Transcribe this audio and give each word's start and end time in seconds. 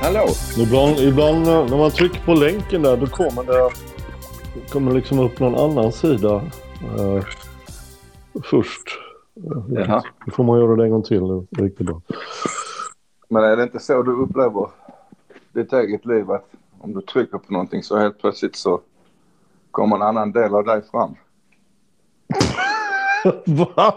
Hallå! 0.00 0.28
Ibland, 0.58 0.98
ibland 0.98 1.46
när 1.46 1.76
man 1.76 1.90
trycker 1.90 2.20
på 2.20 2.34
länken 2.34 2.82
där 2.82 2.96
då 2.96 3.06
kommer 3.06 3.42
det 3.44 3.70
kommer 4.74 4.92
liksom 4.92 5.18
upp 5.18 5.40
någon 5.40 5.54
annan 5.54 5.92
sida 5.92 6.34
eh, 6.98 7.24
först. 8.44 8.98
Jaha. 9.68 10.02
Då 10.26 10.32
får 10.32 10.44
man 10.44 10.58
göra 10.58 10.76
det 10.76 10.84
en 10.84 10.90
gång 10.90 11.02
till. 11.02 11.46
Riktigt 11.50 11.86
bra. 11.86 12.00
Men 13.28 13.44
är 13.44 13.56
det 13.56 13.62
inte 13.62 13.78
så 13.80 14.02
du 14.02 14.12
upplever 14.12 14.68
ditt 15.52 15.72
eget 15.72 16.06
liv 16.06 16.30
att 16.30 16.48
om 16.78 16.94
du 16.94 17.00
trycker 17.00 17.38
på 17.38 17.52
någonting 17.52 17.82
så 17.82 17.98
helt 17.98 18.18
plötsligt 18.18 18.56
så 18.56 18.80
kommer 19.70 19.96
en 19.96 20.02
annan 20.02 20.32
del 20.32 20.54
av 20.54 20.64
dig 20.64 20.82
fram? 20.90 21.14
Va? 23.66 23.94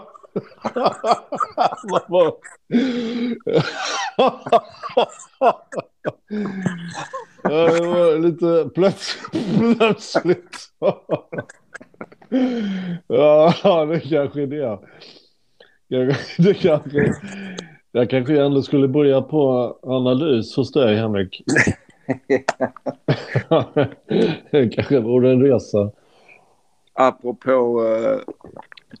Ja, 7.42 7.72
det 7.72 7.86
var 7.86 8.18
lite 8.18 8.70
plötsligt. 8.74 9.78
plötsligt. 9.78 10.70
Ja, 13.06 13.54
det 13.88 14.00
kanske 14.00 14.42
är 14.42 14.46
det. 14.46 14.78
Det 16.38 16.54
kanske, 16.54 17.14
jag 17.92 18.10
kanske 18.10 18.42
ändå 18.42 18.62
skulle 18.62 18.88
börja 18.88 19.22
på 19.22 19.78
analys 19.82 20.56
hos 20.56 20.72
dig, 20.72 20.96
Henrik. 20.96 21.44
Det 24.50 24.68
kanske 24.68 25.00
vore 25.00 25.32
en 25.32 25.42
resa. 25.42 25.90
Apropå 26.92 27.84
eh, 27.86 28.18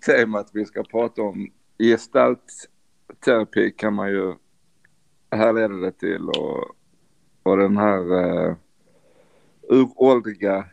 temat 0.06 0.50
vi 0.52 0.64
ska 0.64 0.82
prata 0.82 1.22
om 1.22 1.50
gestaltterapi 1.78 3.70
kan 3.76 3.94
man 3.94 4.08
ju 4.10 4.34
härleda 5.30 5.74
det 5.74 5.92
till 5.92 6.28
och, 6.28 6.77
och 7.48 7.58
den 7.58 7.76
här 7.76 8.12
uh, 8.12 8.56
uråldriga 9.68 10.64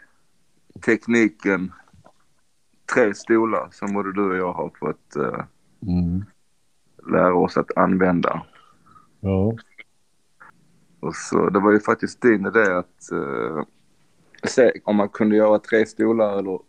tekniken 0.86 1.72
tre 2.94 3.14
stolar 3.14 3.68
som 3.72 3.94
både 3.94 4.14
du 4.14 4.30
och 4.30 4.38
jag 4.38 4.54
har 4.54 4.72
fått 4.80 5.16
eh, 5.16 5.46
lära 7.12 7.36
oss 7.36 7.58
att 7.58 7.78
använda. 7.78 8.46
Ja. 9.20 9.56
Och 11.00 11.16
så, 11.16 11.50
det 11.50 11.60
var 11.60 11.72
ju 11.72 11.80
faktiskt 11.80 12.22
din 12.22 12.46
idé 12.46 12.62
att 12.62 13.12
eh, 13.12 13.64
se 14.44 14.72
om 14.84 14.96
man 14.96 15.10
kunde 15.10 15.36
göra 15.36 15.60
tre 15.60 15.86
stolar 15.86 16.40
eller 16.40 16.60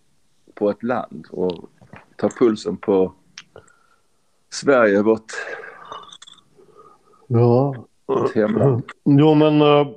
på 0.55 0.71
ett 0.71 0.83
land 0.83 1.27
och 1.31 1.71
ta 2.17 2.29
pulsen 2.29 2.77
på 2.77 3.12
Sverige, 4.51 5.03
vårt, 5.03 5.33
Ja. 7.27 7.87
Hemland. 8.35 8.83
Jo, 9.05 9.35
men 9.35 9.61
eh, 9.61 9.89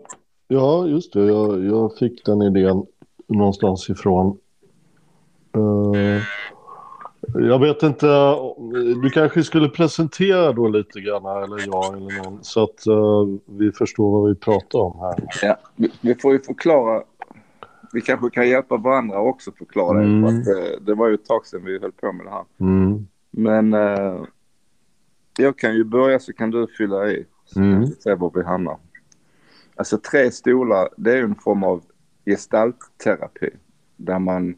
ja, 0.48 0.88
just 0.88 1.14
det. 1.14 1.26
Jag, 1.26 1.66
jag 1.66 1.98
fick 1.98 2.26
den 2.26 2.42
idén 2.42 2.86
någonstans 3.28 3.90
ifrån. 3.90 4.38
Eh, 5.56 6.22
jag 7.34 7.60
vet 7.60 7.84
inte. 7.84 8.08
Du 9.02 9.10
kanske 9.10 9.44
skulle 9.44 9.70
presentera 9.70 10.52
då 10.52 10.68
lite 10.68 11.02
grann, 11.02 11.44
eller 11.44 11.68
jag 11.68 11.98
eller 11.98 12.24
någon, 12.24 12.44
så 12.44 12.64
att 12.64 12.88
eh, 12.88 13.28
vi 13.46 13.72
förstår 13.72 14.22
vad 14.22 14.30
vi 14.30 14.36
pratar 14.36 14.80
om 14.80 15.00
här. 15.00 15.24
Ja, 15.42 15.58
vi, 15.76 15.92
vi 16.02 16.16
får 16.16 16.34
ju 16.34 16.40
förklara. 16.40 17.04
Vi 17.94 18.02
kanske 18.02 18.30
kan 18.30 18.50
hjälpa 18.50 18.78
varandra 18.78 19.20
också 19.20 19.52
förklara 19.52 20.04
Mm. 20.04 20.22
För 20.22 20.30
att, 20.30 20.58
eh, 20.58 20.82
det 20.82 20.96
var 20.96 21.08
ju 21.08 21.14
ett 21.14 21.26
tag 21.26 21.46
sedan 21.46 21.66
vi 21.66 21.80
höll 21.80 21.92
på 21.92 22.12
med 22.12 22.26
det 22.26 22.30
här. 22.30 22.46
Mm. 22.60 23.08
Men 23.32 23.74
jag 25.38 25.58
kan 25.58 25.76
ju 25.76 25.84
börja 25.84 26.20
så 26.20 26.34
kan 26.34 26.52
du 26.52 26.68
fylla 26.78 27.08
i. 27.12 27.26
Så 27.54 27.60
Mm. 27.60 27.80
vi 27.82 27.88
se 27.88 28.16
var 28.16 28.32
vi 28.36 28.44
hamnar. 28.44 28.78
Alltså 29.76 29.98
tre 29.98 30.32
stolar, 30.32 30.90
det 30.98 31.14
är 31.18 31.24
en 31.24 31.36
form 31.36 31.64
av 31.64 31.84
gestaltterapi. 32.26 33.50
Där 33.98 34.20
man, 34.20 34.56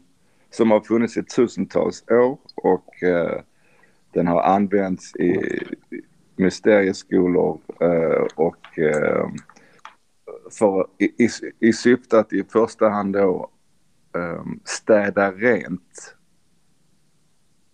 som 0.50 0.70
har 0.70 0.80
funnits 0.80 1.16
i 1.16 1.22
tusentals 1.22 2.04
år 2.10 2.38
och 2.54 3.02
eh, 3.02 3.40
den 4.12 4.26
har 4.26 4.42
använts 4.42 5.16
i 5.16 5.40
mysterieskolor 6.36 7.60
eh, 7.80 8.26
och 8.36 8.78
eh, 8.78 9.28
för, 10.50 10.86
i, 10.98 11.04
i, 11.24 11.28
i 11.60 11.72
syfte 11.72 12.18
att 12.18 12.32
i 12.32 12.44
första 12.44 12.88
hand 12.88 13.12
då 13.12 13.50
eh, 14.16 14.44
städa 14.64 15.32
rent 15.32 16.16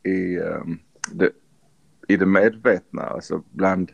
i, 0.03 0.37
eh, 0.37 0.63
det, 1.13 1.31
i 2.09 2.17
det 2.17 2.27
medvetna, 2.27 3.03
alltså 3.03 3.43
bland 3.51 3.93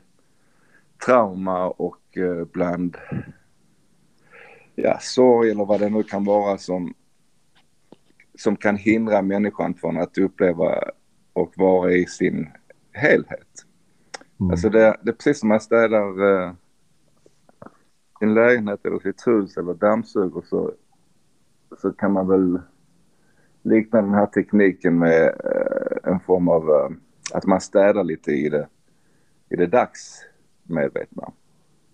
trauma 1.05 1.69
och 1.69 2.19
eh, 2.19 2.45
bland 2.53 2.97
ja, 4.75 4.99
sorg 5.01 5.51
eller 5.51 5.65
vad 5.65 5.81
det 5.81 5.89
nu 5.89 6.03
kan 6.03 6.25
vara 6.25 6.59
som, 6.59 6.95
som 8.39 8.57
kan 8.57 8.77
hindra 8.77 9.23
människan 9.23 9.75
från 9.75 9.99
att 9.99 10.19
uppleva 10.19 10.79
och 11.33 11.53
vara 11.57 11.93
i 11.93 12.07
sin 12.07 12.49
helhet. 12.93 13.65
Mm. 14.41 14.51
Alltså 14.51 14.69
det, 14.69 14.97
det 15.03 15.11
är 15.11 15.15
precis 15.15 15.41
som 15.41 15.49
man 15.49 15.61
städar 15.61 16.43
eh, 16.43 16.53
sin 18.19 18.35
lägenhet 18.35 18.87
eller 18.87 18.99
sitt 18.99 19.27
hus 19.27 19.57
eller 19.57 19.75
dammsuger 19.75 20.43
så, 20.49 20.73
så 21.79 21.93
kan 21.93 22.13
man 22.13 22.29
väl 22.29 22.61
likna 23.63 24.03
den 24.03 24.15
här 24.15 24.27
tekniken 24.27 24.99
med 24.99 25.27
eh, 25.27 26.13
en 26.13 26.21
form 26.21 26.49
av 26.49 26.71
eh, 26.71 26.91
att 27.33 27.47
man 27.47 27.61
städar 27.61 28.05
lite 28.05 28.31
i 28.31 28.49
det, 28.49 28.69
i 29.49 29.57
det 29.57 29.67
dagsmedvetna. 30.65 31.31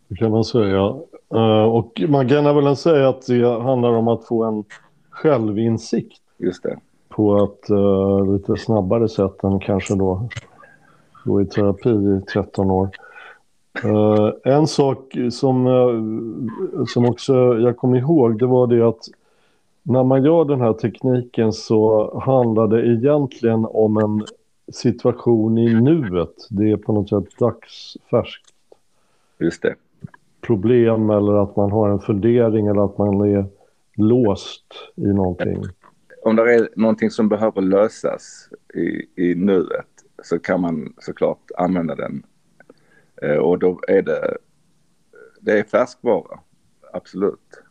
Det 0.08 0.16
kan 0.16 0.31
man 0.31 0.44
säga. 0.44 0.97
Eh, 1.34 1.64
och 1.64 2.03
man 2.08 2.28
kan 2.28 2.64
väl 2.64 2.76
säga 2.76 3.08
att 3.08 3.26
det 3.26 3.62
handlar 3.62 3.92
om 3.92 4.08
att 4.08 4.25
få 4.25 4.44
en 4.44 4.64
självinsikt 5.10 6.22
Just 6.38 6.62
det. 6.62 6.78
på 7.08 7.44
ett 7.44 7.70
eh, 7.70 8.32
lite 8.32 8.56
snabbare 8.56 9.08
sätt 9.08 9.44
än 9.44 9.60
kanske 9.60 9.94
då 9.94 10.28
gå 11.25 11.42
i 11.42 11.47
terapi 11.47 11.91
i 11.91 12.20
13 12.32 12.70
år. 12.70 12.88
Eh, 13.84 14.53
en 14.54 14.66
sak 14.66 15.16
som, 15.31 15.66
som 16.88 17.04
också 17.04 17.34
jag 17.58 17.76
kom 17.76 17.94
ihåg 17.94 18.38
det 18.38 18.47
var 18.47 18.66
det 18.66 18.88
att 18.88 19.08
när 19.82 20.04
man 20.04 20.25
gör 20.25 20.44
den 20.44 20.60
här 20.60 20.72
tekniken 20.72 21.52
så 21.52 22.12
handlar 22.20 22.66
det 22.66 22.87
egentligen 22.87 23.66
om 23.70 23.97
en 23.97 24.26
situation 24.72 25.58
i 25.58 25.75
nuet. 25.75 26.34
Det 26.50 26.70
är 26.70 26.76
på 26.76 26.92
något 26.92 27.08
sätt 27.08 27.38
dagsfärskt 27.38 28.50
Just 29.41 29.62
det. 29.62 29.75
problem 30.41 31.11
eller 31.11 31.43
att 31.43 31.56
man 31.56 31.71
har 31.71 31.89
en 31.91 32.01
fundering 32.01 32.67
eller 32.67 32.84
att 32.84 32.99
man 32.99 33.21
är 33.21 33.47
låst 33.97 34.65
i 34.97 35.06
någonting. 35.06 35.62
Om 36.25 36.37
det 36.37 36.55
är 36.55 36.69
någonting 36.77 37.11
som 37.11 37.28
behöver 37.28 37.61
lösas 37.62 38.49
i, 38.75 39.23
i 39.31 39.34
nuet 39.34 39.87
så 40.23 40.39
kan 40.39 40.61
man 40.61 40.95
såklart 40.99 41.50
använda 41.56 41.95
den. 41.95 42.23
Eh, 43.23 43.37
och 43.37 43.59
då 43.59 43.81
är 43.89 44.03
det, 44.03 44.37
det 45.41 45.59
är 45.59 45.62
färskvara. 45.62 46.39
Absolut. 46.93 47.62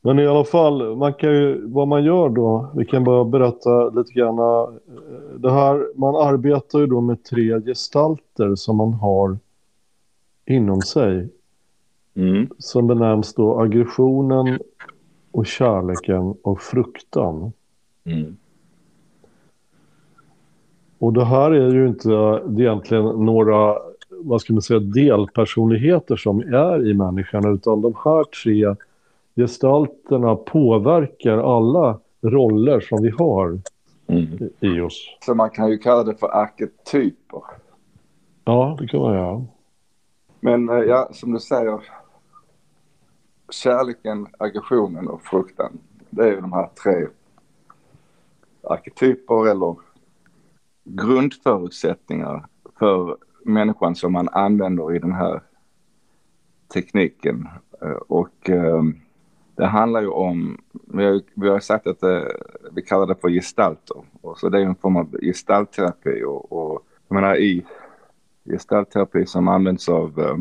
Men 0.00 0.18
i 0.18 0.26
alla 0.26 0.44
fall, 0.44 0.96
man 0.96 1.14
kan 1.14 1.30
ju, 1.32 1.66
vad 1.66 1.88
man 1.88 2.04
gör 2.04 2.28
då, 2.28 2.72
vi 2.76 2.84
kan 2.86 3.04
bara 3.04 3.24
berätta 3.24 3.88
lite 3.90 4.12
grann. 4.12 4.38
eh, 4.38 4.68
Det 5.38 5.52
här, 5.52 5.98
man 5.98 6.16
arbetar 6.16 6.78
ju 6.78 6.86
då 6.86 7.00
med 7.00 7.24
tre 7.24 7.60
gestalter 7.60 8.54
som 8.54 8.76
man 8.76 8.92
har 8.92 9.38
inom 10.46 10.80
sig. 10.80 11.28
Mm. 12.14 12.48
Som 12.58 12.86
benämns 12.86 13.34
då 13.34 13.60
aggressionen 13.60 14.58
och 15.30 15.46
kärleken 15.46 16.34
och 16.42 16.60
fruktan. 16.60 17.52
Mm. 18.04 18.36
Och 20.98 21.12
det 21.12 21.24
här 21.24 21.50
är 21.50 21.74
ju 21.74 21.88
inte 21.88 22.42
egentligen 22.62 23.04
några, 23.04 23.76
vad 24.10 24.40
ska 24.40 24.52
man 24.52 24.62
säga, 24.62 24.80
delpersonligheter 24.80 26.16
som 26.16 26.40
är 26.40 26.86
i 26.86 26.94
människan, 26.94 27.54
utan 27.54 27.80
de 27.80 27.94
här 28.04 28.24
tre 28.24 28.74
gestalterna 29.36 30.36
påverkar 30.36 31.56
alla 31.56 31.98
roller 32.22 32.80
som 32.80 33.02
vi 33.02 33.10
har 33.10 33.60
Mm. 34.06 34.50
i 34.60 34.80
oss. 34.80 35.16
Så 35.26 35.34
man 35.34 35.50
kan 35.50 35.70
ju 35.70 35.78
kalla 35.78 36.04
det 36.04 36.14
för 36.14 36.26
arketyper. 36.26 37.42
Ja, 38.44 38.76
det 38.80 38.86
kan 38.86 39.00
man 39.00 39.14
göra. 39.14 39.44
Men 40.44 40.68
eh, 40.68 40.74
ja, 40.78 41.08
som 41.12 41.32
du 41.32 41.40
säger. 41.40 41.80
Kärleken, 43.50 44.26
aggressionen 44.38 45.08
och 45.08 45.22
fruktan. 45.22 45.78
Det 46.10 46.22
är 46.22 46.30
ju 46.30 46.40
de 46.40 46.52
här 46.52 46.70
tre 46.82 47.06
arketyper 48.62 49.48
eller 49.48 49.76
grundförutsättningar 50.84 52.46
för 52.78 53.16
människan 53.44 53.94
som 53.94 54.12
man 54.12 54.28
använder 54.28 54.94
i 54.94 54.98
den 54.98 55.12
här 55.12 55.42
tekniken. 56.74 57.48
Eh, 57.82 57.90
och 57.90 58.50
eh, 58.50 58.82
det 59.56 59.66
handlar 59.66 60.00
ju 60.00 60.08
om, 60.08 60.60
vi 60.72 61.04
har, 61.04 61.20
vi 61.34 61.48
har 61.48 61.60
sagt 61.60 61.86
att 61.86 62.00
det, 62.00 62.36
vi 62.72 62.82
kallar 62.82 63.06
det 63.06 63.20
för 63.20 63.28
gestalter. 63.28 64.04
Och 64.20 64.38
så 64.38 64.48
det 64.48 64.58
är 64.58 64.62
en 64.62 64.74
form 64.74 64.96
av 64.96 65.16
gestaltterapi 65.22 66.24
och, 66.24 66.52
och 66.52 66.86
jag 67.08 67.14
menar 67.14 67.36
i 67.36 67.64
gestaltterapi 68.44 69.26
som 69.26 69.48
används 69.48 69.88
av 69.88 70.20
eh, 70.20 70.36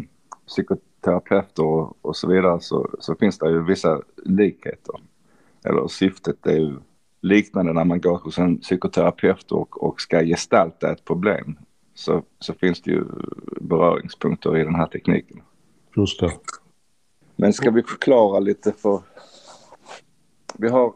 psykoterapeuter 0.47 1.63
och, 1.63 1.97
och, 2.01 2.15
så 2.15 2.27
vidare 2.27 2.61
så, 2.61 2.89
så 2.99 3.15
finns 3.15 3.37
det 3.37 3.49
ju 3.49 3.63
vissa 3.63 4.01
likheter. 4.17 4.95
Eller 5.65 5.87
syftet 5.87 6.45
är 6.47 6.57
ju 6.57 6.75
liknande 7.21 7.73
när 7.73 7.85
man 7.85 8.01
går 8.01 8.17
hos 8.17 8.37
en 8.37 8.57
psykoterapeut 8.57 9.51
och, 9.51 9.83
och 9.83 10.01
ska 10.01 10.23
gestalta 10.23 10.91
ett 10.91 11.05
problem. 11.05 11.57
Så, 11.93 12.23
så 12.39 12.53
finns 12.53 12.81
det 12.81 12.91
ju 12.91 13.05
beröringspunkter 13.61 14.57
i 14.57 14.63
den 14.63 14.75
här 14.75 14.87
tekniken. 14.87 15.41
Just 15.95 16.19
det. 16.19 16.31
Men 17.35 17.53
ska 17.53 17.71
vi 17.71 17.83
förklara 17.83 18.39
lite 18.39 18.71
för... 18.71 19.01
Vi 20.57 20.69
har 20.69 20.93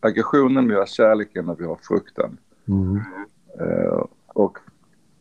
aggressionen, 0.00 0.68
vi 0.68 0.74
har 0.74 0.86
kärleken 0.86 1.48
och 1.48 1.60
vi 1.60 1.64
har 1.64 1.78
fruktan. 1.82 2.38
Mm. 2.68 2.96
Uh, 3.60 4.04
och 4.26 4.58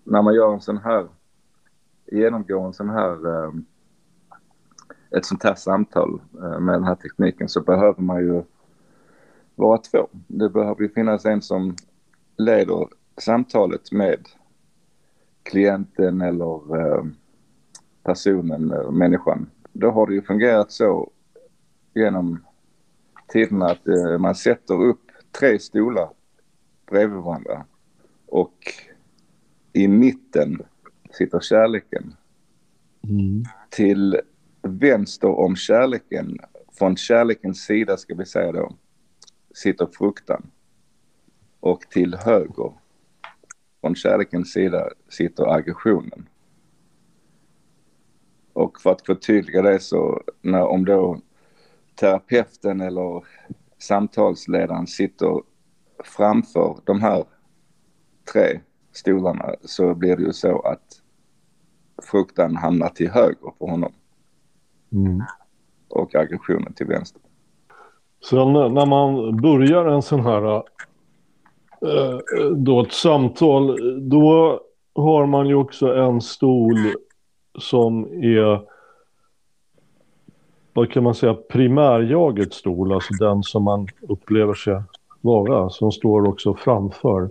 när 0.03 0.21
man 0.21 0.35
gör 0.35 0.53
en 0.53 0.61
sån 0.61 0.77
här, 0.77 1.07
genomgår 2.11 2.65
en 2.65 2.73
sån 2.73 2.89
här, 2.89 3.45
ehm, 3.45 3.65
ett 5.11 5.25
sånt 5.25 5.43
här 5.43 5.55
samtal 5.55 6.21
eh, 6.41 6.59
med 6.59 6.75
den 6.75 6.83
här 6.83 6.95
tekniken 6.95 7.49
så 7.49 7.61
behöver 7.61 8.01
man 8.01 8.19
ju 8.19 8.43
vara 9.55 9.77
två. 9.77 10.07
Det 10.27 10.49
behöver 10.49 10.81
ju 10.81 10.89
finnas 10.89 11.25
en 11.25 11.41
som 11.41 11.75
leder 12.37 12.87
samtalet 13.17 13.91
med 13.91 14.27
klienten 15.43 16.21
eller 16.21 16.77
ehm, 16.77 17.15
personen, 18.03 18.71
eh, 18.71 18.91
människan 18.91 19.49
då 19.73 19.91
har 19.91 20.07
det 20.07 20.13
ju 20.13 20.21
fungerat 20.21 20.71
så 20.71 21.11
genom 21.93 22.45
tiderna 23.27 23.65
att 23.65 23.87
eh, 23.87 24.17
man 24.17 24.35
sätter 24.35 24.81
upp 24.83 25.01
tre 25.39 25.59
stolar 25.59 26.09
bredvid 26.85 27.17
varandra 27.17 27.65
och 28.25 28.57
i 29.73 29.87
mitten 29.87 30.61
sitter 31.17 31.39
kärleken. 31.39 32.15
Mm. 33.03 33.43
Till 33.69 34.21
vänster 34.61 35.29
om 35.29 35.55
kärleken, 35.55 36.37
från 36.73 36.97
kärlekens 36.97 37.63
sida 37.63 37.97
ska 37.97 38.15
vi 38.15 38.25
säga 38.25 38.51
då, 38.51 38.75
sitter 39.53 39.87
fruktan. 39.93 40.51
Och 41.59 41.81
till 41.81 42.15
höger 42.15 42.73
från 43.81 43.95
kärlekens 43.95 44.53
sida 44.53 44.89
sitter 45.09 45.55
aggressionen. 45.55 46.29
Och 48.53 48.81
för 48.81 48.91
att 48.91 49.05
förtydliga 49.05 49.61
det 49.61 49.79
så 49.79 50.23
när, 50.41 50.63
om 50.63 50.85
då 50.85 51.21
terapeuten 51.95 52.81
eller 52.81 53.25
samtalsledaren 53.77 54.87
sitter 54.87 55.41
framför 56.03 56.79
de 56.83 57.01
här 57.01 57.25
tre 58.33 58.59
stolarna 58.91 59.55
så 59.63 59.95
blir 59.95 60.15
det 60.15 60.23
ju 60.23 60.33
så 60.33 60.59
att 60.59 61.02
fruktan 62.03 62.55
hamnar 62.55 62.89
till 62.89 63.09
höger 63.09 63.53
för 63.59 63.65
honom. 63.65 63.91
Mm. 64.91 65.21
Och 65.89 66.15
aggressionen 66.15 66.73
till 66.73 66.87
vänster. 66.87 67.21
Sen 68.29 68.53
när 68.53 68.85
man 68.85 69.37
börjar 69.41 69.85
en 69.85 70.01
sån 70.01 70.25
här 70.25 70.55
äh, 70.55 72.19
då 72.55 72.81
ett 72.81 72.93
samtal, 72.93 73.77
då 74.09 74.59
har 74.95 75.25
man 75.25 75.47
ju 75.47 75.55
också 75.55 75.95
en 75.95 76.21
stol 76.21 76.77
som 77.59 78.03
är, 78.03 78.61
vad 80.73 80.91
kan 80.91 81.03
man 81.03 81.15
säga, 81.15 81.33
primärjagets 81.33 82.57
stol, 82.57 82.93
alltså 82.93 83.13
den 83.13 83.43
som 83.43 83.63
man 83.63 83.87
upplever 84.01 84.53
sig 84.53 84.81
vara, 85.21 85.69
som 85.69 85.91
står 85.91 86.27
också 86.27 86.53
framför. 86.53 87.29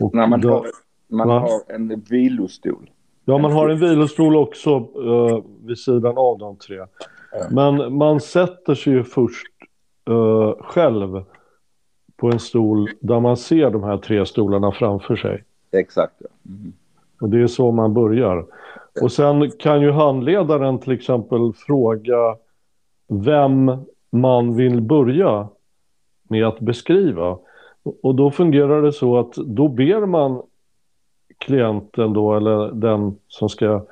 Och 0.00 0.14
Nej, 0.14 0.28
man, 0.28 0.44
har, 0.44 0.66
man 1.08 1.28
har 1.28 1.50
en 1.68 2.00
vilostol. 2.10 2.90
Ja, 3.24 3.38
man 3.38 3.52
har 3.52 3.68
en 3.68 3.78
vilostol 3.78 4.36
också 4.36 4.78
uh, 4.78 5.40
vid 5.64 5.78
sidan 5.78 6.18
av 6.18 6.38
de 6.38 6.56
tre. 6.56 6.78
Men 7.50 7.96
man 7.96 8.20
sätter 8.20 8.74
sig 8.74 8.92
ju 8.92 9.04
först 9.04 9.46
uh, 10.10 10.52
själv 10.62 11.24
på 12.16 12.26
en 12.26 12.38
stol 12.38 12.90
där 13.00 13.20
man 13.20 13.36
ser 13.36 13.70
de 13.70 13.82
här 13.82 13.98
tre 13.98 14.26
stolarna 14.26 14.72
framför 14.72 15.16
sig. 15.16 15.44
Exakt. 15.72 16.14
Ja. 16.18 16.26
Mm. 16.46 16.72
Och 17.20 17.28
det 17.28 17.42
är 17.42 17.46
så 17.46 17.72
man 17.72 17.94
börjar. 17.94 18.46
Och 19.02 19.12
sen 19.12 19.50
kan 19.50 19.82
ju 19.82 19.90
handledaren 19.90 20.78
till 20.78 20.92
exempel 20.92 21.52
fråga 21.52 22.36
vem 23.08 23.72
man 24.10 24.56
vill 24.56 24.80
börja 24.80 25.48
med 26.28 26.46
att 26.46 26.60
beskriva. 26.60 27.38
Och 28.02 28.14
då 28.14 28.30
fungerar 28.30 28.82
det 28.82 28.92
så 28.92 29.18
att 29.18 29.34
då 29.34 29.68
ber 29.68 30.06
man 30.06 30.42
klienten 31.42 32.12
då 32.12 32.34
eller 32.34 32.70
den 32.72 33.16
som 33.28 33.48
ska 33.48 33.82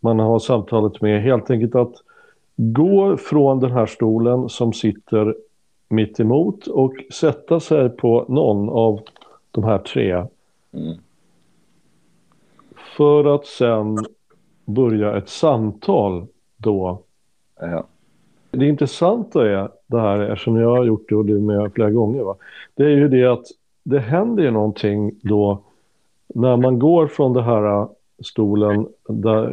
man 0.00 0.18
har 0.18 0.38
samtalet 0.38 1.00
med 1.00 1.22
helt 1.22 1.50
enkelt 1.50 1.74
att 1.74 1.94
gå 2.56 3.16
från 3.16 3.60
den 3.60 3.72
här 3.72 3.86
stolen 3.86 4.48
som 4.48 4.72
sitter 4.72 5.36
mitt 5.88 6.20
emot 6.20 6.66
och 6.66 6.94
sätta 7.12 7.60
sig 7.60 7.88
på 7.88 8.24
någon 8.28 8.68
av 8.68 9.00
de 9.50 9.64
här 9.64 9.78
tre. 9.78 10.12
Mm. 10.72 10.96
För 12.96 13.34
att 13.34 13.46
sen 13.46 13.98
börja 14.64 15.16
ett 15.16 15.28
samtal 15.28 16.26
då. 16.56 17.02
Ja. 17.60 17.86
Det 18.50 18.66
intressanta 18.66 19.50
är 19.50 19.70
det 19.86 20.00
här, 20.00 20.20
eftersom 20.20 20.56
jag 20.56 20.76
har 20.76 20.84
gjort 20.84 21.08
det 21.08 21.16
och 21.16 21.24
du 21.24 21.40
med 21.40 21.72
flera 21.72 21.90
gånger, 21.90 22.22
va? 22.22 22.36
det 22.74 22.84
är 22.84 22.88
ju 22.96 23.08
det 23.08 23.24
att 23.24 23.46
det 23.82 23.98
händer 23.98 24.42
ju 24.42 24.50
någonting 24.50 25.12
då 25.22 25.62
när 26.34 26.56
man 26.56 26.78
går 26.78 27.06
från 27.06 27.32
det 27.32 27.42
här 27.42 27.88
stolen 28.24 28.88
där, 29.08 29.50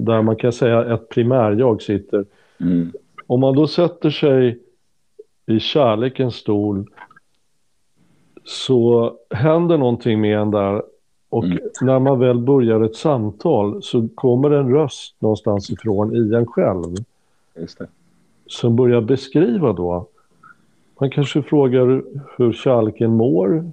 där 0.00 0.22
man 0.22 0.36
kan 0.36 0.52
säga 0.52 0.94
ett 0.94 1.08
primärjag 1.08 1.82
sitter. 1.82 2.24
Mm. 2.60 2.92
Om 3.26 3.40
man 3.40 3.54
då 3.54 3.66
sätter 3.66 4.10
sig 4.10 4.58
i 5.46 5.60
kärlekens 5.60 6.34
stol 6.34 6.86
så 8.44 9.14
händer 9.30 9.78
någonting 9.78 10.20
med 10.20 10.38
en 10.38 10.50
där 10.50 10.82
och 11.28 11.44
mm. 11.44 11.58
när 11.80 11.98
man 11.98 12.18
väl 12.18 12.38
börjar 12.38 12.80
ett 12.80 12.96
samtal 12.96 13.82
så 13.82 14.08
kommer 14.14 14.50
en 14.50 14.72
röst 14.72 15.14
någonstans 15.18 15.70
ifrån 15.70 16.16
i 16.16 16.34
en 16.34 16.46
själv. 16.46 16.94
Som 18.46 18.76
börjar 18.76 19.00
beskriva 19.00 19.72
då. 19.72 20.06
Man 21.00 21.10
kanske 21.10 21.42
frågar 21.42 22.02
hur 22.36 22.52
kärleken 22.52 23.10
mår. 23.10 23.72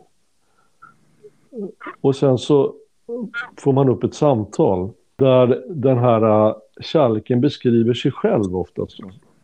Och 2.02 2.16
sen 2.16 2.38
så 2.38 2.76
får 3.58 3.74
man 3.74 3.90
upp 3.90 4.04
ett 4.04 4.14
samtal 4.14 4.92
där 5.16 5.64
den 5.70 5.98
här 5.98 6.48
äh, 6.48 6.56
kärleken 6.82 7.42
beskriver 7.42 7.94
sig 7.94 8.12
själv 8.12 8.58
oftast. 8.58 9.00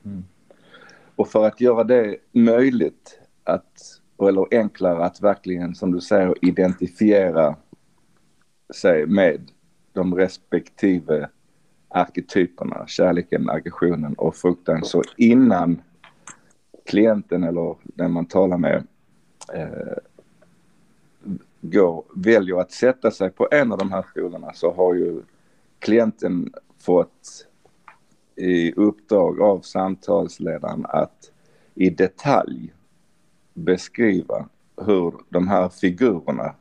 Mm. 0.05 0.23
Och 1.15 1.27
för 1.27 1.45
att 1.45 1.61
göra 1.61 1.83
det 1.83 2.17
möjligt 2.31 3.19
att, 3.43 4.01
eller 4.27 4.47
enklare 4.51 5.05
att 5.05 5.21
verkligen 5.21 5.75
som 5.75 5.91
du 5.91 6.01
säger 6.01 6.35
identifiera 6.41 7.55
sig 8.75 9.05
med 9.05 9.51
de 9.93 10.15
respektive 10.15 11.29
arketyperna, 11.87 12.87
kärleken, 12.87 13.49
aggressionen 13.49 14.13
och 14.13 14.35
fruktan. 14.35 14.83
Så 14.83 15.03
innan 15.17 15.81
klienten 16.85 17.43
eller 17.43 17.75
den 17.83 18.11
man 18.11 18.25
talar 18.25 18.57
med 18.57 18.83
eh, 19.53 19.97
går, 21.61 22.03
väljer 22.15 22.59
att 22.59 22.71
sätta 22.71 23.11
sig 23.11 23.29
på 23.29 23.47
en 23.51 23.71
av 23.71 23.77
de 23.77 23.91
här 23.91 24.05
stolarna 24.11 24.53
så 24.53 24.73
har 24.73 24.93
ju 24.93 25.21
klienten 25.79 26.53
fått 26.79 27.47
i 28.35 28.73
uppdrag 28.73 29.41
av 29.41 29.59
samtalsledaren 29.59 30.85
att 30.89 31.31
i 31.75 31.89
detalj 31.89 32.73
beskriva 33.53 34.49
hur 34.85 35.13
de 35.29 35.47
här 35.47 35.69
figurerna 35.69 36.55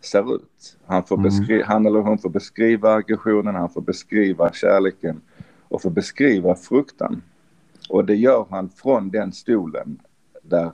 ser 0.00 0.34
ut. 0.34 0.78
Han, 0.86 1.04
får 1.04 1.18
mm. 1.18 1.62
han 1.66 1.86
eller 1.86 2.00
hon 2.00 2.18
får 2.18 2.30
beskriva 2.30 2.94
aggressionen, 2.94 3.54
han 3.54 3.70
får 3.70 3.80
beskriva 3.80 4.52
kärleken 4.52 5.20
och 5.68 5.82
får 5.82 5.90
beskriva 5.90 6.54
fruktan. 6.54 7.22
Och 7.88 8.04
det 8.04 8.14
gör 8.14 8.46
han 8.50 8.68
från 8.68 9.10
den 9.10 9.32
stolen 9.32 9.98
där, 10.42 10.72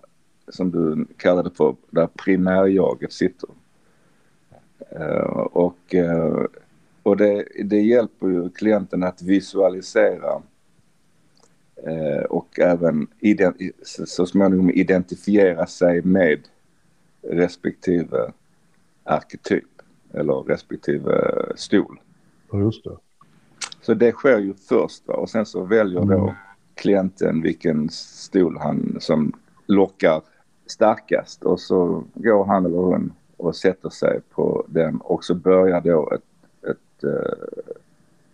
som 0.50 0.71
du 0.71 1.07
kallade 1.17 1.50
för, 1.50 1.76
där 1.90 2.07
primärjaget 2.07 3.12
sitter. 3.12 3.49
Uh, 4.97 5.40
och 5.52 5.95
uh, 5.95 6.45
och 7.02 7.17
det, 7.17 7.45
det 7.64 7.81
hjälper 7.81 8.26
ju 8.26 8.50
klienten 8.50 9.02
att 9.02 9.23
visualisera 9.23 10.43
uh, 11.88 12.23
och 12.31 12.59
även 12.59 13.07
så 14.07 14.26
småningom 14.26 14.71
identifiera 14.71 15.67
sig 15.67 16.02
med 16.02 16.40
respektive 17.23 18.33
arketyp 19.05 19.64
eller 20.12 20.35
respektive 20.35 21.35
stol. 21.57 22.00
Ja, 22.52 22.59
just 22.59 22.85
det. 22.85 22.97
Så 23.81 23.95
det 23.95 24.12
sker 24.12 24.38
ju 24.38 24.55
först 24.55 25.09
va? 25.09 25.14
och 25.14 25.31
sen 25.31 25.47
så 25.47 25.64
väljer 25.64 26.00
då 26.00 26.19
Mm. 26.19 26.35
klienten 26.75 27.43
vilken 27.43 27.88
stol 27.90 28.59
han 28.59 28.97
som 29.00 29.33
lockar 29.67 30.23
starkast 30.71 31.43
och 31.43 31.61
så 31.61 32.05
går 32.15 32.45
han 32.45 32.67
eller 32.67 32.77
hon 32.77 33.13
och 33.37 33.57
sätter 33.57 33.91
sig 33.91 34.21
på 34.31 34.65
den 34.69 34.97
och 34.97 35.25
så 35.25 35.35
börjar 35.35 35.81
då 35.81 36.11
ett, 36.11 36.71
ett, 36.71 37.05
eh, 37.05 37.33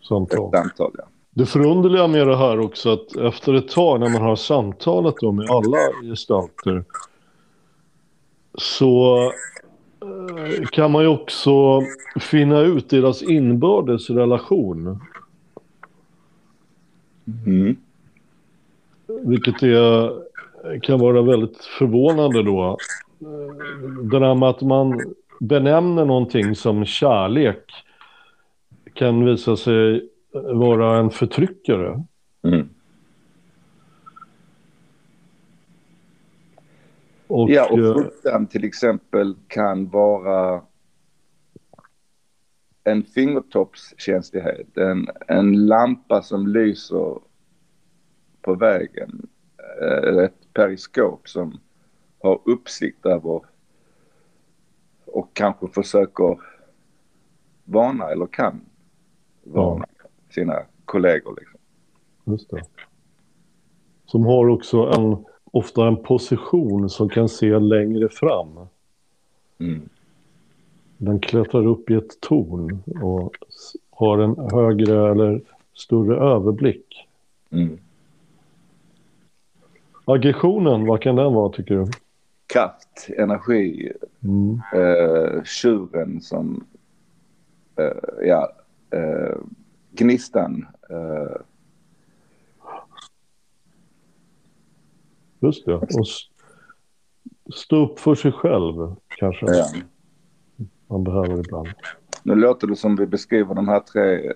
Samtal. 0.09 0.47
ett 0.47 0.61
samtal. 0.61 0.91
Ja. 0.99 1.05
Det 1.31 1.47
förunderliga 1.47 2.07
med 2.07 2.27
det 2.27 2.37
här 2.37 2.61
också 2.61 2.93
att 2.93 3.17
efter 3.17 3.55
ett 3.55 3.69
tag 3.69 4.01
när 4.01 4.09
man 4.09 4.23
har 4.23 4.37
samtalat 4.37 5.17
då 5.17 5.33
med 5.33 5.51
alla 5.51 5.79
gestalter 6.03 6.85
så 8.55 9.23
eh, 10.03 10.67
kan 10.73 10.91
man 10.91 11.03
ju 11.03 11.09
också 11.09 11.83
finna 12.21 12.61
ut 12.61 12.91
deras 12.91 13.23
inbördes 13.23 14.11
relation. 14.11 15.01
Mm. 17.47 17.77
Vilket 19.07 19.63
är, 19.63 20.13
kan 20.83 20.99
vara 20.99 21.23
väldigt 21.23 21.65
förvånande 21.65 22.43
då. 22.43 22.79
Det 24.11 24.19
där 24.19 24.35
med 24.35 24.49
att 24.49 24.63
man 24.63 25.15
benämner 25.41 26.05
någonting 26.05 26.55
som 26.55 26.85
kärlek 26.85 27.73
kan 28.95 29.25
visa 29.25 29.57
sig 29.57 30.09
vara 30.33 30.99
en 30.99 31.11
förtryckare. 31.11 32.05
Mm. 32.43 32.69
Och, 37.27 37.51
Ja, 37.51 37.69
och 37.71 37.79
eh, 37.79 37.95
fruktan 37.95 38.47
till 38.47 38.65
exempel 38.65 39.35
kan 39.49 39.89
vara 39.89 40.63
en 42.85 43.03
fingertoppskänslighet. 43.03 44.79
En, 44.79 45.09
en 45.29 45.67
lampa 45.67 46.23
som 46.23 46.47
lyser 46.47 47.19
på 48.43 48.55
vägen. 48.55 49.29
Eh, 49.83 50.25
Ett 50.25 50.53
periskop 50.53 51.29
som 51.29 51.61
har 52.23 52.41
uppsikt 52.45 53.07
över 53.07 53.41
och 55.05 55.31
kanske 55.33 55.69
försöker 55.69 56.39
varna 57.65 58.11
eller 58.11 58.27
kan 58.27 58.61
varna 59.43 59.87
sina 60.31 60.63
kollegor. 60.85 61.37
Liksom. 61.41 61.61
Just 62.25 62.51
det. 62.51 62.63
Som 64.07 64.27
har 64.27 64.49
också 64.49 64.79
en, 64.79 65.25
ofta 65.45 65.87
en 65.87 66.03
position 66.03 66.91
som 66.91 67.09
kan 67.09 67.29
se 67.29 67.59
längre 67.59 68.09
fram. 68.09 68.67
Mm. 69.59 69.89
Den 70.99 71.21
klättrar 71.21 71.67
upp 71.67 71.91
i 71.91 71.95
ett 71.95 72.21
torn 72.21 72.83
och 73.03 73.37
har 73.91 74.19
en 74.19 74.51
högre 74.53 75.11
eller 75.11 75.41
större 75.75 76.17
överblick. 76.17 77.09
Mm. 77.51 77.79
Aggressionen, 80.05 80.87
vad 80.87 81.03
kan 81.03 81.17
den 81.17 81.33
vara 81.33 81.53
tycker 81.53 81.75
du? 81.75 81.87
Kraft, 82.47 83.09
energi, 83.19 83.93
Mm. 84.25 84.61
eh, 84.75 85.43
tjuren 85.45 86.21
som, 86.21 86.65
eh, 87.77 88.27
ja, 88.27 88.53
eh, 88.91 89.37
gnistan. 89.93 90.67
Eh, 90.91 91.37
Just 95.41 95.65
det. 95.67 95.75
Och 95.75 96.07
stå 97.55 97.77
upp 97.87 97.99
för 97.99 98.15
sig 98.15 98.33
själv 98.33 98.95
kanske 99.09 99.47
ja. 99.47 99.67
man 100.87 101.05
behöver 101.05 101.39
ibland. 101.39 101.69
Nu 102.23 102.35
låter 102.35 102.67
det 102.67 102.77
som 102.77 102.97
vi 102.97 103.07
beskriver 103.07 103.55
de 103.55 103.69
här 103.69 103.81
tre 103.81 104.27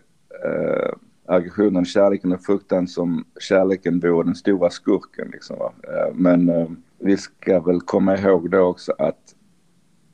eh, 0.44 0.92
aggressionen, 1.28 1.84
kärleken 1.84 2.32
och 2.32 2.44
fruktan 2.44 2.88
som 2.88 3.24
kärleken 3.40 4.00
vore 4.00 4.24
den 4.24 4.34
stora 4.34 4.70
skurken. 4.70 5.30
Liksom, 5.32 5.58
va? 5.58 5.72
Eh, 5.82 6.14
men 6.14 6.48
eh, 6.48 6.68
vi 6.98 7.16
ska 7.16 7.60
väl 7.60 7.80
komma 7.80 8.18
ihåg 8.18 8.50
då 8.50 8.60
också 8.60 8.92
att 8.98 9.34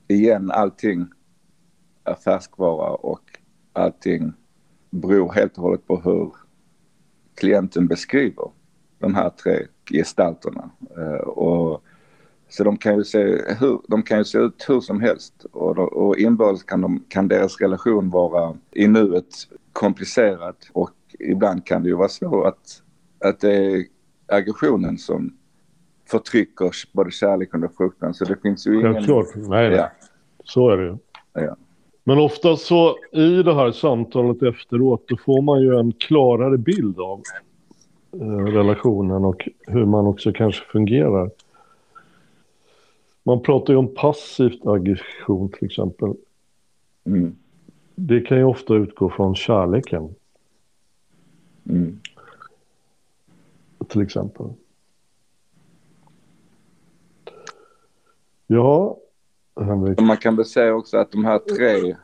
igen 0.08 0.50
allting 0.50 1.06
är 2.04 2.14
färskvara 2.14 2.90
och 2.90 3.38
allting 3.72 4.32
beror 4.90 5.32
helt 5.32 5.56
och 5.56 5.62
hållet 5.62 5.86
på 5.86 6.00
hur 6.00 6.32
klienten 7.34 7.86
beskriver 7.86 8.50
de 8.98 9.14
här 9.14 9.30
tre 9.30 9.66
gestalterna. 9.90 10.70
Eh, 10.96 11.28
och, 11.28 11.82
så 12.48 12.64
de 12.64 12.76
kan, 12.76 12.96
ju 12.96 13.04
se 13.04 13.18
hur, 13.60 13.80
de 13.88 14.02
kan 14.02 14.18
ju 14.18 14.24
se 14.24 14.38
ut 14.38 14.64
hur 14.68 14.80
som 14.80 15.00
helst 15.00 15.44
och, 15.52 15.78
och 15.78 16.16
inbördes 16.18 16.62
kan, 16.62 16.80
de, 16.80 17.04
kan 17.08 17.28
deras 17.28 17.60
relation 17.60 18.10
vara 18.10 18.56
i 18.72 18.86
nuet 18.86 19.34
komplicerad 19.74 20.56
och 20.72 20.90
ibland 21.20 21.66
kan 21.66 21.82
det 21.82 21.88
ju 21.88 21.94
vara 21.94 22.08
så 22.08 22.44
att, 22.44 22.82
att 23.24 23.40
det 23.40 23.54
är 23.54 23.84
aggressionen 24.26 24.98
som 24.98 25.36
förtrycker 26.10 26.70
både 26.92 27.10
kärleken 27.10 27.64
och 27.64 27.74
fruktan. 27.76 28.14
Så 28.14 28.24
det 28.24 28.36
finns 28.42 28.66
ju 28.66 28.80
ingen... 28.80 28.94
Självklart. 28.94 29.26
Nej, 29.34 29.68
nej. 29.68 29.78
Ja, 29.78 29.90
Så 30.44 30.70
är 30.70 30.76
det 30.76 30.84
ju. 30.84 30.96
Ja. 31.32 31.56
Men 32.04 32.18
ofta 32.18 32.56
så 32.56 32.96
i 33.12 33.42
det 33.42 33.54
här 33.54 33.72
samtalet 33.72 34.42
efteråt 34.42 35.04
då 35.08 35.16
får 35.16 35.42
man 35.42 35.60
ju 35.60 35.78
en 35.78 35.92
klarare 35.92 36.58
bild 36.58 37.00
av 37.00 37.22
eh, 38.20 38.44
relationen 38.44 39.24
och 39.24 39.48
hur 39.66 39.84
man 39.84 40.06
också 40.06 40.32
kanske 40.32 40.64
fungerar. 40.64 41.30
Man 43.22 43.42
pratar 43.42 43.72
ju 43.72 43.78
om 43.78 43.94
passivt 43.94 44.66
aggression 44.66 45.48
till 45.48 45.66
exempel. 45.66 46.14
mm, 47.06 47.36
Det 47.94 48.20
kan 48.20 48.38
ju 48.38 48.44
ofta 48.44 48.74
utgå 48.74 49.10
från 49.10 49.34
kärleken 49.34 50.14
mm, 51.68 52.00
till 53.88 54.02
exempel. 54.02 54.46
Ja, 58.46 58.98
Henrik. 59.56 60.00
Man 60.00 60.16
kan 60.16 60.36
väl 60.36 60.44
säga 60.44 60.74
också 60.74 60.96
att 60.96 61.12
de 61.12 61.24
här 61.24 61.38
tre 61.38 61.96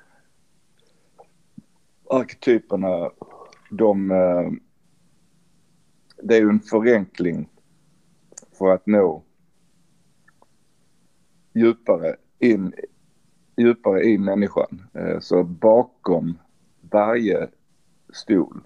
arketyperna, 2.10 3.10
de, 3.70 4.10
eh, 4.10 4.50
det 6.22 6.36
är 6.36 6.40
ju 6.40 6.48
en 6.48 6.60
förenkling 6.60 7.48
för 8.58 8.74
att 8.74 8.86
nå 8.86 9.22
djupare 11.54 12.16
in, 12.38 12.74
djupare 13.60 14.02
i 14.02 14.18
människan. 14.18 14.82
Eh, 14.94 15.18
Så 15.20 15.42
bakom 15.44 16.38
varje 16.80 17.48
stol 18.12 18.60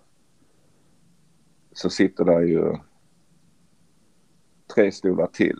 så 1.72 1.90
sitter 1.90 2.24
där 2.24 2.40
ju 2.40 2.76
tre 4.74 4.92
stolar 4.92 5.26
till. 5.26 5.58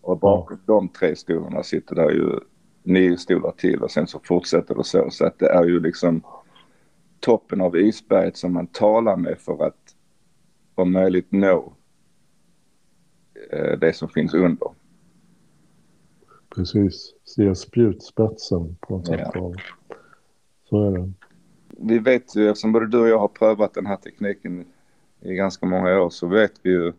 Och 0.00 0.18
bakom 0.18 0.58
de 0.66 0.88
tre 0.88 1.16
stolarna 1.16 1.62
sitter 1.62 1.94
där 1.94 2.10
ju 2.10 2.40
nio 2.82 3.16
stolar 3.16 3.52
till 3.52 3.82
och 3.82 3.90
sen 3.90 4.06
så 4.06 4.20
fortsätter 4.24 4.74
det 4.74 4.84
så. 4.84 5.10
Så 5.10 5.26
att 5.26 5.38
det 5.38 5.48
är 5.48 5.64
ju 5.64 5.80
liksom 5.80 6.22
toppen 7.20 7.60
av 7.60 7.76
isberget 7.76 8.36
som 8.36 8.52
man 8.52 8.66
talar 8.66 9.16
med 9.16 9.38
för 9.38 9.66
att 9.66 9.96
om 10.74 10.92
möjligt 10.92 11.32
nå 11.32 11.72
eh, 13.52 13.78
det 13.78 13.92
som 13.92 14.08
finns 14.08 14.34
under. 14.34 14.68
Precis. 16.54 17.14
Se 17.24 17.54
spjutspetsen 17.54 18.76
på 18.80 18.98
ett 18.98 19.08
Ja. 19.08 19.18
samtal. 19.18 19.54
Så 20.68 20.84
är 20.88 20.98
det. 20.98 21.12
Vi 21.68 21.98
vet 21.98 22.36
ju, 22.36 22.48
eftersom 22.48 22.72
både 22.72 22.86
du 22.88 22.98
och 23.00 23.08
jag 23.08 23.18
har 23.18 23.28
prövat 23.28 23.74
den 23.74 23.86
här 23.86 23.96
tekniken 23.96 24.64
i 25.20 25.34
ganska 25.34 25.66
många 25.66 26.00
år 26.00 26.10
så 26.10 26.26
vet 26.26 26.52
vi 26.62 26.70
ju 26.70 26.92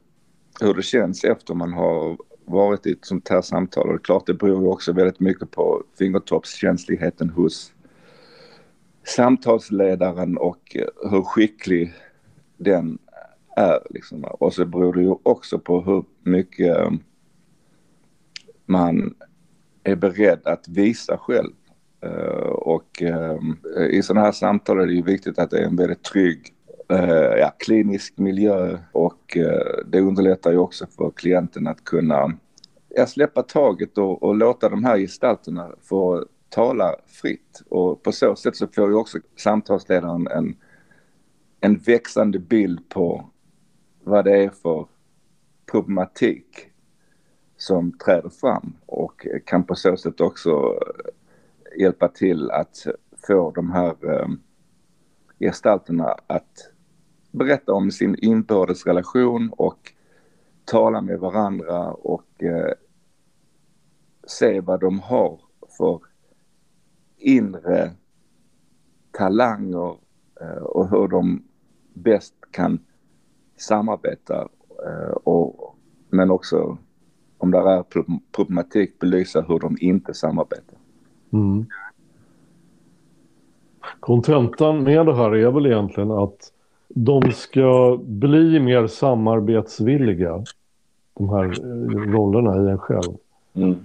hur 0.62 0.74
det 0.74 0.82
känns 0.82 1.24
efter 1.24 1.54
man 1.54 1.74
har 1.74 2.18
varit 2.46 2.86
i 2.88 2.92
ett 2.92 3.06
sånt 3.06 3.30
här 3.30 3.42
samtal. 3.42 3.88
Och 3.88 3.94
det 3.94 3.98
är 3.98 4.04
klart, 4.04 4.26
det 4.26 4.34
beror 4.34 4.62
ju 4.62 4.68
också 4.68 4.94
väldigt 4.94 5.20
mycket 5.20 5.52
på 5.52 5.84
fingertoppskänsligheten 5.98 7.30
hos 7.30 7.74
samtalsledaren 9.04 10.38
och 10.38 10.78
hur 11.12 11.22
skicklig 11.22 11.94
den 12.58 12.98
är. 13.56 13.80
Liksom. 13.90 14.24
Och 14.24 14.54
så 14.54 14.66
beror 14.66 14.94
det 14.94 15.02
ju 15.02 15.16
också 15.24 15.60
på 15.60 15.82
hur 15.82 16.04
mycket 16.24 16.78
man 18.66 19.16
är 19.86 19.96
beredd 19.96 20.40
att 20.44 20.68
visa 20.68 21.18
själv. 21.18 21.54
Eh, 22.02 22.50
och 22.50 23.02
ehm, 23.02 23.58
i 23.90 24.02
sådana 24.02 24.26
här 24.26 24.32
samtal 24.32 24.80
är 24.80 24.88
det 24.88 24.94
ju 24.94 25.02
viktigt 25.02 25.40
att 25.40 25.50
det 25.50 25.60
är 25.60 25.66
en 25.66 25.76
väldigt 25.76 26.04
trygg 26.04 26.54
eh, 26.90 27.40
ja, 27.40 27.54
klinisk 27.60 28.18
miljö 28.18 28.78
och 28.92 29.38
eh, 29.38 29.86
det 29.86 30.00
underlättar 30.00 30.52
ju 30.52 30.58
också 30.58 30.86
för 30.98 31.12
klienten 31.16 31.68
att 31.68 31.84
kunna 31.84 32.38
ja, 32.90 33.06
släppa 33.06 33.44
taget 33.44 33.98
och, 33.98 34.24
och 34.24 34.36
låta 34.36 34.70
de 34.70 34.84
här 34.84 34.98
gestalterna 34.98 35.72
få 35.82 36.26
tala 36.50 36.96
fritt. 37.08 37.62
Och 37.70 38.04
på 38.04 38.12
så 38.12 38.36
sätt 38.36 38.56
så 38.56 38.68
får 38.68 38.90
ju 38.90 38.96
också 38.96 39.18
samtalsledaren 39.36 40.28
en, 40.28 40.56
en 41.60 41.78
växande 41.78 42.40
bild 42.40 42.90
på 42.90 43.30
vad 44.04 44.26
det 44.26 44.44
är 44.44 44.50
för 44.50 44.88
problematik 45.72 46.70
som 47.58 47.98
träder 47.98 48.30
fram 48.30 48.74
och 48.86 49.28
kan 49.46 49.64
på 49.64 49.76
så 49.76 49.98
sätt 49.98 50.22
också 50.22 50.50
eh, 50.50 51.82
hjälpa 51.82 52.08
till 52.08 52.52
att 52.52 52.88
få 53.28 53.52
de 53.52 53.72
här 53.72 53.96
eh, 54.14 54.28
gestalterna 55.40 56.16
att 56.28 56.72
berätta 57.32 57.74
om 57.74 57.92
sin 57.92 58.16
inbördes 58.22 58.86
relation 58.86 59.50
och 59.58 59.94
tala 60.66 61.02
med 61.02 61.20
varandra 61.20 61.92
och 61.92 62.44
eh, 62.44 62.74
se 64.28 64.62
vad 64.62 64.80
de 64.80 65.00
har 65.00 65.40
för 65.78 66.02
inre 67.18 67.92
talanger 69.12 69.98
och 70.62 70.90
hur 70.90 71.08
de 71.08 71.44
bäst 71.94 72.34
kan 72.52 72.80
samarbeta 73.58 74.50
och, 75.24 75.76
men 76.10 76.32
också 76.32 76.78
om 77.38 77.52
det 77.52 77.58
är 77.58 77.84
problematik 78.32 79.00
belysa 79.00 79.42
hur 79.42 79.60
de 79.60 79.78
inte 79.80 80.14
samarbetar. 80.14 80.78
Mm. 81.34 81.66
Kontentan 84.00 84.84
med 84.84 85.06
det 85.06 85.16
här 85.16 85.36
är 85.36 85.52
väl 85.52 85.66
egentligen 85.66 86.12
att 86.12 86.52
de 86.90 87.32
ska 87.32 88.00
bli 88.04 88.60
mer 88.60 88.88
samarbetsvilliga, 88.88 90.44
de 91.14 91.30
här 91.30 91.44
eh, 91.44 92.12
rollerna 92.12 92.56
i 92.56 92.72
en 92.72 92.78
själv. 92.78 93.14
Mm. 93.54 93.76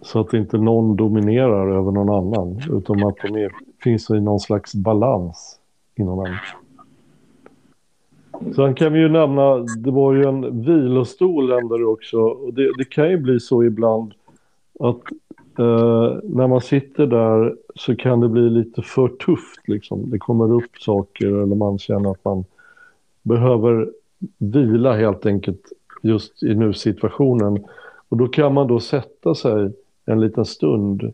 Så 0.00 0.20
att 0.20 0.34
inte 0.34 0.58
någon 0.58 0.96
dominerar 0.96 1.78
över 1.78 1.92
någon 1.92 2.10
annan, 2.10 2.60
utan 2.70 3.04
att 3.04 3.16
de 3.22 3.36
är, 3.36 3.52
finns 3.82 4.10
i 4.10 4.20
någon 4.20 4.40
slags 4.40 4.74
balans 4.74 5.58
inom 5.94 6.26
en. 6.26 6.34
Sen 8.56 8.74
kan 8.74 8.92
vi 8.92 8.98
ju 8.98 9.08
nämna, 9.08 9.58
det 9.58 9.90
var 9.90 10.12
ju 10.12 10.24
en 10.24 10.62
vilostol 10.62 11.46
där 11.46 11.84
också. 11.84 12.18
Och 12.18 12.54
det, 12.54 12.72
det 12.78 12.84
kan 12.84 13.10
ju 13.10 13.16
bli 13.16 13.40
så 13.40 13.64
ibland 13.64 14.14
att 14.80 15.02
eh, 15.58 16.18
när 16.22 16.46
man 16.46 16.60
sitter 16.60 17.06
där 17.06 17.56
så 17.74 17.96
kan 17.96 18.20
det 18.20 18.28
bli 18.28 18.50
lite 18.50 18.82
för 18.82 19.08
tufft. 19.08 19.68
Liksom. 19.68 20.10
Det 20.10 20.18
kommer 20.18 20.52
upp 20.52 20.76
saker 20.78 21.26
eller 21.26 21.56
man 21.56 21.78
känner 21.78 22.10
att 22.10 22.24
man 22.24 22.44
behöver 23.22 23.90
vila 24.38 24.96
helt 24.96 25.26
enkelt 25.26 25.72
just 26.02 26.42
i 26.42 26.54
nu-situationen. 26.54 27.64
Och 28.08 28.16
då 28.16 28.28
kan 28.28 28.54
man 28.54 28.66
då 28.66 28.80
sätta 28.80 29.34
sig 29.34 29.70
en 30.06 30.20
liten 30.20 30.44
stund 30.44 31.12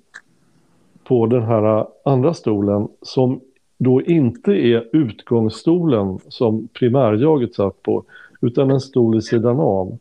på 1.05 1.27
den 1.27 1.43
här 1.43 1.87
andra 2.05 2.35
stolen 2.35 2.89
som 3.03 3.41
då 3.79 4.03
inte 4.03 4.53
är 4.53 4.97
utgångsstolen 4.97 6.19
som 6.29 6.69
primärjaget 6.69 7.55
satt 7.55 7.83
på 7.83 8.05
utan 8.41 8.71
en 8.71 8.81
stol 8.81 9.19
i 9.19 9.23
sidan 9.23 9.61
av. 9.61 9.99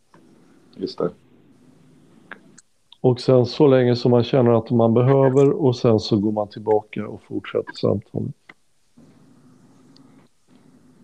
Just 0.76 0.98
det. 0.98 1.10
Och 3.02 3.22
sen 3.22 3.46
så 3.46 3.68
länge 3.68 3.96
som 3.96 4.12
man 4.12 4.24
känner 4.24 4.52
att 4.52 4.72
man 4.72 4.94
behöver 4.94 5.50
och 5.50 5.76
sen 5.76 6.00
så 6.00 6.18
går 6.18 6.32
man 6.32 6.48
tillbaka 6.48 7.08
och 7.08 7.22
fortsätter 7.22 7.74
samtalet. 7.74 8.36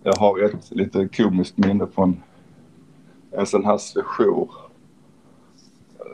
Jag 0.03 0.15
har 0.15 0.43
ett 0.43 0.71
lite 0.71 1.07
komiskt 1.07 1.57
minne 1.57 1.87
från 1.87 2.23
en 3.31 3.45
sån 3.45 3.65
här 3.65 3.77
session 3.77 4.49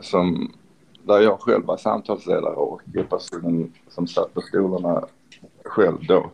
som, 0.02 0.52
där 1.02 1.20
jag 1.20 1.40
själv 1.40 1.64
var 1.64 1.76
samtalsledare 1.76 2.54
och 2.54 2.82
personen 3.10 3.72
som 3.88 4.06
satt 4.06 4.34
på 4.34 4.40
stolarna 4.40 5.04
själv 5.64 5.98
då 6.08 6.30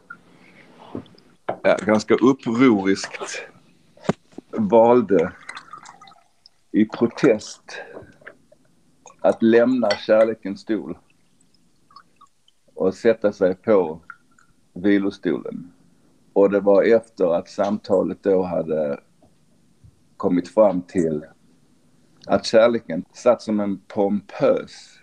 ja, 1.62 1.76
ganska 1.86 2.14
upproriskt 2.14 3.48
valde 4.50 5.32
i 6.72 6.84
protest 6.84 7.62
att 9.20 9.42
lämna 9.42 9.90
kärlekens 9.90 10.60
stol 10.60 10.98
och 12.74 12.94
sätta 12.94 13.32
sig 13.32 13.54
på 13.54 14.00
vilostolen. 14.72 15.72
Och 16.32 16.50
det 16.50 16.60
var 16.60 16.82
efter 16.82 17.34
att 17.34 17.48
samtalet 17.48 18.22
då 18.22 18.42
hade 18.42 19.00
kommit 20.16 20.48
fram 20.48 20.82
till 20.82 21.24
att 22.26 22.46
kärleken 22.46 23.04
satt 23.12 23.42
som 23.42 23.60
en 23.60 23.78
pompös, 23.78 24.98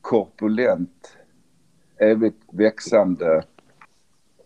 korpulent, 0.00 1.16
evigt 1.96 2.42
växande, 2.52 3.44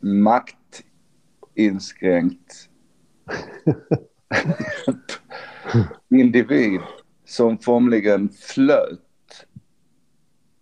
maktinskränkt 0.06 2.68
individ 6.08 6.80
som 7.24 7.58
formligen 7.58 8.28
flöt 8.28 9.46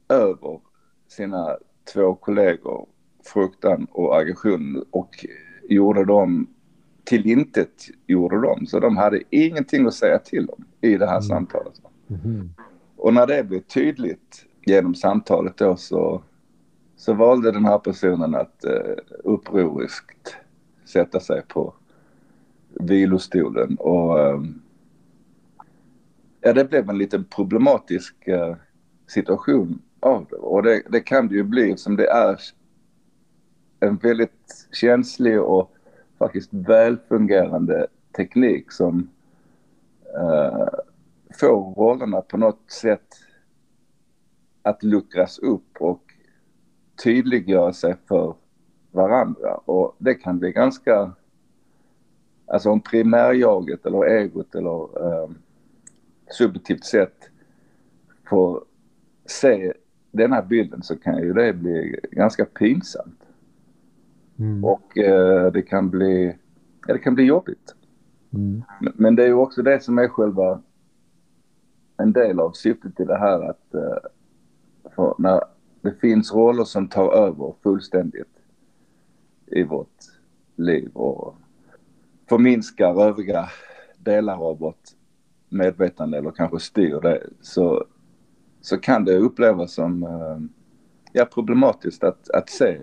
över 0.08 0.60
sina 1.08 1.56
två 1.92 2.14
kollegor 2.14 2.88
fruktan 3.24 3.86
och 3.90 4.16
aggression 4.16 4.84
och 4.90 5.26
gjorde 5.68 6.04
dem 6.04 6.46
till 7.04 7.26
intet 7.26 7.88
gjorde 8.06 8.40
dem. 8.40 8.66
Så 8.66 8.80
de 8.80 8.96
hade 8.96 9.22
ingenting 9.30 9.86
att 9.86 9.94
säga 9.94 10.18
till 10.18 10.48
om 10.48 10.64
i 10.80 10.96
det 10.96 11.06
här 11.06 11.16
mm. 11.16 11.22
samtalet. 11.22 11.80
Mm. 12.08 12.50
Och 12.96 13.14
när 13.14 13.26
det 13.26 13.44
blev 13.44 13.60
tydligt 13.60 14.46
genom 14.66 14.94
samtalet 14.94 15.56
då 15.56 15.76
så, 15.76 16.22
så 16.96 17.14
valde 17.14 17.52
den 17.52 17.64
här 17.64 17.78
personen 17.78 18.34
att 18.34 18.64
eh, 18.64 18.96
upproriskt 19.24 20.36
sätta 20.84 21.20
sig 21.20 21.42
på 21.48 21.74
vilostolen 22.80 23.76
och 23.76 24.20
eh, 24.20 24.42
ja, 26.40 26.52
det 26.52 26.64
blev 26.64 26.90
en 26.90 26.98
lite 26.98 27.22
problematisk 27.22 28.28
eh, 28.28 28.56
situation 29.06 29.82
av 30.00 30.26
det. 30.30 30.36
Och 30.36 30.62
det, 30.62 30.82
det 30.90 31.00
kan 31.00 31.28
det 31.28 31.34
ju 31.34 31.42
bli 31.42 31.76
som 31.76 31.96
det 31.96 32.06
är 32.06 32.40
en 33.80 33.96
väldigt 33.96 34.68
känslig 34.72 35.40
och 35.40 35.74
faktiskt 36.18 36.48
välfungerande 36.52 37.86
teknik 38.16 38.72
som 38.72 39.10
eh, 40.14 40.68
får 41.40 41.74
rollerna 41.74 42.20
på 42.20 42.36
något 42.36 42.70
sätt 42.70 43.06
att 44.62 44.82
luckras 44.82 45.38
upp 45.38 45.76
och 45.78 46.13
tydliggöra 47.02 47.72
sig 47.72 47.96
för 48.08 48.34
varandra. 48.90 49.54
Och 49.54 49.96
det 49.98 50.14
kan 50.14 50.38
bli 50.38 50.52
ganska, 50.52 51.12
alltså 52.46 52.70
om 52.70 52.80
primärjaget 52.80 53.86
eller 53.86 54.04
egot 54.04 54.54
eller 54.54 55.06
eh, 55.06 55.30
subjektivt 56.30 56.84
sett 56.84 57.30
får 58.28 58.64
se 59.26 59.72
den 60.10 60.32
här 60.32 60.42
bilden 60.42 60.82
så 60.82 60.96
kan 60.96 61.18
ju 61.18 61.32
det 61.32 61.52
bli 61.52 62.00
ganska 62.10 62.44
pinsamt. 62.44 63.22
Mm. 64.38 64.64
Och 64.64 64.98
eh, 64.98 65.52
det 65.52 65.62
kan 65.62 65.90
bli, 65.90 66.36
ja, 66.86 66.94
det 66.94 66.98
kan 66.98 67.14
bli 67.14 67.24
jobbigt. 67.24 67.74
Mm. 68.32 68.62
Men 68.94 69.16
det 69.16 69.22
är 69.22 69.26
ju 69.26 69.34
också 69.34 69.62
det 69.62 69.82
som 69.82 69.98
är 69.98 70.08
själva 70.08 70.62
en 71.96 72.12
del 72.12 72.40
av 72.40 72.52
syftet 72.52 73.00
i 73.00 73.04
det 73.04 73.18
här 73.18 73.50
att 73.50 73.74
eh, 73.74 75.14
när 75.18 75.40
det 75.84 76.00
finns 76.00 76.32
roller 76.32 76.64
som 76.64 76.88
tar 76.88 77.12
över 77.12 77.54
fullständigt 77.62 78.40
i 79.46 79.62
vårt 79.62 79.98
liv 80.56 80.90
och 80.94 81.36
förminskar 82.28 83.02
övriga 83.02 83.48
delar 83.98 84.48
av 84.48 84.58
vårt 84.58 84.82
medvetande 85.48 86.18
eller 86.18 86.30
kanske 86.30 86.60
styr 86.60 87.00
det 87.00 87.26
så, 87.40 87.84
så 88.60 88.78
kan 88.78 89.04
det 89.04 89.16
upplevas 89.16 89.74
som 89.74 90.02
eh, 90.02 90.38
ja, 91.12 91.24
problematiskt 91.24 92.04
att, 92.04 92.30
att 92.30 92.50
se 92.50 92.80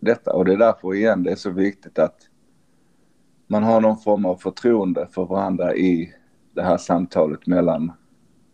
detta. 0.00 0.32
Och 0.32 0.44
det 0.44 0.52
är 0.52 0.58
därför 0.58 0.94
igen 0.94 1.22
det 1.22 1.30
är 1.30 1.36
så 1.36 1.50
viktigt 1.50 1.98
att 1.98 2.28
man 3.46 3.62
har 3.62 3.80
någon 3.80 3.98
form 3.98 4.24
av 4.24 4.36
förtroende 4.36 5.08
för 5.10 5.24
varandra 5.24 5.74
i 5.74 6.14
det 6.52 6.62
här 6.62 6.76
samtalet 6.76 7.46
mellan 7.46 7.92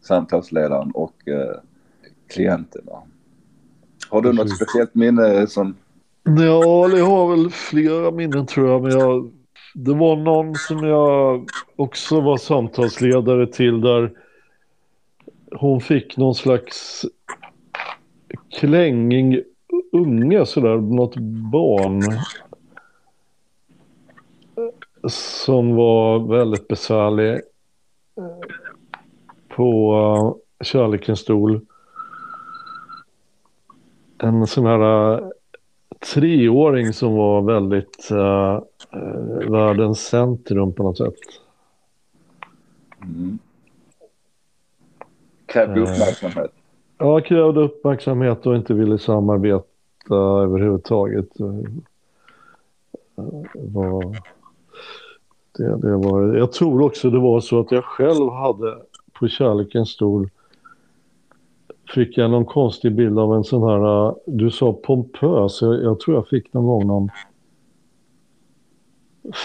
samtalsledaren 0.00 0.90
och 0.90 1.28
eh, 1.28 1.60
klienten. 2.28 2.88
Har 4.10 4.22
du 4.22 4.32
något 4.32 4.56
speciellt 4.56 4.94
minne 4.94 5.46
som... 5.46 5.76
Ja, 6.24 6.88
jag 6.88 7.06
har 7.06 7.30
väl 7.30 7.50
flera 7.50 8.10
minnen 8.10 8.46
tror 8.46 8.68
jag. 8.68 8.82
Men 8.82 8.90
jag, 8.92 9.30
det 9.74 9.94
var 9.94 10.16
någon 10.16 10.54
som 10.54 10.84
jag 10.88 11.48
också 11.76 12.20
var 12.20 12.36
samtalsledare 12.36 13.46
till 13.46 13.80
där 13.80 14.12
hon 15.52 15.80
fick 15.80 16.16
någon 16.16 16.34
slags 16.34 17.04
klänging 18.58 19.40
unge 19.92 20.46
sådär, 20.46 20.76
något 20.76 21.16
barn 21.52 22.02
som 25.08 25.74
var 25.74 26.18
väldigt 26.36 26.68
besvärlig 26.68 27.40
på 29.48 30.38
kärlekens 30.64 31.20
stol. 31.20 31.60
En 34.22 34.46
sån 34.46 34.66
här 34.66 35.22
treåring 36.14 36.92
som 36.92 37.14
var 37.14 37.42
väldigt 37.42 38.08
uh, 38.12 38.60
världens 39.50 40.00
centrum 40.00 40.72
på 40.72 40.82
något 40.82 40.98
sätt. 40.98 41.14
Mm. 43.02 43.38
Krävde 45.46 45.80
Eh. 45.80 45.82
uppmärksamhet. 45.82 46.52
Ja, 46.98 47.20
krävde 47.20 47.60
uppmärksamhet 47.60 48.46
och 48.46 48.56
inte 48.56 48.74
ville 48.74 48.98
samarbeta 48.98 50.14
överhuvudtaget. 50.14 51.40
Eh, 51.40 51.46
Var, 53.54 54.16
det, 55.58 55.76
det 55.76 55.96
var, 55.96 56.36
jag 56.36 56.52
tror 56.52 56.82
också 56.82 57.10
det 57.10 57.18
var 57.18 57.40
så 57.40 57.60
att 57.60 57.72
jag 57.72 57.84
själv 57.84 58.30
hade 58.30 58.78
på 59.12 59.28
kärleken 59.28 59.86
stor 59.86 60.30
fick 61.94 62.18
jag 62.18 62.30
någon 62.30 62.44
konstig 62.44 62.92
bild 62.92 63.18
av 63.18 63.34
en 63.34 63.44
sån 63.44 63.62
här, 63.70 64.06
eh, 64.08 64.14
du 64.26 64.50
sa 64.50 64.72
pompös, 64.72 65.62
jag, 65.62 65.82
jag 65.82 66.00
tror 66.00 66.16
jag 66.16 66.28
fick 66.28 66.52
någon 66.52 66.66
gång 66.66 66.86
någon 66.86 67.08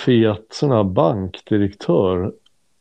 fet 0.05 0.45
sån 0.49 0.71
här 0.71 0.83
bankdirektör 0.83 2.33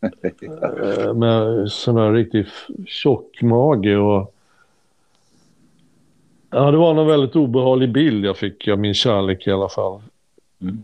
eh, 0.03 1.15
med 1.15 1.71
sån 1.71 1.97
här 1.97 2.13
riktigt 2.13 2.47
f- 2.47 2.67
tjock 2.87 3.43
mage 3.43 3.97
och 3.97 4.31
Ja, 6.51 6.71
det 6.71 6.77
var 6.77 7.01
en 7.01 7.07
väldigt 7.07 7.37
obehaglig 7.37 7.93
bild 7.93 8.25
jag 8.25 8.37
fick 8.37 8.69
av 8.69 8.79
min 8.79 8.95
kärlek 8.95 9.47
i 9.47 9.51
alla 9.51 9.69
fall. 9.69 10.03
Mm. 10.61 10.79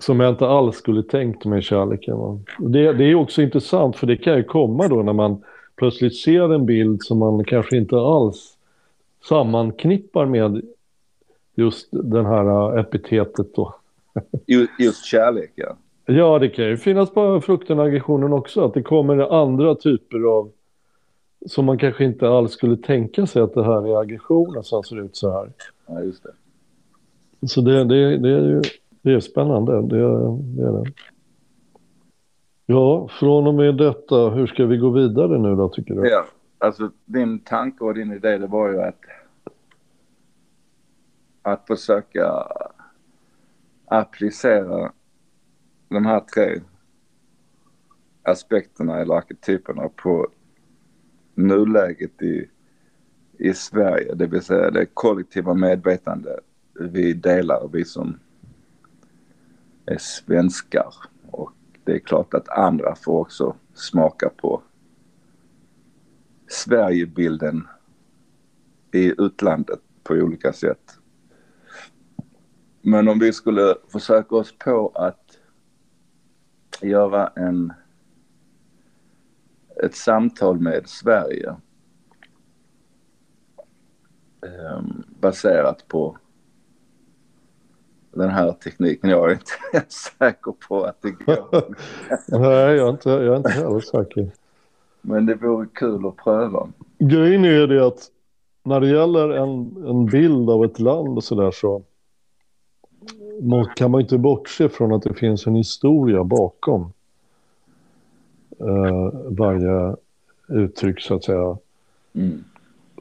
Som 0.00 0.20
jag 0.20 0.30
inte 0.32 0.46
alls 0.46 0.76
skulle 0.76 1.02
tänkt 1.02 1.44
mig 1.44 1.62
kärleken. 1.62 2.44
Det, 2.58 2.92
det 2.92 3.04
är 3.04 3.14
också 3.14 3.42
intressant 3.42 3.96
för 3.96 4.06
det 4.06 4.16
kan 4.16 4.36
ju 4.36 4.44
komma 4.44 4.88
då 4.88 5.02
när 5.02 5.12
man 5.12 5.42
plötsligt 5.76 6.16
ser 6.16 6.54
en 6.54 6.66
bild 6.66 7.02
som 7.02 7.18
man 7.18 7.44
kanske 7.44 7.76
inte 7.76 7.96
alls 7.96 8.56
sammanknippar 9.28 10.26
med 10.26 10.62
just 11.54 11.88
den 11.90 12.26
här 12.26 12.74
äh, 12.76 12.80
epitetet 12.80 13.54
då. 13.54 13.74
Ju- 14.46 14.66
Just 14.78 15.04
kärlek, 15.04 15.52
ja. 15.54 15.76
Ja, 16.06 16.38
det 16.38 16.48
kan 16.48 16.64
ju 16.64 16.76
finnas 16.76 17.10
på 17.10 17.40
frukten 17.40 17.78
och 17.78 17.84
aggressionen 17.86 18.32
också, 18.32 18.64
att 18.64 18.74
det 18.74 18.82
kommer 18.82 19.40
andra 19.42 19.74
typer 19.74 20.22
av 20.38 20.50
som 21.46 21.64
man 21.64 21.78
kanske 21.78 22.04
inte 22.04 22.28
alls 22.28 22.52
skulle 22.52 22.76
tänka 22.76 23.26
sig 23.26 23.42
att 23.42 23.54
det 23.54 23.64
här 23.64 23.86
är 23.88 24.00
aggressionen 24.00 24.64
som 24.64 24.82
ser 24.82 25.00
ut 25.00 25.16
så 25.16 25.30
här. 25.32 25.52
ja 25.86 26.00
just 26.02 26.22
det. 26.22 27.48
Så 27.48 27.60
det, 27.60 27.84
det, 27.84 28.16
det 28.18 28.28
är 28.30 28.42
ju 28.48 28.62
det 29.02 29.12
är 29.12 29.20
spännande, 29.20 29.72
det, 29.82 29.98
det 30.56 30.62
är 30.62 30.72
det. 30.84 30.92
Ja, 32.66 33.08
från 33.08 33.46
och 33.46 33.54
med 33.54 33.76
detta, 33.76 34.30
hur 34.30 34.46
ska 34.46 34.66
vi 34.66 34.76
gå 34.76 34.90
vidare 34.90 35.38
nu 35.38 35.54
då 35.54 35.68
tycker 35.68 35.94
du? 35.94 36.08
Ja, 36.08 36.26
alltså 36.58 36.90
din 37.04 37.38
tanke 37.38 37.84
och 37.84 37.94
din 37.94 38.12
idé 38.12 38.38
det 38.38 38.46
var 38.46 38.70
ju 38.70 38.82
att 38.82 39.00
att 41.42 41.66
försöka 41.66 42.46
applicera 43.84 44.92
de 45.88 46.06
här 46.06 46.20
tre 46.20 46.60
aspekterna 48.22 48.98
eller 48.98 49.14
arketyperna 49.14 49.88
på 49.88 50.28
nuläget 51.34 52.22
i, 52.22 52.48
i 53.38 53.54
Sverige. 53.54 54.14
Det 54.14 54.26
vill 54.26 54.42
säga 54.42 54.70
det 54.70 54.86
kollektiva 54.94 55.54
medvetande 55.54 56.40
vi 56.80 57.12
delar, 57.12 57.68
vi 57.72 57.84
som 57.84 58.18
är 59.86 59.98
svenskar. 59.98 60.94
Det 61.86 61.94
är 61.94 61.98
klart 61.98 62.34
att 62.34 62.48
andra 62.48 62.94
får 62.94 63.20
också 63.20 63.56
smaka 63.74 64.30
på 64.36 64.62
Sverigebilden 66.48 67.68
i 68.92 69.14
utlandet 69.18 69.80
på 70.02 70.14
olika 70.14 70.52
sätt. 70.52 70.98
Men 72.82 73.08
om 73.08 73.18
vi 73.18 73.32
skulle 73.32 73.74
försöka 73.88 74.36
oss 74.36 74.54
på 74.58 74.92
att 74.94 75.38
göra 76.82 77.28
en 77.28 77.72
ett 79.84 79.94
samtal 79.94 80.60
med 80.60 80.88
Sverige 80.88 81.56
eh, 84.46 84.82
baserat 85.20 85.88
på 85.88 86.18
den 88.16 88.30
här 88.30 88.52
tekniken. 88.52 89.10
Jag 89.10 89.30
är 89.30 89.32
inte 89.32 89.52
ens 89.72 89.92
säker 89.92 90.54
på 90.68 90.84
att 90.84 91.02
det 91.02 91.10
går. 91.10 91.74
Nej, 92.38 92.76
jag 92.76 92.86
är 92.86 92.90
inte, 92.90 93.10
jag 93.10 93.32
är 93.32 93.36
inte 93.36 93.50
heller 93.50 93.80
säker. 93.80 94.30
Men 95.00 95.26
det 95.26 95.34
vore 95.34 95.66
kul 95.74 96.06
att 96.06 96.16
pröva. 96.16 96.68
Grejen 96.98 97.44
är 97.44 97.66
det 97.66 97.86
att 97.86 98.10
när 98.62 98.80
det 98.80 98.88
gäller 98.88 99.30
en, 99.30 99.76
en 99.86 100.06
bild 100.06 100.50
av 100.50 100.64
ett 100.64 100.78
land 100.78 101.16
och 101.16 101.24
sådär 101.24 101.50
så 101.50 101.82
må- 103.40 103.70
kan 103.76 103.90
man 103.90 104.00
inte 104.00 104.18
bortse 104.18 104.68
från 104.68 104.92
att 104.92 105.02
det 105.02 105.14
finns 105.14 105.46
en 105.46 105.54
historia 105.54 106.24
bakom 106.24 106.92
eh, 108.60 109.10
varje 109.28 109.96
uttryck 110.48 111.00
så 111.00 111.14
att 111.14 111.24
säga. 111.24 111.58
Mm. 112.12 112.44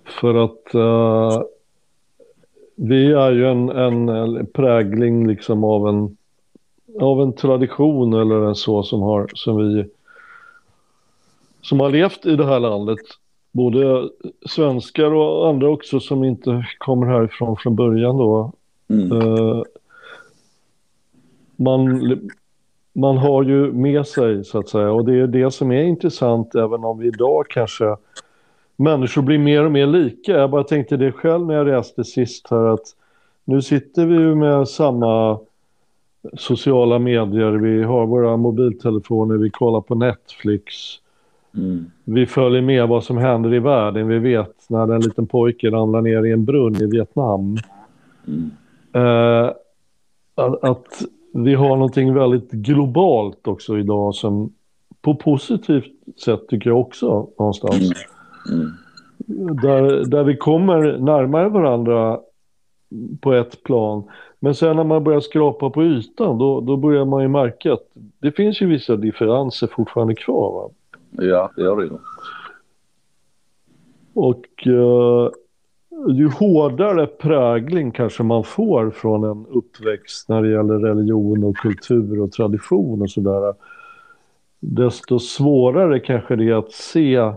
För 0.06 0.36
att 0.36 0.74
eh, 0.76 1.44
vi 2.76 3.12
är 3.12 3.32
ju 3.32 3.48
en, 3.48 3.70
en, 3.70 4.10
en 4.10 4.46
prägling 4.46 5.28
liksom 5.28 5.64
av 5.64 5.88
en, 5.88 6.18
av 7.00 7.22
en 7.22 7.34
tradition 7.34 8.14
eller 8.14 8.48
en 8.48 8.56
så 8.56 8.84
som, 8.84 9.02
har, 9.02 9.30
som 9.34 9.58
vi 9.58 9.86
som 11.62 11.80
har 11.80 11.90
levt 11.90 12.26
i 12.26 12.36
det 12.36 12.46
här 12.46 12.60
landet. 12.60 13.00
Både 13.52 14.10
svenskar 14.46 15.14
och 15.14 15.50
andra 15.50 15.70
också 15.70 16.00
som 16.00 16.24
inte 16.24 16.66
kommer 16.78 17.08
härifrån 17.08 17.58
från 17.58 17.76
början 17.76 18.18
då. 18.18 18.52
Mm. 18.90 19.12
Eh, 19.12 19.62
man, 21.56 22.30
man 22.94 23.18
har 23.18 23.44
ju 23.44 23.72
med 23.72 24.08
sig 24.08 24.46
så 24.46 24.60
att 24.60 24.70
säga 24.70 24.92
och 24.92 25.06
det 25.06 25.20
är 25.20 25.28
det 25.28 25.52
som 25.52 25.72
är 25.72 25.84
intressant 25.84 26.56
även 26.56 26.84
om 26.84 27.00
vi 27.00 27.08
idag 27.08 27.46
kanske 27.50 27.96
människor 28.76 29.22
blir 29.22 29.38
mer 29.38 29.66
och 29.66 29.72
mer 29.72 29.88
lika. 29.88 30.32
Jag 30.32 30.50
bara 30.50 30.64
tänkte 30.64 30.98
det 30.98 31.12
själv 31.12 31.48
när 31.48 31.54
jag 31.54 31.68
reste 31.68 32.04
sist 32.04 32.48
här 32.50 32.66
att 32.66 32.96
nu 33.46 33.62
sitter 33.62 34.06
vi 34.06 34.16
ju 34.16 34.36
med 34.36 34.68
samma 34.68 35.40
sociala 36.34 37.00
medier, 37.00 37.52
vi 37.52 37.84
har 37.84 38.06
våra 38.06 38.38
mobiltelefoner, 38.38 39.36
vi 39.36 39.50
kollar 39.50 39.82
på 39.82 39.96
Netflix, 39.96 40.74
Mm. 41.58 41.86
vi 42.04 42.26
följer 42.26 42.62
med 42.62 42.88
vad 42.88 43.04
som 43.04 43.18
händer 43.18 43.54
i 43.54 43.60
världen, 43.60 44.08
vi 44.08 44.20
vet 44.20 44.66
när 44.70 44.94
en 44.94 45.02
liten 45.02 45.28
pojke 45.28 45.70
ramlar 45.70 46.02
ner 46.02 46.26
i 46.26 46.32
en 46.32 46.46
brunn 46.46 46.76
i 46.76 46.86
Vietnam. 46.86 47.58
Mm. 48.28 48.52
Eh, 48.94 49.52
att, 50.62 51.02
vi 51.34 51.54
har 51.54 51.70
någonting 51.70 52.14
väldigt 52.14 52.52
globalt 52.52 53.48
också 53.48 53.78
idag 53.78 54.16
som 54.16 54.54
på 55.02 55.16
positivt 55.16 55.92
sätt 56.26 56.48
tycker 56.48 56.70
jag 56.70 56.80
också 56.80 57.28
någonstans. 57.40 57.82
Mm. 57.82 57.94
Där, 59.62 60.06
där 60.06 60.24
vi 60.24 60.38
kommer 60.38 60.98
närmare 60.98 61.50
varandra 61.50 62.20
på 63.22 63.34
ett 63.34 63.64
plan. 63.64 64.04
Men 64.40 64.56
sen 64.56 64.76
när 64.76 64.84
man 64.84 65.04
börjar 65.04 65.20
skrapa 65.20 65.70
på 65.70 65.84
ytan 65.84 66.38
då, 66.38 66.62
då 66.62 66.78
börjar 66.78 67.06
man 67.06 67.22
ju 67.22 67.28
märka 67.28 67.74
att 67.74 67.88
det 68.20 68.32
finns 68.32 68.62
ju 68.62 68.68
vissa 68.68 68.96
differenser 68.96 69.68
fortfarande 69.68 70.16
kvar. 70.16 70.52
Va? 70.52 70.70
Ja, 71.26 71.52
det 71.56 71.62
gör 71.62 71.78
det 71.78 71.84
ju. 71.84 71.92
Och 74.14 74.68
eh, 74.68 75.30
ju 76.10 76.30
hårdare 76.30 77.08
prägling 77.08 77.92
kanske 77.92 78.24
man 78.24 78.44
får 78.44 78.92
från 78.92 79.24
en 79.24 79.46
uppväxt 79.46 80.30
när 80.30 80.42
det 80.42 80.50
gäller 80.50 80.80
religion 80.80 81.44
och 81.44 81.56
kultur 81.56 82.22
och 82.22 82.32
tradition 82.32 83.02
och 83.02 83.10
sådär. 83.10 83.54
Desto 84.60 85.20
svårare 85.20 86.00
kanske 86.00 86.36
det 86.36 86.50
är 86.50 86.54
att 86.54 86.72
se 86.72 87.34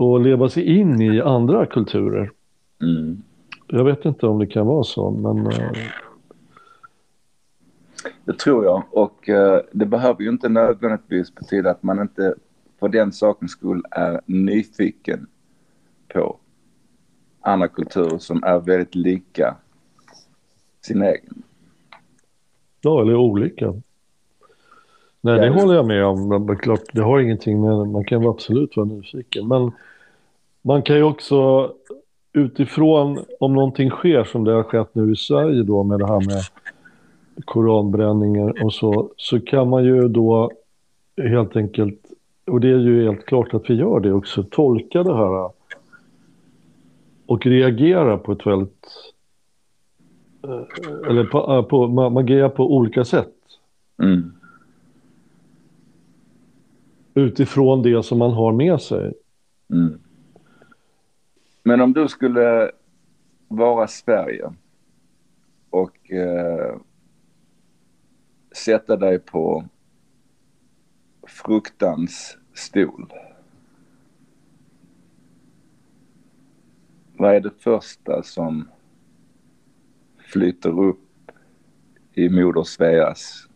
och 0.00 0.20
leva 0.20 0.48
sig 0.48 0.78
in 0.78 1.00
i 1.00 1.20
andra 1.20 1.66
kulturer. 1.66 2.30
Mm. 2.82 3.22
Jag 3.66 3.84
vet 3.84 4.04
inte 4.04 4.26
om 4.26 4.38
det 4.38 4.46
kan 4.46 4.66
vara 4.66 4.84
så, 4.84 5.10
men 5.10 5.46
eh, 5.46 5.72
Det 8.24 8.38
tror 8.38 8.64
jag. 8.64 8.82
Och 8.90 9.28
eh, 9.28 9.60
det 9.72 9.86
behöver 9.86 10.22
ju 10.22 10.28
inte 10.28 10.48
nödvändigtvis 10.48 11.34
betyda 11.34 11.70
att 11.70 11.82
man 11.82 12.00
inte 12.00 12.34
för 12.78 12.88
den 12.88 13.12
sakens 13.12 13.52
skull 13.52 13.82
är 13.90 14.20
nyfiken 14.26 15.26
på 16.08 16.36
andra 17.40 17.68
kulturer 17.68 18.18
som 18.18 18.44
är 18.44 18.60
väldigt 18.60 18.94
lika 18.94 19.56
sin 20.80 21.02
egen. 21.02 21.42
ja, 22.80 23.02
eller 23.02 23.16
olika. 23.16 23.74
Nej, 25.20 25.40
det 25.40 25.48
håller 25.48 25.74
jag 25.74 25.86
med 25.86 26.04
om. 26.04 26.56
Klart, 26.56 26.80
det 26.92 27.02
har 27.02 27.20
ingenting 27.20 27.60
med, 27.60 27.88
man 27.88 28.04
kan 28.04 28.26
absolut 28.26 28.76
vara 28.76 28.86
nyfiken. 28.86 29.48
Men 29.48 29.72
man 30.62 30.82
kan 30.82 30.96
ju 30.96 31.02
också 31.02 31.72
utifrån 32.32 33.18
om 33.40 33.54
någonting 33.54 33.90
sker 33.90 34.24
som 34.24 34.44
det 34.44 34.52
har 34.52 34.62
skett 34.62 34.94
nu 34.94 35.12
i 35.12 35.16
Sverige 35.16 35.62
då 35.62 35.82
med 35.82 35.98
det 35.98 36.06
här 36.06 36.26
med 36.26 36.42
koranbränningar 37.44 38.64
och 38.64 38.72
så, 38.72 39.10
så 39.16 39.40
kan 39.40 39.68
man 39.68 39.84
ju 39.84 40.08
då 40.08 40.50
helt 41.16 41.56
enkelt, 41.56 42.00
och 42.46 42.60
det 42.60 42.68
är 42.68 42.78
ju 42.78 43.04
helt 43.04 43.26
klart 43.26 43.54
att 43.54 43.70
vi 43.70 43.74
gör 43.74 44.00
det 44.00 44.12
också, 44.12 44.42
tolka 44.42 45.02
det 45.02 45.16
här 45.16 45.50
och 47.26 47.46
reagera 47.46 48.18
på 48.18 48.32
ett 48.32 48.46
väldigt, 48.46 48.86
eh, 50.44 51.10
eller 51.10 51.24
på, 51.24 51.38
eh, 51.38 51.62
på, 51.62 51.86
man, 51.86 52.16
agerar 52.16 52.48
på 52.48 52.76
olika 52.76 53.04
sätt 53.04 53.34
Mm 54.02 54.32
utifrån 57.14 57.82
det 57.82 58.02
som 58.02 58.18
man 58.18 58.32
har 58.32 58.52
med 58.52 58.80
sig. 58.80 59.12
Mm. 59.70 60.00
Men 61.62 61.80
om 61.80 61.92
du 61.92 62.08
skulle 62.08 62.70
vara 63.48 63.86
Sverige 63.86 64.52
och 65.70 66.12
eh, 66.12 66.76
sätta 68.52 68.96
dig 68.96 69.18
på 69.18 69.64
fruktans 71.26 72.36
stol. 72.54 73.12
Vad 77.16 77.34
är 77.34 77.40
det 77.40 77.50
första 77.58 78.22
som 78.22 78.68
flyter 80.18 80.80
upp 80.80 81.32
i 82.14 82.28
moder 82.28 82.62
Sveas 82.62 83.48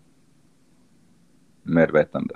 medvetande? 1.63 2.35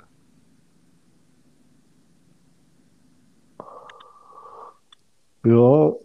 Ja, 5.41 5.97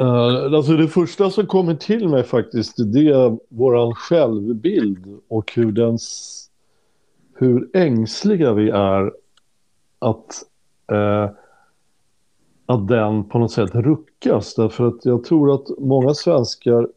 Uh, 0.00 0.54
alltså 0.54 0.72
det 0.72 0.88
första 0.88 1.30
som 1.30 1.46
kommer 1.46 1.74
till 1.74 2.08
mig 2.08 2.22
faktiskt 2.22 2.74
det 2.92 3.08
är 3.08 3.38
våran 3.48 3.94
självbild 3.94 5.18
och 5.28 5.52
hur, 5.54 5.72
den, 5.72 5.98
hur 7.34 7.70
ängsliga 7.72 8.52
vi 8.52 8.70
är 8.70 9.12
att, 9.98 10.42
uh, 10.92 11.30
att 12.66 12.88
den 12.88 13.24
på 13.24 13.38
något 13.38 13.52
sätt 13.52 13.74
ruckas. 13.74 14.54
Därför 14.54 14.86
att 14.86 15.04
jag 15.04 15.24
tror 15.24 15.54
att 15.54 15.78
många 15.78 16.14
svenskar, 16.14 16.88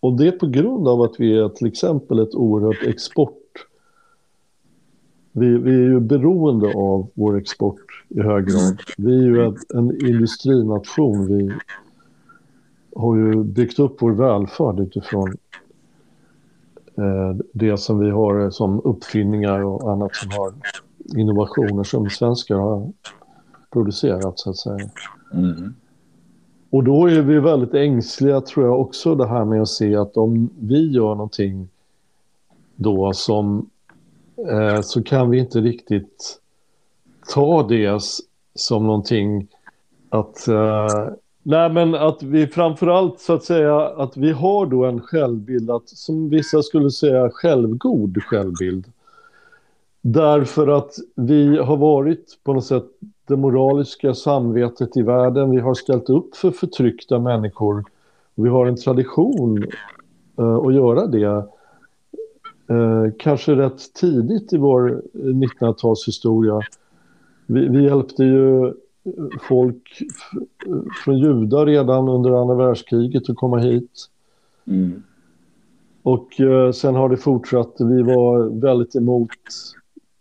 och 0.00 0.16
det 0.16 0.26
är 0.26 0.32
på 0.32 0.46
grund 0.46 0.88
av 0.88 1.02
att 1.02 1.14
vi 1.18 1.38
är 1.38 1.48
till 1.48 1.66
exempel 1.66 2.18
ett 2.18 2.34
oerhört 2.34 2.82
export 2.82 3.41
vi, 5.32 5.58
vi, 5.58 5.74
är 5.74 5.88
ju 5.88 6.00
beroende 6.00 6.74
av 6.74 7.08
vår 7.14 7.38
export 7.38 8.04
i 8.08 8.20
hög 8.20 8.46
grad. 8.46 8.80
Vi 8.96 9.18
är 9.18 9.22
ju 9.22 9.54
en 9.74 10.06
industrination. 10.08 11.26
Vi, 11.26 11.52
har 12.96 13.16
ju 13.16 13.44
byggt 13.44 13.78
upp 13.78 13.96
vår 14.02 14.12
välfärd 14.12 14.80
utifrån 14.80 15.36
eh, 16.96 17.36
det 17.52 17.76
som 17.76 17.98
vi 17.98 18.10
har 18.10 18.50
som 18.50 18.80
uppfinningar 18.84 19.64
och 19.64 19.92
annat 19.92 20.14
som 20.14 20.30
har 20.30 20.52
innovationer 21.20 21.84
som 21.84 22.10
svenskar 22.10 22.56
har 22.56 22.92
producerat 23.70 24.38
så 24.38 24.50
att 24.50 24.56
säga. 24.56 24.90
Mm. 25.32 25.74
Och 26.70 26.84
då 26.84 27.06
är 27.06 27.22
vi 27.22 27.40
väldigt 27.40 27.74
ängsliga 27.74 28.40
tror 28.40 28.66
jag 28.66 28.80
också 28.80 29.14
det 29.14 29.26
här 29.26 29.44
med 29.44 29.62
att 29.62 29.68
se 29.68 29.96
att 29.96 30.16
om 30.16 30.50
vi 30.60 30.90
gör 30.90 31.14
någonting 31.14 31.68
då 32.76 33.12
som 33.12 33.70
eh, 34.50 34.80
så 34.80 35.02
kan 35.02 35.30
vi 35.30 35.38
inte 35.38 35.60
riktigt 35.60 36.38
ta 37.34 37.62
det 37.68 38.02
som 38.54 38.86
någonting 38.86 39.48
att 40.10 40.48
eh, 40.48 41.08
Nej, 41.44 41.70
men 41.70 41.94
att 41.94 42.22
vi 42.22 42.46
framförallt 42.46 43.20
så 43.20 43.32
att 43.32 43.44
säga 43.44 43.80
att 43.80 44.16
vi 44.16 44.32
har 44.32 44.66
då 44.66 44.84
en 44.84 45.00
självbild, 45.00 45.70
att, 45.70 45.88
som 45.88 46.28
vissa 46.28 46.62
skulle 46.62 46.90
säga 46.90 47.30
självgod 47.30 48.22
självbild. 48.22 48.86
Därför 50.00 50.68
att 50.68 50.94
vi 51.14 51.58
har 51.58 51.76
varit 51.76 52.38
på 52.44 52.52
något 52.52 52.64
sätt 52.64 52.84
det 53.26 53.36
moraliska 53.36 54.14
samvetet 54.14 54.96
i 54.96 55.02
världen. 55.02 55.50
Vi 55.50 55.60
har 55.60 55.74
ställt 55.74 56.10
upp 56.10 56.36
för 56.36 56.50
förtryckta 56.50 57.18
människor. 57.18 57.84
Vi 58.34 58.48
har 58.48 58.66
en 58.66 58.76
tradition 58.76 59.64
eh, 60.38 60.54
att 60.54 60.74
göra 60.74 61.06
det. 61.06 61.44
Uh, 62.72 63.12
kanske 63.18 63.54
rätt 63.54 63.94
tidigt 63.94 64.52
i 64.52 64.56
vår 64.56 65.02
1900-talshistoria. 65.12 66.60
Vi, 67.46 67.68
vi 67.68 67.84
hjälpte 67.84 68.24
ju 68.24 68.72
folk 69.40 70.02
från 71.04 71.18
judar 71.18 71.66
redan 71.66 72.08
under 72.08 72.40
andra 72.42 72.54
världskriget 72.54 73.30
att 73.30 73.36
komma 73.36 73.58
hit. 73.58 74.08
Mm. 74.66 75.02
Och 76.02 76.40
eh, 76.40 76.72
sen 76.72 76.94
har 76.94 77.08
det 77.08 77.16
fortsatt. 77.16 77.74
Vi 77.78 78.02
var 78.02 78.60
väldigt 78.60 78.96
emot 78.96 79.30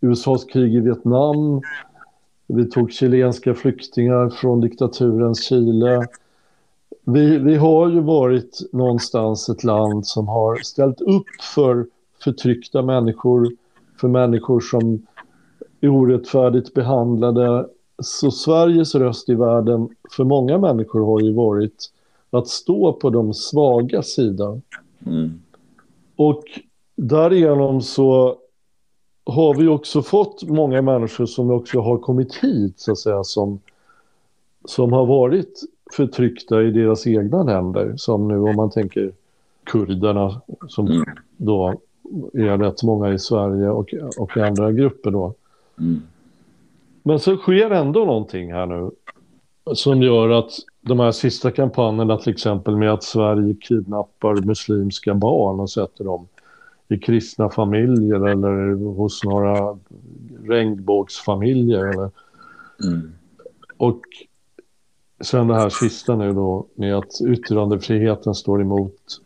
USAs 0.02 0.46
krig 0.46 0.76
i 0.76 0.80
Vietnam. 0.80 1.62
Vi 2.48 2.66
tog 2.66 2.92
chilenska 2.92 3.54
flyktingar 3.54 4.30
från 4.30 4.62
diktaturens 4.62 5.44
Chile. 5.44 6.08
Vi, 7.06 7.38
vi 7.38 7.56
har 7.56 7.90
ju 7.90 8.00
varit 8.00 8.60
någonstans 8.72 9.50
ett 9.50 9.64
land 9.64 10.08
som 10.08 10.28
har 10.28 10.56
ställt 10.56 11.02
upp 11.02 11.42
för 11.56 11.86
förtryckta 12.24 12.82
människor, 12.82 13.50
för 14.02 14.08
människor 14.08 14.60
som 14.60 15.06
är 15.82 15.90
orättfärdigt 15.90 16.74
behandlade 16.74 17.68
så 18.04 18.32
Sveriges 18.32 18.96
röst 18.96 19.30
i 19.30 19.36
världen 19.36 19.90
för 20.16 20.24
många 20.24 20.58
människor 20.58 21.06
har 21.06 21.22
ju 21.22 21.34
varit 21.34 21.92
att 22.30 22.48
stå 22.48 22.94
på 22.94 23.10
de 23.10 23.34
svaga 23.34 24.02
sidan. 24.02 24.62
Mm. 25.06 25.42
Och 26.16 26.44
därigenom 26.96 27.82
så 27.82 28.38
har 29.24 29.56
vi 29.56 29.68
också 29.68 30.02
fått 30.02 30.44
många 30.44 30.82
människor 30.82 31.26
som 31.26 31.52
också 31.52 31.80
har 31.80 31.98
kommit 31.98 32.36
hit, 32.36 32.80
så 32.80 32.92
att 32.92 32.98
säga, 32.98 33.24
som, 33.24 33.60
som 34.66 34.94
har 34.94 35.06
varit 35.06 35.62
förtryckta 35.94 36.62
i 36.62 36.72
deras 36.72 37.08
egna 37.08 37.44
länder. 37.44 37.94
Som 37.98 38.28
nu 38.28 38.40
om 38.40 38.56
man 38.56 38.70
tänker 38.70 39.12
kurderna 39.64 40.42
som 40.68 40.88
mm. 40.88 41.04
då 41.38 41.76
är 42.34 42.58
rätt 42.58 42.84
många 42.84 43.13
i 43.13 43.19
Sverige 43.19 43.69
och, 43.69 43.93
och 44.17 44.38
andra 44.38 44.71
grupper 44.71 45.12
då. 45.12 45.34
Mm. 45.80 46.02
Men 47.04 47.19
så 47.19 47.38
sker 47.38 47.71
ändå 47.71 48.06
någonting 48.06 48.54
här 48.54 48.65
nu 48.65 48.91
som 49.74 50.02
gör 50.02 50.30
att 50.30 50.52
de 50.82 51.00
här 51.00 51.12
sista 51.12 51.52
kampanjerna 51.52 52.17
till 52.17 52.34
exempel 52.34 52.76
med 52.76 52.93
att 52.93 53.04
Sverige 53.04 53.56
kidnappar 53.62 54.45
muslimska 54.45 55.13
barn 55.13 55.60
och 55.60 55.69
sätter 55.69 56.04
dem 56.04 56.28
i 56.88 56.97
kristna 56.97 57.50
familjer 57.50 58.28
eller 58.28 58.74
hos 58.95 59.24
några 59.24 59.78
regnbågsfamiljer. 60.43 61.86
Eller... 61.86 62.12
Mm. 62.84 63.12
Och 63.78 64.02
sen 65.21 65.47
det 65.47 65.56
här 65.56 65.69
sista 65.69 66.15
nu 66.15 66.34
då 66.34 66.65
med 66.76 66.95
att 66.95 67.21
yttrandefriheten 67.28 68.36
står 68.36 68.62
emot 68.62 69.21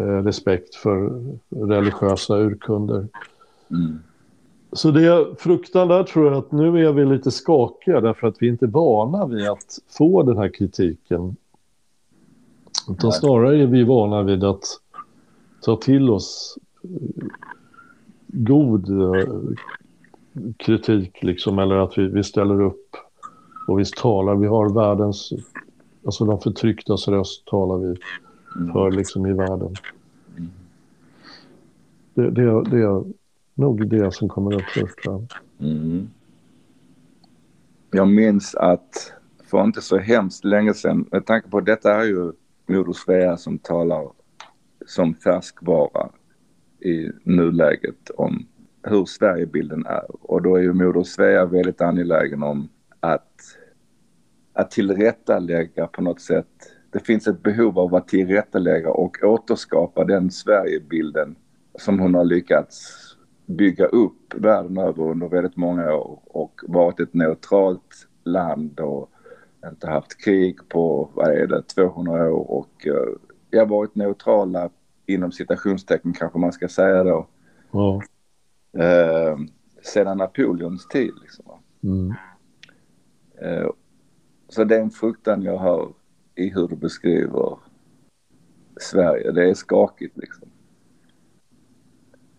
respekt 0.00 0.74
för 0.74 1.22
religiösa 1.50 2.36
urkunder. 2.36 3.08
Mm. 3.70 3.98
Så 4.72 4.90
det 4.90 5.26
fruktan 5.38 5.88
där 5.88 6.04
tror 6.04 6.26
jag 6.26 6.36
att 6.36 6.52
nu 6.52 6.86
är 6.86 6.92
vi 6.92 7.04
lite 7.04 7.30
skakiga 7.30 8.00
därför 8.00 8.26
att 8.26 8.42
vi 8.42 8.48
inte 8.48 8.64
är 8.64 8.70
vana 8.70 9.26
vid 9.26 9.48
att 9.48 9.78
få 9.98 10.22
den 10.22 10.36
här 10.36 10.48
kritiken. 10.48 11.36
Utan 12.90 13.12
snarare 13.12 13.62
är 13.62 13.66
vi 13.66 13.84
vana 13.84 14.22
vid 14.22 14.44
att 14.44 14.64
ta 15.60 15.76
till 15.76 16.10
oss 16.10 16.58
eh, 16.82 17.26
god 18.26 18.90
eh, 18.90 19.28
kritik 20.56 21.22
liksom 21.22 21.58
eller 21.58 21.76
att 21.76 21.98
vi, 21.98 22.06
vi 22.06 22.24
ställer 22.24 22.62
upp 22.62 22.96
och 23.68 23.78
vi 23.80 23.84
talar, 23.84 24.34
vi 24.34 24.46
har 24.46 24.68
världens, 24.74 25.30
alltså 26.04 26.24
de 26.24 26.40
förtrycktas 26.40 27.08
röst 27.08 27.44
talar 27.44 27.76
vi. 27.76 27.96
För 28.72 28.90
liksom 28.90 29.26
i 29.26 29.32
världen. 29.32 29.74
Det, 32.14 32.30
det, 32.30 32.64
det, 32.64 33.04
nog 33.54 33.88
det 33.88 34.14
som 34.14 34.28
kommer 34.28 34.54
upp 34.54 34.64
först. 34.74 35.30
Mm. 35.60 36.08
Jag 37.90 38.08
minns 38.08 38.54
att 38.54 39.12
för 39.44 39.64
inte 39.64 39.82
så 39.82 39.98
hemskt 39.98 40.44
länge 40.44 40.74
sedan, 40.74 41.08
med 41.10 41.26
tanke 41.26 41.48
på 41.48 41.60
detta 41.60 41.94
är 41.94 42.04
ju 42.04 42.32
Moder 42.66 42.92
Svea 42.92 43.36
som 43.36 43.58
talar 43.58 44.10
som 44.86 45.14
färskvara 45.14 46.10
i 46.80 47.10
nuläget 47.22 48.10
om 48.16 48.46
hur 48.82 49.04
Sverigebilden 49.04 49.86
är. 49.86 50.30
Och 50.30 50.42
då 50.42 50.56
är 50.56 50.62
ju 50.62 50.72
Moder 50.72 51.02
Svea 51.02 51.46
väldigt 51.46 51.80
angelägen 51.80 52.42
om 52.42 52.68
att, 53.00 53.40
att 54.52 54.70
tillrättalägga 54.70 55.86
på 55.86 56.02
något 56.02 56.20
sätt. 56.20 56.75
Det 56.96 57.06
finns 57.06 57.26
ett 57.26 57.42
behov 57.42 57.78
av 57.78 57.94
att 57.94 58.08
tillrättalägga 58.08 58.90
och 58.90 59.16
återskapa 59.22 60.04
den 60.04 60.30
Sverigebilden 60.30 61.36
som 61.78 61.98
hon 61.98 62.14
har 62.14 62.24
lyckats 62.24 62.96
bygga 63.46 63.86
upp 63.86 64.34
världen 64.34 64.78
över 64.78 65.02
under 65.02 65.28
väldigt 65.28 65.56
många 65.56 65.94
år 65.94 66.20
och 66.24 66.60
varit 66.62 67.00
ett 67.00 67.14
neutralt 67.14 68.08
land 68.24 68.80
och 68.80 69.10
inte 69.66 69.90
haft 69.90 70.24
krig 70.24 70.68
på, 70.68 71.10
vad 71.14 71.28
är 71.28 71.46
det, 71.46 71.62
200 71.62 72.32
år 72.32 72.50
och 72.50 72.86
uh, 72.86 73.16
jag 73.50 73.60
har 73.60 73.66
varit 73.66 73.94
neutrala 73.94 74.70
inom 75.06 75.32
citationstecken 75.32 76.12
kanske 76.12 76.38
man 76.38 76.52
ska 76.52 76.68
säga 76.68 77.04
då. 77.04 77.26
Ja. 77.70 78.02
Uh, 78.76 79.38
sedan 79.82 80.18
Napoleons 80.18 80.88
tid 80.88 81.12
liksom. 81.22 81.44
Mm. 81.82 82.14
Uh, 83.42 83.70
så 84.48 84.64
det 84.64 84.76
är 84.76 84.80
en 84.80 84.90
fruktan 84.90 85.42
jag 85.42 85.56
har 85.56 85.92
i 86.36 86.48
hur 86.54 86.68
du 86.68 86.76
beskriver 86.76 87.58
Sverige. 88.80 89.32
Det 89.32 89.50
är 89.50 89.54
skakigt 89.54 90.16
liksom. 90.16 90.48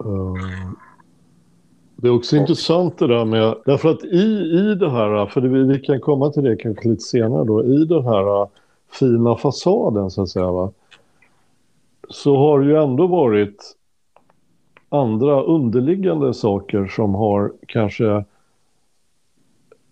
Uh, 0.06 0.72
Det 1.96 2.08
är 2.08 2.16
också 2.16 2.36
och. 2.36 2.42
intressant 2.42 2.98
det 2.98 3.08
där 3.08 3.26
med, 3.26 3.56
därför 3.66 3.90
att 3.90 4.04
i, 4.04 4.52
i 4.52 4.76
det 4.76 4.92
här, 4.92 5.26
för 5.26 5.42
det, 5.42 5.50
vi 5.50 5.80
kan 5.80 6.00
komma 6.00 6.30
till 6.32 6.44
det 6.44 6.56
kanske 6.56 6.90
lite 6.90 7.04
senare 7.04 7.46
då, 7.46 7.66
i 7.66 7.86
den 7.86 8.04
här 8.04 8.48
fina 8.92 9.36
fasaden 9.36 10.12
så 10.12 10.22
att 10.22 10.30
säga 10.30 10.52
va, 10.52 10.72
så 12.10 12.38
har 12.38 12.60
det 12.60 12.66
ju 12.66 12.84
ändå 12.84 13.08
varit 13.08 13.76
andra 14.90 15.44
underliggande 15.44 16.34
saker 16.34 16.88
som 16.88 17.16
har 17.16 17.54
kanske 17.68 18.26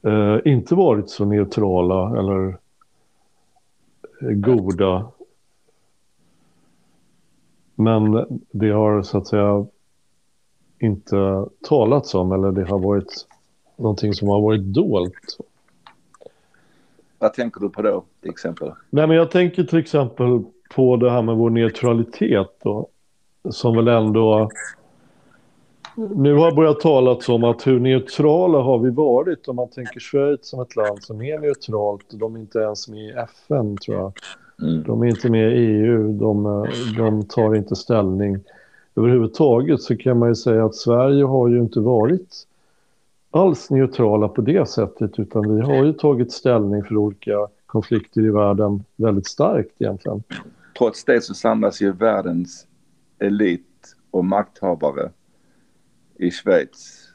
eh, 0.04 0.38
inte 0.46 0.76
varit 0.76 1.10
så 1.10 1.26
neutrala 1.26 2.20
eller 2.20 2.48
eh, 2.50 2.56
goda. 4.20 5.12
Men 7.76 8.26
det 8.52 8.70
har 8.70 9.02
så 9.02 9.18
att 9.18 9.28
säga 9.28 9.66
inte 10.80 11.46
talats 11.62 12.16
om 12.16 12.32
eller 12.32 12.52
det 12.52 12.66
har 12.66 12.80
varit 12.80 13.28
någonting 13.76 14.14
som 14.14 14.28
har 14.28 14.42
varit 14.42 14.62
dolt. 14.62 15.38
Vad 17.20 17.34
tänker 17.34 17.62
du 17.62 17.70
på 17.70 17.82
då, 17.82 18.04
till 18.22 18.30
exempel? 18.30 18.72
Nej, 18.90 19.08
men 19.08 19.18
jag 19.18 19.32
tänker 19.32 19.64
till 19.64 19.80
exempel 19.80 20.44
på 20.76 20.98
det 20.98 21.12
här 21.12 21.22
med 21.22 21.36
vår 21.36 21.50
neutralitet 21.50 22.48
då, 22.64 22.88
som 23.50 23.76
väl 23.76 23.88
ändå 23.88 24.50
nu 25.96 26.34
har 26.34 26.56
börjat 26.56 26.80
talas 26.80 27.30
om 27.30 27.44
att 27.44 27.68
hur 27.68 27.80
neutrala 27.80 28.58
har 28.58 28.80
vi 28.80 28.90
varit 28.90 29.48
om 29.48 29.56
man 29.56 29.70
tänker 29.70 30.00
Schweiz 30.00 30.40
som 30.42 30.62
ett 30.62 30.76
land 30.76 31.04
som 31.04 31.22
är 31.22 31.40
neutralt. 31.40 32.06
De 32.12 32.36
är 32.36 32.40
inte 32.40 32.60
ens 32.60 32.88
med 32.88 33.06
i 33.06 33.12
FN 33.12 33.78
tror 33.78 33.98
jag. 33.98 34.14
Mm. 34.62 34.84
De 34.84 35.02
är 35.02 35.08
inte 35.08 35.30
med 35.30 35.52
i 35.52 35.56
EU, 35.56 36.12
de, 36.14 36.68
de 36.98 37.24
tar 37.24 37.56
inte 37.56 37.76
ställning. 37.76 38.40
Överhuvudtaget 38.96 39.82
så 39.82 39.98
kan 39.98 40.20
man 40.20 40.30
ju 40.30 40.36
säga 40.36 40.66
att 40.66 40.76
Sverige 40.76 41.24
har 41.24 41.48
ju 41.48 41.60
inte 41.60 41.80
varit 41.80 42.48
alls 43.32 43.70
neutrala 43.70 44.28
på 44.28 44.42
det 44.42 44.70
sättet 44.70 45.20
utan 45.20 45.56
vi 45.56 45.62
har 45.62 45.86
ju 45.86 45.94
tagit 45.94 46.32
ställning 46.32 46.84
för 46.84 46.98
olika 46.98 47.48
konflikter 47.66 48.22
i 48.22 48.30
världen 48.30 48.84
väldigt 48.96 49.28
starkt 49.28 49.72
egentligen. 49.80 50.24
Trots 50.78 51.06
det 51.06 51.24
så 51.24 51.34
samlas 51.34 51.82
ju 51.82 51.92
världens 51.92 52.68
elit 53.20 53.96
och 54.12 54.26
makthavare 54.26 55.10
i 56.16 56.32
Schweiz 56.32 57.10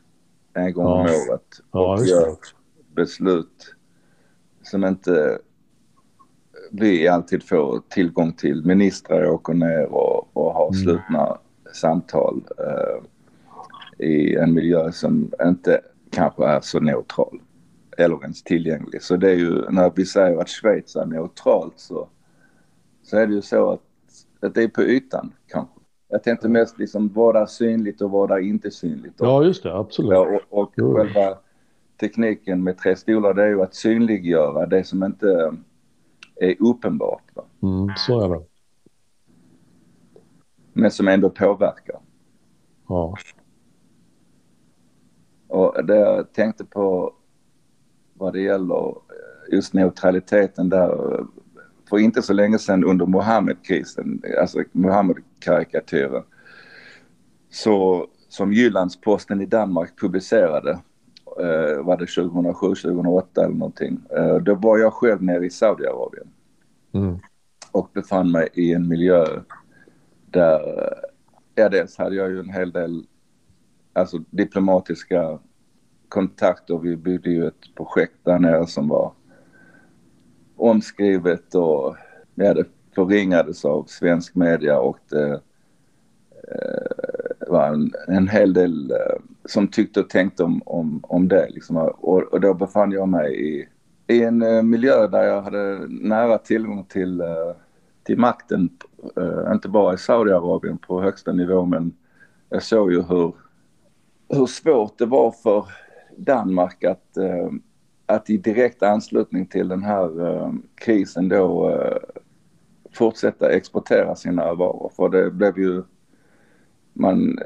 en 0.54 0.72
gång 0.72 0.86
ja. 0.86 0.92
om 0.92 1.06
året 1.06 1.60
och 1.70 1.80
ja, 1.80 2.04
gör 2.04 2.36
beslut 2.94 3.74
som 4.62 4.84
inte 4.84 5.38
vi 6.70 7.08
alltid 7.08 7.42
får 7.42 7.82
tillgång 7.88 8.32
till. 8.32 8.64
Ministrar 8.64 9.30
åker 9.30 9.54
ner 9.54 9.86
och, 9.86 10.36
och 10.36 10.52
har 10.54 10.68
mm. 10.68 10.74
slutna 10.74 11.38
samtal 11.72 12.44
eh, 12.58 13.02
i 14.06 14.36
en 14.36 14.54
miljö 14.54 14.92
som 14.92 15.32
inte 15.42 15.80
kanske 16.10 16.44
är 16.46 16.60
så 16.60 16.80
neutral 16.80 17.40
eller 17.98 18.22
ens 18.22 18.42
tillgänglig. 18.42 19.02
Så 19.02 19.16
det 19.16 19.30
är 19.30 19.36
ju 19.36 19.70
när 19.70 19.92
vi 19.94 20.06
säger 20.06 20.40
att 20.40 20.48
Schweiz 20.48 20.96
är 20.96 21.06
neutralt 21.06 21.74
så, 21.76 22.08
så 23.02 23.16
är 23.16 23.26
det 23.26 23.34
ju 23.34 23.42
så 23.42 23.70
att, 23.70 23.80
att 24.40 24.54
det 24.54 24.62
är 24.62 24.68
på 24.68 24.82
ytan 24.82 25.32
kanske. 25.46 25.79
Jag 26.10 26.22
tänkte 26.22 26.48
mest 26.48 26.78
liksom 26.78 27.08
är 27.08 27.46
synligt 27.46 28.00
och 28.00 28.10
är 28.36 28.40
inte 28.40 28.70
synligt. 28.70 29.14
Ja, 29.18 29.44
just 29.44 29.62
det, 29.62 29.74
absolut. 29.74 30.12
Ja, 30.12 30.40
och, 30.50 30.62
och 30.62 30.72
jo. 30.76 30.94
själva 30.94 31.38
tekniken 32.00 32.62
med 32.64 32.78
tre 32.78 32.96
stolar 32.96 33.34
det 33.34 33.42
är 33.42 33.48
ju 33.48 33.62
att 33.62 33.74
synliggöra 33.74 34.66
det 34.66 34.84
som 34.84 35.04
inte 35.04 35.54
är 36.36 36.56
uppenbart. 36.58 37.22
Mm, 37.62 37.88
så 37.96 38.20
är 38.20 38.28
det. 38.28 38.44
Men 40.72 40.90
som 40.90 41.08
ändå 41.08 41.30
påverkar. 41.30 42.00
Ja. 42.88 43.16
Och 45.48 45.84
det 45.84 45.96
jag 45.96 46.32
tänkte 46.32 46.64
på 46.64 47.14
vad 48.14 48.32
det 48.32 48.40
gäller 48.40 48.94
just 49.52 49.74
neutraliteten 49.74 50.68
där 50.68 51.24
för 51.90 51.98
inte 51.98 52.22
så 52.22 52.32
länge 52.32 52.58
sedan 52.58 52.84
under 52.84 53.06
Mohammed-krisen, 53.06 54.22
alltså 54.40 54.64
Mohammed-karikatyren, 54.72 56.22
så 57.50 58.06
som 58.28 58.52
Jyllandsposten 58.52 59.40
i 59.40 59.46
Danmark 59.46 60.00
publicerade, 60.00 60.70
eh, 61.40 61.82
var 61.82 61.96
det 61.96 62.06
2007, 62.06 62.66
2008 62.74 63.44
eller 63.44 63.54
någonting, 63.54 64.00
eh, 64.16 64.36
då 64.36 64.54
var 64.54 64.78
jag 64.78 64.92
själv 64.92 65.22
nere 65.22 65.46
i 65.46 65.50
Saudiarabien. 65.50 66.28
Mm. 66.92 67.18
Och 67.72 67.90
befann 67.94 68.30
mig 68.30 68.48
i 68.54 68.72
en 68.72 68.88
miljö 68.88 69.24
där, 70.26 70.60
ja 71.54 71.68
dels 71.68 71.98
hade 71.98 72.16
jag 72.16 72.30
ju 72.30 72.40
en 72.40 72.50
hel 72.50 72.72
del 72.72 73.06
alltså 73.92 74.18
diplomatiska 74.30 75.38
kontakter. 76.08 76.78
Vi 76.78 76.96
byggde 76.96 77.30
ju 77.30 77.46
ett 77.46 77.74
projekt 77.76 78.16
där 78.24 78.38
nere 78.38 78.66
som 78.66 78.88
var 78.88 79.12
omskrivet 80.60 81.54
och 81.54 81.96
ja, 82.34 82.54
det 82.54 82.64
förringades 82.94 83.64
av 83.64 83.84
svensk 83.84 84.34
media 84.34 84.78
och 84.78 84.98
det 85.08 85.32
eh, 86.48 87.48
var 87.48 87.66
en, 87.66 87.92
en 88.08 88.28
hel 88.28 88.52
del 88.52 88.90
eh, 88.90 89.22
som 89.44 89.68
tyckte 89.68 90.00
och 90.00 90.10
tänkte 90.10 90.44
om, 90.44 90.62
om, 90.66 91.00
om 91.02 91.28
det. 91.28 91.48
Liksom. 91.50 91.76
Och, 91.76 92.22
och 92.22 92.40
då 92.40 92.54
befann 92.54 92.92
jag 92.92 93.08
mig 93.08 93.48
i, 93.48 93.68
i 94.06 94.24
en 94.24 94.42
eh, 94.42 94.62
miljö 94.62 95.06
där 95.06 95.22
jag 95.22 95.42
hade 95.42 95.86
nära 95.88 96.38
tillgång 96.38 96.84
till, 96.84 97.20
eh, 97.20 97.52
till 98.02 98.18
makten, 98.18 98.68
eh, 99.16 99.52
inte 99.52 99.68
bara 99.68 99.94
i 99.94 99.98
Saudiarabien 99.98 100.78
på 100.78 101.02
högsta 101.02 101.32
nivå 101.32 101.64
men 101.64 101.92
jag 102.48 102.62
såg 102.62 102.92
ju 102.92 103.02
hur, 103.02 103.34
hur 104.28 104.46
svårt 104.46 104.98
det 104.98 105.06
var 105.06 105.30
för 105.30 105.64
Danmark 106.16 106.84
att 106.84 107.16
eh, 107.16 107.50
att 108.10 108.30
i 108.30 108.36
direkt 108.36 108.82
anslutning 108.82 109.46
till 109.46 109.68
den 109.68 109.82
här 109.82 110.20
uh, 110.20 110.52
krisen 110.74 111.28
då 111.28 111.70
uh, 111.70 111.96
fortsätta 112.92 113.50
exportera 113.50 114.16
sina 114.16 114.54
varor. 114.54 114.92
För 114.96 115.08
det 115.08 115.30
blev 115.30 115.58
ju, 115.58 115.82
man, 116.92 117.38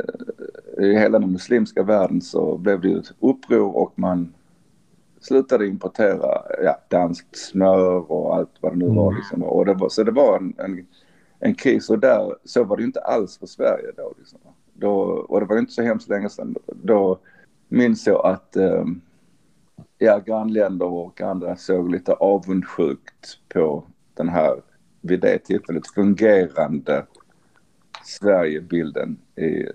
uh, 0.78 0.84
i 0.84 0.98
hela 0.98 1.18
den 1.18 1.32
muslimska 1.32 1.82
världen 1.82 2.20
så 2.20 2.56
blev 2.56 2.80
det 2.80 2.88
ju 2.88 2.98
ett 2.98 3.12
uppror 3.20 3.76
och 3.76 3.92
man 3.98 4.32
slutade 5.20 5.66
importera 5.66 6.42
ja, 6.62 6.78
danskt 6.88 7.36
smör 7.36 8.12
och 8.12 8.36
allt 8.36 8.50
vad 8.60 8.72
det 8.72 8.78
nu 8.78 8.86
var. 8.86 9.06
Mm. 9.06 9.16
Liksom. 9.16 9.42
Och 9.42 9.66
det 9.66 9.74
var 9.74 9.88
så 9.88 10.02
det 10.02 10.10
var 10.10 10.36
en, 10.36 10.54
en, 10.58 10.86
en, 11.38 11.54
kris 11.54 11.90
och 11.90 11.98
där, 11.98 12.36
så 12.44 12.64
var 12.64 12.76
det 12.76 12.80
ju 12.80 12.86
inte 12.86 13.00
alls 13.00 13.38
för 13.38 13.46
Sverige 13.46 13.92
då. 13.96 14.12
Liksom. 14.18 14.38
då 14.72 14.92
och 15.28 15.40
det 15.40 15.46
var 15.46 15.56
ju 15.56 15.60
inte 15.60 15.72
så 15.72 15.82
hemskt 15.82 16.08
länge 16.08 16.28
sedan. 16.28 16.54
Då 16.66 17.18
minns 17.68 18.06
jag 18.06 18.26
att 18.26 18.56
um, 18.56 19.00
ja, 19.98 20.18
grannländer 20.18 20.86
och 20.86 21.20
andra 21.20 21.56
såg 21.56 21.90
lite 21.90 22.12
avundsjukt 22.12 23.38
på 23.54 23.84
den 24.14 24.28
här, 24.28 24.62
vid 25.00 25.20
det 25.20 25.38
tillfället, 25.38 25.86
fungerande 25.94 27.06
Sverigebilden 28.04 29.18
i 29.36 29.66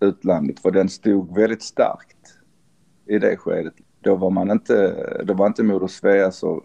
utlandet. 0.00 0.60
För 0.60 0.70
den 0.70 0.88
stod 0.88 1.34
väldigt 1.34 1.62
starkt 1.62 2.38
i 3.06 3.18
det 3.18 3.36
skedet. 3.36 3.74
Då 4.00 4.16
var 4.16 4.30
man 4.30 4.50
inte, 4.50 5.06
då 5.24 5.34
var 5.34 5.46
inte 5.46 5.62
Moder 5.62 5.86
Svea 5.86 6.32
så 6.32 6.62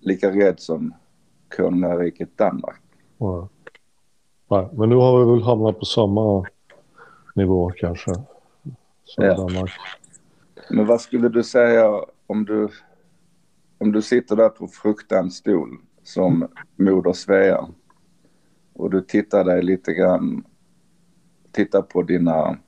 lika 0.00 0.30
rädd 0.30 0.60
som 0.60 0.94
konungariket 1.56 2.38
Danmark. 2.38 2.80
Ja. 3.18 3.48
Nej, 4.50 4.68
men 4.72 4.88
nu 4.88 4.94
har 4.94 5.24
vi 5.24 5.32
väl 5.32 5.42
hamnat 5.42 5.78
på 5.78 5.84
samma 5.84 6.46
nivå 7.34 7.72
kanske. 7.76 8.14
Som 9.04 9.24
ja. 9.24 9.36
Danmark. 9.36 9.72
Men 10.70 10.86
vad 10.86 11.00
skulle 11.00 11.28
du 11.28 11.42
säga 11.42 12.04
om 12.26 12.44
du, 12.44 12.68
om 13.78 13.92
du 13.92 14.02
sitter 14.02 14.36
där 14.36 14.48
på 14.48 14.68
fruktans 14.68 15.36
stol 15.36 15.78
som 16.02 16.48
moder 16.76 17.12
Svea 17.12 17.68
och 18.72 18.90
du 18.90 19.00
tittar 19.00 19.44
dig 19.44 19.62
lite 19.62 19.92
grann, 19.92 20.44
tittar 21.52 21.82
på 21.82 22.02
dina 22.02 22.58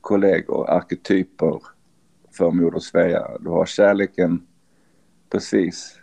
kollegor, 0.00 0.70
arketyper 0.70 1.62
för 2.30 2.50
moder 2.50 2.78
Svea. 2.78 3.38
Du 3.40 3.48
har 3.48 3.66
kärleken 3.66 4.46
precis 5.30 6.00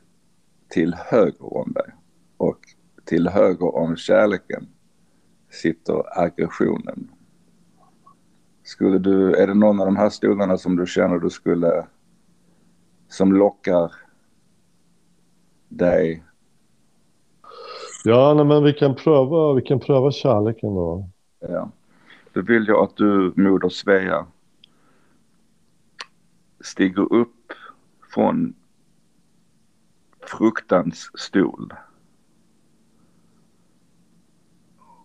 till 0.68 0.95
höger 0.95 1.58
om 1.58 1.72
dig 1.72 1.93
och 2.38 2.60
till 3.06 3.28
höger 3.28 3.76
om 3.76 3.95
kärleken 3.95 4.68
sitter 5.50 6.20
aggressionen. 6.22 7.12
Skulle 8.64 9.00
du, 9.00 9.36
är 9.36 9.48
det 9.48 9.54
någon 9.54 9.80
av 9.80 9.86
de 9.86 9.95
här 9.98 10.10
stolarna 10.10 10.58
som 10.58 10.76
du 10.76 10.86
känner 10.86 11.20
du 11.20 11.30
skulle 11.30 11.88
som 13.08 13.34
lockar 13.34 13.91
dig? 15.70 16.24
Ja, 18.03 18.34
nej, 18.34 18.45
men 18.45 18.64
vi 18.64 18.74
kan 18.74 18.95
pröva, 18.95 19.53
vi 19.53 19.62
kan 19.62 19.80
pröva 19.80 20.12
kärleken 20.12 20.76
då. 20.76 21.10
Ja. 21.39 21.72
Då 22.34 22.41
vill 22.41 22.68
jag 22.68 22.84
att 22.84 22.95
du, 22.95 23.34
moder 23.36 23.70
Svea, 23.70 24.28
stiger 26.60 27.14
upp 27.14 27.53
från 28.14 28.55
fruktans 30.22 31.12
stol 31.16 31.74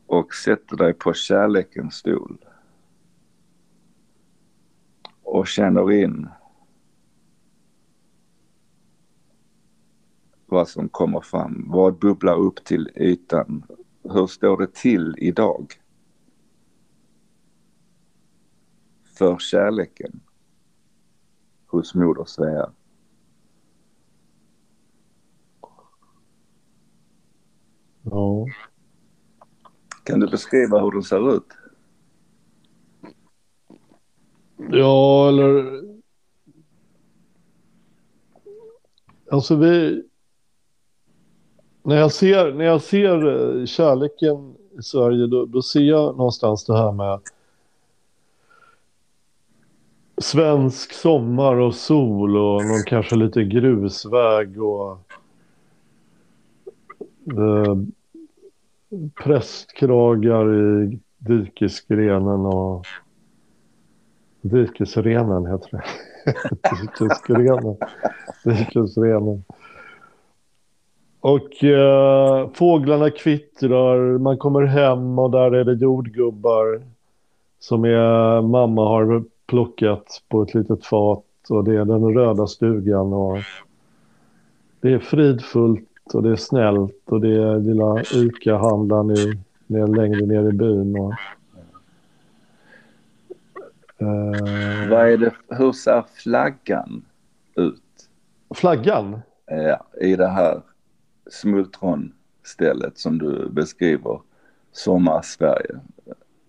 och 0.07 0.35
sätter 0.35 0.77
dig 0.77 0.95
på 0.95 1.13
kärlekens 1.13 1.95
stol. 1.95 2.39
och 5.33 5.47
känner 5.47 5.93
in 5.93 6.29
vad 10.53 10.69
som 10.69 10.89
kommer 10.89 11.21
fram. 11.21 11.65
Vad 11.69 11.99
bubblar 11.99 12.37
upp 12.37 12.65
till 12.65 12.91
ytan? 12.97 13.65
Hur 14.03 14.27
står 14.27 14.59
det 14.59 14.75
till 14.75 15.15
idag? 15.19 15.73
För 19.19 19.39
kärleken 19.39 20.21
hos 21.67 21.95
moder 21.95 22.25
Svea. 22.25 22.73
Ja. 28.03 28.47
Kan 30.05 30.21
du 30.21 30.27
beskriva 30.27 30.81
hur 30.81 30.91
den 30.91 31.03
ser 31.03 31.37
ut? 31.37 31.49
Ja, 34.57 35.29
eller... 35.29 35.83
Alltså 39.31 39.57
vi... 39.57 40.03
När 41.83 41.97
jag 41.97 42.13
ser, 42.13 42.53
när 42.53 42.65
jag 42.65 42.83
ser 42.83 43.27
eh, 43.61 43.67
kärleken 43.67 44.55
i 44.79 44.83
Sverige, 44.83 45.27
då, 45.27 45.47
då 45.47 45.63
ser 45.63 45.81
jag 45.81 46.17
någonstans 46.17 46.65
det 46.65 46.77
här 46.77 46.93
med 46.93 47.21
svensk 50.19 50.93
sommar 50.93 51.57
och 51.57 51.75
sol 51.75 52.37
och 52.37 52.65
någon 52.65 52.83
kanske 52.87 53.17
lite 53.17 53.45
grusväg 53.45 54.63
och 54.63 54.99
eh, 57.27 57.77
prästkragar 59.25 60.55
i 60.55 60.99
dikesgrenen 61.19 62.47
och 62.47 62.87
dikesrenen 64.41 65.47
heter 65.47 65.71
det. 65.71 65.85
dikesgrenen. 66.99 67.77
Dikesrenen. 68.45 69.45
Och 71.23 71.65
eh, 71.65 72.51
fåglarna 72.55 73.11
kvittrar, 73.11 74.19
man 74.19 74.39
kommer 74.39 74.63
hem 74.63 75.19
och 75.19 75.31
där 75.31 75.55
är 75.55 75.65
det 75.65 75.73
jordgubbar 75.73 76.83
som 77.59 77.85
är, 77.85 78.43
mamma 78.43 78.89
har 78.89 79.25
plockat 79.47 80.23
på 80.29 80.43
ett 80.43 80.55
litet 80.55 80.87
fat 80.87 81.25
och 81.49 81.65
det 81.65 81.77
är 81.77 81.85
den 81.85 82.15
röda 82.15 82.47
stugan 82.47 83.13
och 83.13 83.39
det 84.81 84.93
är 84.93 84.99
fridfullt 84.99 86.15
och 86.15 86.23
det 86.23 86.31
är 86.31 86.37
snällt 86.37 87.03
och 87.05 87.21
det 87.21 87.43
är 87.43 87.59
lilla 87.59 88.03
ICA-handlaren 88.03 89.11
i, 89.11 89.39
ner, 89.67 89.87
längre 89.87 90.27
ner 90.27 90.49
i 90.49 90.53
byn. 90.53 90.97
Och, 90.97 91.13
eh, 93.99 94.91
Vad 94.91 95.13
är 95.13 95.17
det, 95.17 95.33
hur 95.49 95.73
ser 95.73 96.05
flaggan 96.15 97.05
ut? 97.57 98.09
Flaggan? 98.55 99.21
Ja, 99.47 99.87
i 100.01 100.17
det 100.17 100.29
här 100.29 100.61
smultronstället 101.33 102.99
som 102.99 103.19
du 103.19 103.49
beskriver, 103.49 104.21
sommar-Sverige. 104.73 105.81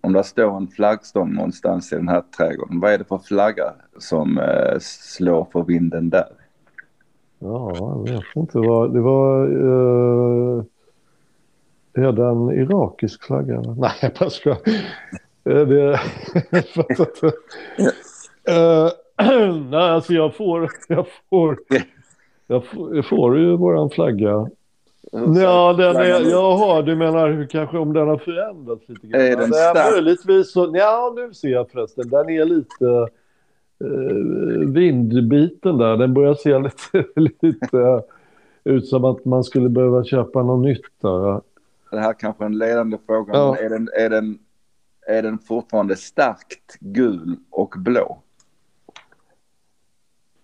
Om 0.00 0.12
det 0.12 0.24
står 0.24 0.56
en 0.56 0.68
flaggstång 0.68 1.34
någonstans 1.34 1.92
i 1.92 1.96
den 1.96 2.08
här 2.08 2.22
trädgården, 2.36 2.80
vad 2.80 2.92
är 2.92 2.98
det 2.98 3.04
för 3.04 3.18
flagga 3.18 3.72
som 3.98 4.38
eh, 4.38 4.78
slår 4.80 5.46
för 5.52 5.62
vinden 5.62 6.10
där? 6.10 6.28
Ja, 7.38 7.72
jag 7.76 8.08
vet 8.12 8.36
inte. 8.36 8.58
Vad, 8.58 8.94
det 8.94 9.00
var... 9.00 9.46
Uh, 9.46 10.64
är 11.92 12.12
det 12.12 12.24
en 12.24 12.50
irakisk 12.50 13.24
flagga? 13.24 13.60
Nej, 13.60 13.92
jag 14.02 14.12
bara 14.18 14.30
skojar. 14.30 14.58
Det... 15.42 15.54
uh, 18.50 18.90
nej, 19.70 19.90
alltså 19.90 20.12
jag 20.12 20.36
får... 20.36 20.70
Jag 20.88 21.06
får, 21.30 21.58
jag 22.46 22.64
får, 22.64 22.96
jag 22.96 23.06
får 23.06 23.38
ju 23.38 23.56
våran 23.56 23.90
flagga. 23.90 24.48
Ja, 25.14 25.72
den 25.72 25.96
är, 25.96 26.30
jaha, 26.30 26.82
du 26.82 26.96
menar 26.96 27.28
hur 27.28 27.46
kanske 27.46 27.78
om 27.78 27.92
den 27.92 28.08
har 28.08 28.18
förändrats 28.18 28.88
lite 28.88 29.06
grann? 29.06 29.20
Är 29.20 29.36
den 29.36 29.52
stark? 29.52 29.92
Möjligtvis 29.92 30.52
så, 30.52 30.72
ja 30.74 31.12
nu 31.16 31.34
ser 31.34 31.48
jag 31.48 31.70
förresten, 31.70 32.08
den 32.08 32.28
är 32.30 32.44
lite 32.44 32.86
eh, 33.84 34.68
vindbiten 34.68 35.78
där. 35.78 35.96
Den 35.96 36.14
börjar 36.14 36.34
se 36.34 36.58
lite, 36.58 37.04
lite 37.20 38.02
ut 38.64 38.88
som 38.88 39.04
att 39.04 39.24
man 39.24 39.44
skulle 39.44 39.68
behöva 39.68 40.04
köpa 40.04 40.42
något 40.42 40.64
nytt 40.64 41.00
där. 41.02 41.40
Det 41.90 42.00
här 42.00 42.12
kanske 42.12 42.44
är 42.44 42.46
en 42.46 42.58
ledande 42.58 42.98
fråga, 43.06 43.32
ja. 43.34 43.56
är 43.56 43.68
den, 43.68 43.88
är, 43.98 44.10
den, 44.10 44.38
är 45.06 45.22
den 45.22 45.38
fortfarande 45.38 45.96
starkt 45.96 46.76
gul 46.80 47.36
och 47.50 47.74
blå? 47.78 48.23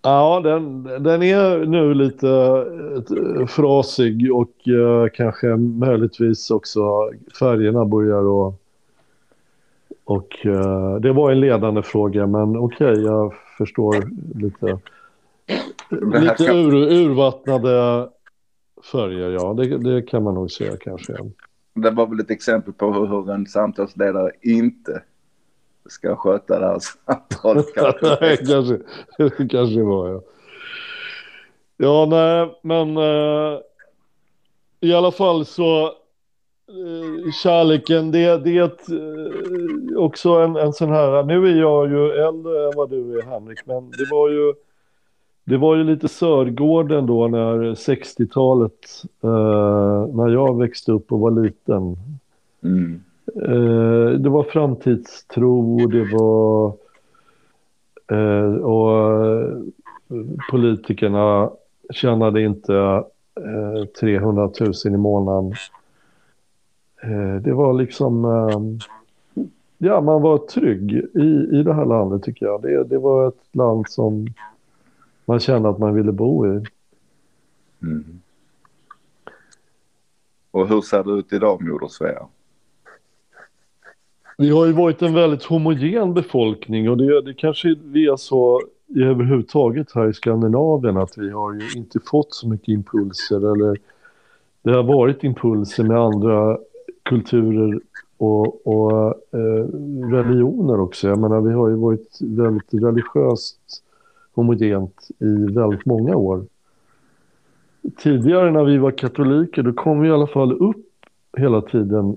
Ja, 0.02 0.40
den, 0.44 0.82
den 0.82 1.22
är 1.22 1.66
nu 1.66 1.94
lite 1.94 2.26
uh, 2.26 3.46
frasig 3.46 4.34
och 4.34 4.68
uh, 4.68 5.08
kanske 5.14 5.46
möjligtvis 5.56 6.50
också 6.50 7.10
färgerna 7.38 7.84
börjar 7.84 8.22
och 8.22 8.54
och 10.04 10.46
uh, 10.46 10.94
det 10.94 11.12
var 11.12 11.30
en 11.30 11.40
ledande 11.40 11.82
fråga 11.82 12.26
men 12.26 12.56
okej, 12.56 12.92
okay, 12.92 13.04
jag 13.04 13.34
förstår 13.58 13.94
lite. 14.34 14.78
Lite 16.20 16.44
ur, 16.44 16.74
urvattnade 16.74 18.08
färger, 18.92 19.30
ja 19.30 19.54
det, 19.54 19.78
det, 19.78 20.02
kan 20.02 20.22
man 20.22 20.34
nog 20.34 20.50
säga 20.50 20.76
kanske. 20.80 21.12
Det 21.74 21.90
var 21.90 22.06
väl 22.06 22.20
ett 22.20 22.30
exempel 22.30 22.72
på 22.72 22.92
hur 22.92 23.30
en 23.30 23.46
samtalsledare 23.46 24.30
inte 24.42 25.02
ska 25.88 26.16
sköta 26.16 26.58
det 26.58 26.66
här 26.66 26.78
samtalet. 26.78 27.66
nej, 28.20 28.36
kanske, 28.46 28.78
kanske 29.48 29.82
var 29.82 30.08
jag. 30.08 30.22
Ja, 31.76 32.06
nej, 32.10 32.58
men 32.62 32.96
uh, 32.96 33.58
i 34.80 34.94
alla 34.94 35.10
fall 35.10 35.46
så 35.46 35.86
uh, 35.86 37.32
kärleken, 37.42 38.10
det, 38.10 38.44
det 38.44 38.58
är 38.58 38.64
ett, 38.64 38.90
uh, 38.90 39.98
också 39.98 40.30
en, 40.30 40.56
en 40.56 40.72
sån 40.72 40.90
här, 40.90 41.22
nu 41.22 41.48
är 41.48 41.60
jag 41.60 41.90
ju 41.90 42.10
äldre 42.10 42.66
än 42.66 42.72
vad 42.76 42.90
du 42.90 43.18
är 43.18 43.22
Henrik, 43.22 43.66
men 43.66 43.90
det 43.90 44.06
var 44.10 44.28
ju 44.28 44.54
det 45.44 45.56
var 45.56 45.76
ju 45.76 45.84
lite 45.84 46.08
Sörgården 46.08 47.06
då 47.06 47.28
när 47.28 47.74
60-talet, 47.74 49.02
när 50.14 50.28
jag 50.28 50.58
växte 50.58 50.92
upp 50.92 51.12
och 51.12 51.20
var 51.20 51.30
liten. 51.30 51.96
Mm. 52.62 53.02
Eh, 53.36 54.10
det 54.18 54.28
var 54.28 54.42
framtidstro, 54.42 55.86
det 55.86 56.04
var... 56.12 56.76
Eh, 58.12 58.54
och 58.54 59.24
eh, 59.26 59.58
politikerna 60.50 61.50
tjänade 61.92 62.42
inte 62.42 62.74
eh, 63.36 63.84
300 64.00 64.50
000 64.60 64.72
i 64.84 64.96
månaden. 64.96 65.54
det 67.42 67.52
var 67.52 67.72
liksom... 67.72 68.24
ja, 69.78 70.00
man 70.00 70.22
var 70.22 70.38
trygg 70.38 70.92
i, 71.14 71.48
i 71.52 71.62
det 71.62 71.74
här 71.74 71.84
landet 71.84 72.22
tycker 72.22 72.46
jag. 72.46 72.62
Det, 72.62 72.84
det 72.84 72.98
var 72.98 73.28
ett 73.28 73.48
land 73.52 73.84
som 73.88 74.26
man 75.24 75.40
kände 75.40 75.68
att 75.68 75.78
man 75.78 75.94
ville 75.94 76.12
bo 76.12 76.46
i. 76.46 76.64
Mm. 77.82 78.20
Och 80.50 80.68
hur 80.68 80.80
ser 80.80 81.04
det 81.04 81.10
ut 81.12 81.32
idag, 81.32 81.62
Moder 81.62 81.88
Svea? 81.88 82.26
Vi 84.40 84.50
har 84.50 84.66
ju 84.66 84.72
varit 84.72 85.02
en 85.02 85.14
väldigt 85.14 85.44
homogen 85.44 86.14
befolkning 86.14 86.90
och 86.90 86.96
det, 86.96 87.22
det 87.22 87.34
kanske 87.34 87.74
vi 87.84 88.06
är 88.06 88.16
så 88.16 88.62
överhuvudtaget 88.96 89.92
här 89.94 90.08
i 90.08 90.12
Skandinavien 90.12 90.96
att 90.96 91.18
vi 91.18 91.30
har 91.30 91.52
ju 91.52 91.60
inte 91.76 92.00
fått 92.10 92.34
så 92.34 92.48
mycket 92.48 92.68
impulser 92.68 93.52
eller 93.52 93.78
det 94.62 94.70
har 94.72 94.82
varit 94.82 95.24
impulser 95.24 95.84
med 95.84 95.96
andra 95.98 96.58
kulturer 97.02 97.80
och, 98.16 98.66
och 98.66 99.06
eh, 99.32 99.66
religioner 100.10 100.80
också. 100.80 101.08
Jag 101.08 101.18
menar, 101.18 101.40
vi 101.40 101.52
har 101.52 101.68
ju 101.68 101.74
varit 101.74 102.18
väldigt 102.20 102.74
religiöst 102.74 103.82
homogent 104.32 105.08
i 105.18 105.52
väldigt 105.52 105.86
många 105.86 106.16
år. 106.16 106.44
Tidigare 107.96 108.50
när 108.50 108.64
vi 108.64 108.78
var 108.78 108.90
katoliker 108.90 109.62
då 109.62 109.72
kom 109.72 110.00
vi 110.00 110.08
i 110.08 110.12
alla 110.12 110.26
fall 110.26 110.52
upp 110.52 110.86
hela 111.36 111.62
tiden 111.62 112.16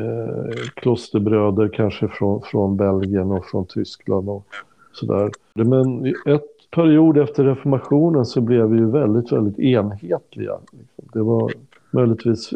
eh, 0.00 0.54
klosterbröder 0.74 1.68
kanske 1.68 2.08
från, 2.08 2.42
från 2.42 2.76
Belgien 2.76 3.30
och 3.30 3.46
från 3.46 3.66
Tyskland 3.66 4.28
och 4.28 4.46
sådär. 4.92 5.30
Men 5.54 6.06
ett 6.06 6.70
period 6.70 7.18
efter 7.18 7.44
reformationen 7.44 8.26
så 8.26 8.40
blev 8.40 8.66
vi 8.68 8.78
ju 8.78 8.90
väldigt, 8.90 9.32
väldigt 9.32 9.58
enhetliga. 9.58 10.52
Det 10.96 11.22
var 11.22 11.52
möjligtvis 11.90 12.50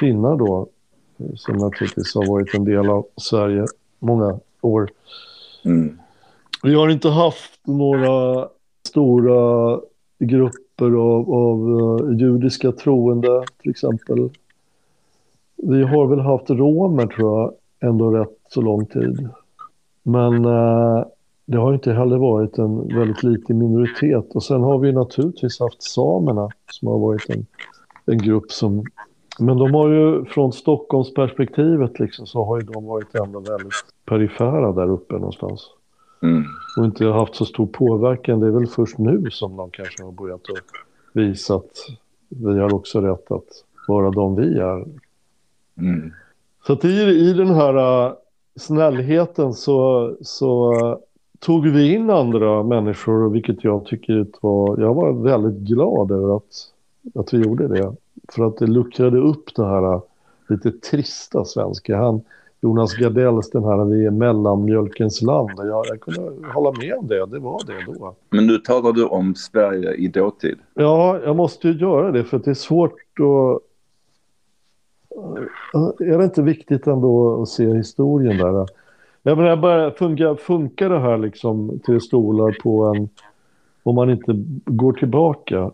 finnar 0.00 0.36
då 0.36 0.66
som 1.34 1.56
naturligtvis 1.56 2.14
har 2.14 2.26
varit 2.26 2.54
en 2.54 2.64
del 2.64 2.90
av 2.90 3.06
Sverige 3.16 3.66
många 3.98 4.38
år. 4.60 4.90
Mm. 5.64 5.98
Vi 6.62 6.74
har 6.74 6.88
inte 6.88 7.08
haft 7.08 7.66
några 7.66 8.48
stora 8.88 9.80
grupper 10.18 10.90
av, 10.90 11.34
av 11.34 11.70
uh, 11.70 12.18
judiska 12.18 12.72
troende 12.72 13.44
till 13.62 13.70
exempel 13.70 14.30
vi 15.62 15.82
har 15.82 16.06
väl 16.06 16.20
haft 16.20 16.50
romer 16.50 17.06
tror 17.06 17.40
jag 17.40 17.54
ändå 17.90 18.10
rätt 18.10 18.38
så 18.48 18.60
lång 18.60 18.86
tid. 18.86 19.28
Men 20.02 20.44
eh, 20.44 21.04
det 21.46 21.58
har 21.58 21.74
inte 21.74 21.92
heller 21.92 22.18
varit 22.18 22.58
en 22.58 22.88
väldigt 22.88 23.22
liten 23.22 23.58
minoritet. 23.58 24.34
Och 24.34 24.42
sen 24.42 24.62
har 24.62 24.78
vi 24.78 24.92
naturligtvis 24.92 25.60
haft 25.60 25.82
samerna 25.82 26.48
som 26.66 26.88
har 26.88 26.98
varit 26.98 27.30
en, 27.30 27.46
en 28.06 28.18
grupp 28.18 28.52
som... 28.52 28.84
Men 29.38 29.56
de 29.56 29.74
har 29.74 29.88
ju 29.88 30.24
från 30.24 30.52
Stockholmsperspektivet 30.52 31.98
liksom 31.98 32.26
så 32.26 32.44
har 32.44 32.60
ju 32.60 32.66
de 32.66 32.84
varit 32.84 33.14
ändå 33.14 33.40
väldigt 33.40 33.72
perifera 34.04 34.72
där 34.72 34.90
uppe 34.90 35.14
någonstans. 35.14 35.70
Mm. 36.22 36.44
Och 36.78 36.84
inte 36.84 37.06
haft 37.06 37.34
så 37.34 37.44
stor 37.44 37.66
påverkan. 37.66 38.40
Det 38.40 38.46
är 38.46 38.50
väl 38.50 38.66
först 38.66 38.98
nu 38.98 39.30
som 39.30 39.56
de 39.56 39.70
kanske 39.70 40.04
har 40.04 40.12
börjat 40.12 40.40
visa 41.12 41.54
att 41.54 41.72
vi 42.28 42.58
har 42.58 42.74
också 42.74 43.00
rätt 43.00 43.30
att 43.30 43.48
vara 43.88 44.10
de 44.10 44.36
vi 44.36 44.58
är. 44.58 44.84
Mm. 45.80 46.12
Så 46.66 46.72
att 46.72 46.84
i, 46.84 46.88
i 46.88 47.32
den 47.32 47.54
här 47.54 48.06
uh, 48.06 48.12
snällheten 48.56 49.54
så, 49.54 50.10
så 50.20 50.72
uh, 50.72 50.96
tog 51.38 51.66
vi 51.66 51.94
in 51.94 52.10
andra 52.10 52.62
människor, 52.62 53.30
vilket 53.30 53.64
jag 53.64 53.84
tycker 53.84 54.26
var... 54.40 54.80
Jag 54.80 54.94
var 54.94 55.12
väldigt 55.12 55.60
glad 55.68 56.10
över 56.10 56.36
att, 56.36 56.52
att 57.14 57.34
vi 57.34 57.38
gjorde 57.38 57.68
det. 57.68 57.92
För 58.32 58.44
att 58.44 58.58
det 58.58 58.66
luckrade 58.66 59.18
upp 59.18 59.54
det 59.54 59.66
här 59.66 59.94
uh, 59.94 60.02
lite 60.48 60.72
trista 60.72 61.44
svenska. 61.44 61.96
Han, 61.96 62.20
Jonas 62.62 62.96
Gardells, 62.96 63.50
den 63.50 63.64
här 63.64 63.84
Vi 63.84 64.06
är 64.06 64.10
mellanmjölkens 64.10 65.22
land. 65.22 65.50
Jag, 65.56 65.86
jag 65.88 66.00
kunde 66.00 66.46
hålla 66.54 66.72
med 66.72 66.94
om 66.98 67.06
det, 67.06 67.26
det 67.26 67.38
var 67.38 67.62
det 67.66 67.92
då. 67.92 68.14
Men 68.30 68.46
nu 68.46 68.58
talar 68.58 68.92
du 68.92 69.04
om 69.04 69.34
Sverige 69.34 69.94
i 69.94 70.08
dåtid. 70.08 70.58
Ja, 70.74 71.18
jag 71.24 71.36
måste 71.36 71.68
ju 71.68 71.74
göra 71.74 72.12
det 72.12 72.24
för 72.24 72.36
att 72.36 72.44
det 72.44 72.50
är 72.50 72.54
svårt 72.54 72.92
att... 72.92 73.69
Är 75.98 76.18
det 76.18 76.24
inte 76.24 76.42
viktigt 76.42 76.86
ändå 76.86 77.42
att 77.42 77.48
se 77.48 77.74
historien 77.74 78.36
där? 78.36 78.66
Jag 79.22 79.38
menar, 79.38 79.56
bara, 79.56 79.90
funkar, 79.90 80.34
funkar 80.34 80.88
det 80.88 80.98
här 80.98 81.18
liksom 81.18 81.80
till 81.84 82.00
stolar 82.00 82.56
på 82.62 82.84
en... 82.84 83.08
Om 83.82 83.94
man 83.94 84.10
inte 84.10 84.32
går 84.64 84.92
tillbaka? 84.92 85.70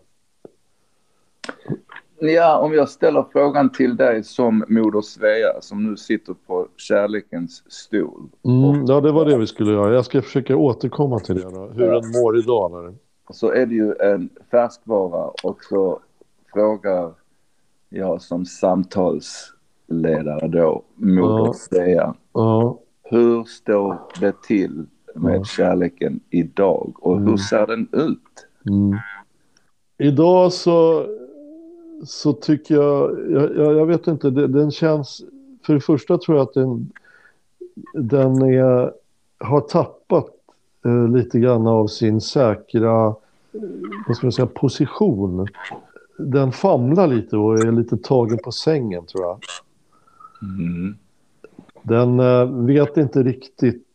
Ja, 2.19 2.57
om 2.57 2.73
jag 2.73 2.89
ställer 2.89 3.25
frågan 3.31 3.71
till 3.71 3.95
dig 3.95 4.23
som 4.23 4.65
Moder 4.67 5.01
Svea 5.01 5.61
som 5.61 5.83
nu 5.83 5.97
sitter 5.97 6.35
på 6.47 6.67
kärlekens 6.77 7.63
stol. 7.67 8.21
Mm, 8.43 8.85
ja, 8.85 9.01
det 9.01 9.11
var 9.11 9.25
det 9.25 9.37
vi 9.37 9.47
skulle 9.47 9.71
göra. 9.71 9.93
Jag 9.93 10.05
ska 10.05 10.21
försöka 10.21 10.55
återkomma 10.55 11.19
till 11.19 11.35
det 11.35 11.49
då. 11.49 11.69
Hur 11.75 11.91
den 11.91 12.11
mår 12.11 12.37
idag. 12.37 12.71
Där. 12.71 12.95
Så 13.29 13.51
är 13.51 13.65
det 13.65 13.75
ju 13.75 13.93
en 13.99 14.29
färskvara 14.51 15.31
och 15.43 15.63
så 15.63 15.99
frågar 16.53 17.11
jag 17.89 18.21
som 18.21 18.45
samtalsledare 18.45 20.47
då, 20.47 20.83
Ja. 20.95 21.53
Svea. 21.53 22.13
Ja. 22.33 22.79
Hur 23.03 23.43
står 23.43 23.97
det 24.19 24.41
till 24.41 24.85
med 25.15 25.45
kärleken 25.45 26.19
idag 26.29 26.95
och 26.99 27.15
hur 27.19 27.25
Mm. 27.25 27.37
ser 27.37 27.67
den 27.67 27.87
ut? 27.91 28.47
Mm. 28.69 28.97
Idag 29.97 30.53
så, 30.53 31.05
så 32.05 32.33
tycker 32.33 32.75
jag, 32.75 33.19
jag, 33.31 33.55
jag, 33.55 33.75
jag 33.77 33.85
vet 33.85 34.07
inte, 34.07 34.29
det, 34.29 34.47
den 34.47 34.71
känns, 34.71 35.21
för 35.65 35.73
det 35.73 35.79
första 35.81 36.17
tror 36.17 36.37
jag 36.37 36.43
att 36.47 36.53
den, 36.53 36.91
den 37.93 38.41
är, 38.41 38.91
har 39.39 39.61
tappat 39.61 40.27
eh, 40.85 41.07
lite 41.09 41.39
grann 41.39 41.67
av 41.67 41.87
sin 41.87 42.21
säkra, 42.21 43.07
eh, 43.07 43.13
vad 44.07 44.17
ska 44.17 44.25
man 44.27 44.31
säga, 44.31 44.45
position. 44.47 45.47
Den 46.17 46.51
famlar 46.51 47.07
lite 47.07 47.37
och 47.37 47.59
är 47.59 47.71
lite 47.71 47.97
tagen 47.97 48.37
på 48.43 48.51
sängen 48.51 49.05
tror 49.05 49.23
jag. 49.23 49.39
Mm. 50.41 50.95
Den 51.81 52.19
eh, 52.19 52.45
vet 52.45 52.97
inte 52.97 53.23
riktigt 53.23 53.87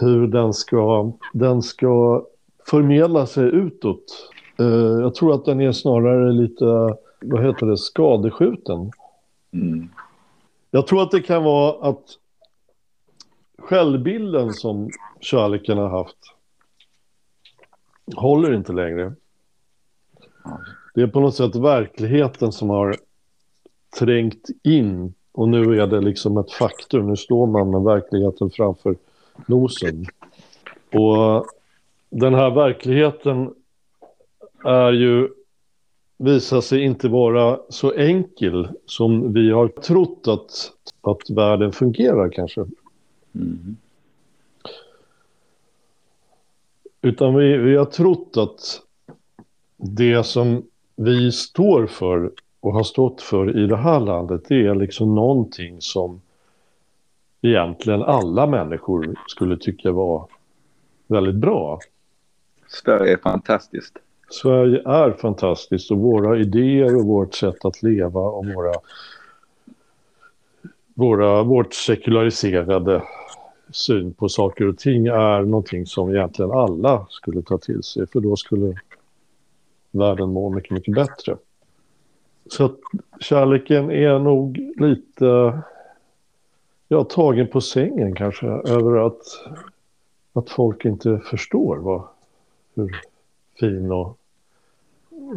hur 0.00 0.26
den 0.26 0.54
ska, 0.54 1.12
den 1.32 1.62
ska 1.62 2.24
förmedla 2.70 3.26
sig 3.26 3.44
utåt. 3.44 4.30
Eh, 4.58 4.66
jag 5.00 5.14
tror 5.14 5.34
att 5.34 5.44
den 5.44 5.60
är 5.60 5.72
snarare 5.72 6.32
lite, 6.32 6.64
vad 7.20 7.44
heter 7.44 7.66
det, 7.66 7.76
skadeskjuten. 7.76 8.90
Mm. 9.52 9.88
Jag 10.70 10.86
tror 10.86 11.02
att 11.02 11.10
det 11.10 11.20
kan 11.20 11.44
vara 11.44 11.88
att 11.88 12.04
självbilden 13.58 14.52
som 14.52 14.90
kärleken 15.20 15.78
har 15.78 15.88
haft 15.88 16.16
håller 18.16 18.54
inte 18.54 18.72
längre. 18.72 19.14
Det 20.96 21.02
är 21.02 21.06
på 21.06 21.20
något 21.20 21.34
sätt 21.34 21.56
verkligheten 21.56 22.52
som 22.52 22.70
har 22.70 22.96
trängt 23.98 24.48
in 24.62 25.14
och 25.32 25.48
nu 25.48 25.80
är 25.80 25.86
det 25.86 26.00
liksom 26.00 26.38
ett 26.38 26.52
faktum. 26.52 27.08
Nu 27.08 27.16
står 27.16 27.46
man 27.46 27.70
med 27.70 27.82
verkligheten 27.82 28.50
framför 28.50 28.96
nosen. 29.46 30.06
Och 30.92 31.46
den 32.10 32.34
här 32.34 32.50
verkligheten 32.50 33.54
är 34.64 34.92
ju 34.92 35.28
visar 36.16 36.60
sig 36.60 36.82
inte 36.82 37.08
vara 37.08 37.60
så 37.68 37.92
enkel 37.92 38.68
som 38.86 39.32
vi 39.32 39.50
har 39.50 39.68
trott 39.68 40.28
att, 40.28 40.72
att 41.00 41.30
världen 41.30 41.72
fungerar 41.72 42.28
kanske. 42.28 42.60
Mm. 43.34 43.76
Utan 47.02 47.34
vi, 47.34 47.56
vi 47.56 47.76
har 47.76 47.84
trott 47.84 48.36
att 48.36 48.82
det 49.76 50.26
som 50.26 50.62
vi 50.96 51.32
står 51.32 51.86
för 51.86 52.30
och 52.60 52.72
har 52.72 52.82
stått 52.82 53.22
för 53.22 53.64
i 53.64 53.66
det 53.66 53.76
här 53.76 54.00
landet, 54.00 54.42
det 54.48 54.66
är 54.66 54.74
liksom 54.74 55.14
någonting 55.14 55.80
som 55.80 56.20
egentligen 57.42 58.02
alla 58.02 58.46
människor 58.46 59.14
skulle 59.26 59.56
tycka 59.56 59.92
var 59.92 60.28
väldigt 61.06 61.34
bra. 61.34 61.80
Sverige 62.68 63.12
är 63.12 63.16
fantastiskt. 63.16 63.98
Sverige 64.30 64.82
är 64.88 65.10
fantastiskt 65.12 65.90
och 65.90 65.98
våra 65.98 66.38
idéer 66.38 66.96
och 66.96 67.04
vårt 67.04 67.34
sätt 67.34 67.64
att 67.64 67.82
leva 67.82 68.20
och 68.20 68.46
våra, 68.46 68.72
våra, 70.94 71.42
vårt 71.42 71.74
sekulariserade 71.74 73.02
syn 73.70 74.14
på 74.14 74.28
saker 74.28 74.68
och 74.68 74.78
ting 74.78 75.06
är 75.06 75.42
någonting 75.42 75.86
som 75.86 76.10
egentligen 76.10 76.50
alla 76.50 77.06
skulle 77.10 77.42
ta 77.42 77.58
till 77.58 77.82
sig 77.82 78.06
för 78.06 78.20
då 78.20 78.36
skulle 78.36 78.74
världen 79.98 80.32
mår 80.32 80.50
mycket, 80.50 80.70
mycket 80.70 80.94
bättre. 80.94 81.36
Så 82.46 82.64
att 82.64 82.78
kärleken 83.20 83.90
är 83.90 84.18
nog 84.18 84.58
lite 84.76 85.62
ja, 86.88 87.04
tagen 87.04 87.48
på 87.48 87.60
sängen 87.60 88.14
kanske 88.14 88.46
över 88.46 89.06
att, 89.06 89.22
att 90.32 90.50
folk 90.50 90.84
inte 90.84 91.18
förstår 91.18 91.76
vad, 91.76 92.02
hur 92.74 93.00
fin 93.60 93.92
och, 93.92 94.18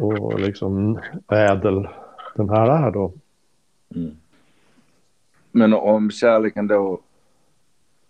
och 0.00 0.40
liksom 0.40 1.00
ädel 1.28 1.88
den 2.36 2.48
här 2.48 2.86
är 2.86 2.90
då. 2.90 3.12
Mm. 3.94 4.16
Men 5.52 5.72
om 5.72 6.10
kärleken 6.10 6.66
då 6.66 7.00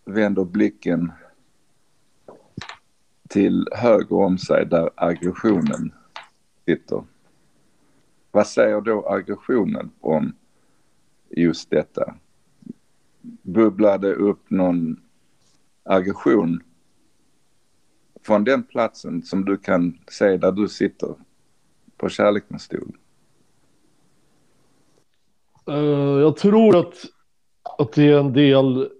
vänder 0.04 0.44
blicken 0.44 1.12
till 3.28 3.68
höger 3.72 4.16
om 4.16 4.38
sig 4.38 4.66
där 4.66 4.90
aggressionen 4.94 5.92
sitter. 6.70 7.04
Vad 8.30 8.46
säger 8.46 8.80
då 8.80 9.08
aggressionen 9.08 9.90
om 10.00 10.32
just 11.30 11.70
detta? 11.70 12.14
Bubblade 13.42 14.14
upp 14.14 14.50
någon 14.50 15.00
aggression 15.82 16.62
från 18.22 18.44
den 18.44 18.62
platsen 18.62 19.22
som 19.22 19.44
du 19.44 19.56
kan 19.56 19.98
se 20.10 20.36
där 20.36 20.52
du 20.52 20.68
sitter 20.68 21.14
på 21.96 22.08
kärlekens 22.08 22.62
stol? 22.62 22.96
Eh, 25.66 26.20
jag 26.20 26.36
tror 26.36 26.76
att, 26.76 26.94
att 27.78 27.92
det 27.92 28.08
är 28.08 28.18
en 28.18 28.32
del 28.32 28.90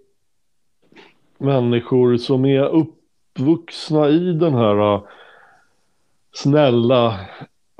människor 1.39 2.16
som 2.16 2.45
är 2.45 2.64
uppvuxna 2.64 4.09
i 4.09 4.33
den 4.33 4.55
här 4.55 4.95
uh, 4.95 5.03
snälla, 6.33 7.21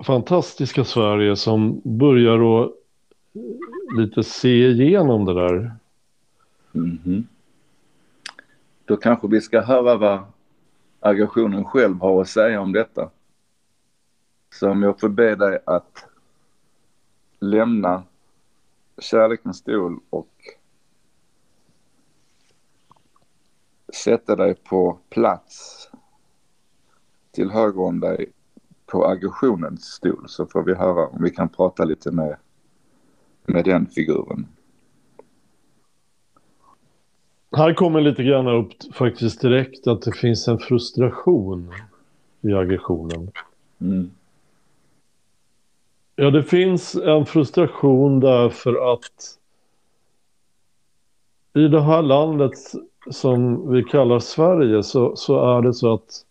fantastiska 0.05 0.85
Sverige 0.85 1.37
som 1.37 1.81
börjar 1.85 2.63
att 2.63 2.73
lite 3.97 4.23
se 4.23 4.69
igenom 4.69 5.25
det 5.25 5.35
där. 5.35 5.73
Mhm. 6.73 7.27
Då 8.85 8.97
kanske 8.97 9.29
vi 9.29 9.41
ska 9.41 9.61
höra 9.61 9.97
vad 9.97 10.21
aggressionen 11.01 11.65
själv 11.65 12.01
har 12.01 12.21
att 12.21 12.29
säga 12.29 12.61
om 12.61 12.73
detta. 12.73 13.11
Så 14.51 14.71
om 14.71 14.83
jag 14.83 15.01
får 15.01 15.09
be 15.09 15.35
dig 15.35 15.59
att 15.67 16.05
lämna 17.41 18.03
kärlekens 18.99 19.57
stol 19.57 20.01
och 20.11 20.31
sätta 23.95 24.37
dig 24.37 24.55
på 24.55 24.99
plats 25.09 25.91
till 27.31 27.51
höger 27.51 27.81
om 27.81 28.01
dig 28.01 28.33
på 28.91 29.07
aggressionens 29.07 29.85
stol 29.85 30.25
så 30.29 30.47
får 30.47 30.63
vi 30.63 30.75
höra 30.75 31.07
om 31.07 31.23
vi 31.23 31.31
kan 31.31 31.49
prata 31.49 31.85
lite 31.85 32.11
med, 32.11 32.37
med 33.47 33.65
den 33.65 33.87
figuren. 33.87 34.47
här 37.57 37.75
kommer 37.75 38.01
lite 38.01 38.23
grann 38.23 38.49
upp 38.49 38.73
faktiskt 38.95 39.41
direkt 39.41 39.87
att 39.87 40.03
det 40.03 40.13
finns 40.13 40.49
en 40.49 40.59
frustration 40.59 41.73
i 42.41 42.53
aggressionen. 42.53 43.31
Mm. 43.81 44.11
Ja, 46.17 46.31
det 46.31 46.43
finns 46.43 46.95
en 46.95 47.27
frustration 47.27 48.21
därför 48.21 48.95
att 48.95 49.39
i 51.55 51.69
det 51.69 51.83
här 51.83 52.03
landet 52.03 52.53
som 53.11 53.71
vi 53.73 53.85
kallar 53.85 54.19
Sverige 54.19 54.83
så, 54.83 55.17
så 55.17 55.57
är 55.59 55.63
det 55.63 55.75
så 55.75 55.95
att 55.95 56.25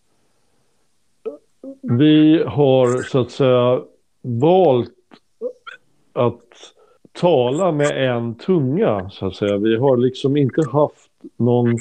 vi 1.82 2.44
har 2.48 3.02
så 3.04 3.20
att 3.20 3.32
säga 3.32 3.82
valt 4.22 4.92
att 6.14 6.74
tala 7.12 7.72
med 7.72 8.12
en 8.16 8.36
tunga 8.36 9.10
så 9.10 9.28
att 9.28 9.36
säga. 9.36 9.58
Vi 9.58 9.78
har 9.78 9.98
liksom 9.98 10.38
inte 10.38 10.62
haft 10.72 11.12
någon 11.38 11.78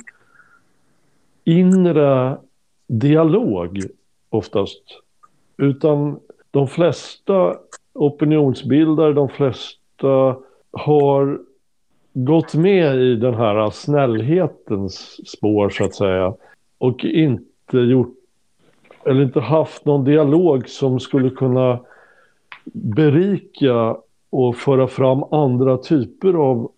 inre 1.44 2.36
dialog 2.86 3.82
oftast. 4.30 4.82
Utan 5.56 6.20
de 6.50 6.68
flesta 6.68 7.56
opinionsbildare, 7.92 9.12
de 9.12 9.28
flesta 9.28 10.36
har 10.70 11.40
gått 12.12 12.54
med 12.54 12.96
i 12.96 13.14
den 13.14 13.34
här 13.34 13.70
snällhetens 13.70 15.28
spår 15.28 15.70
så 15.70 15.84
att 15.84 15.94
säga. 15.94 16.34
Och 16.78 17.04
inte 17.04 17.78
gjort, 17.78 18.17
eller 19.04 19.22
inte 19.22 19.40
haft 19.40 19.84
någon 19.84 20.04
dialog 20.04 20.68
som 20.68 21.00
skulle 21.00 21.30
kunna 21.30 21.78
berika 22.72 23.96
och 24.30 24.56
föra 24.56 24.88
fram 24.88 25.24
andra 25.30 25.76
typer 25.76 26.34
av 26.34 26.70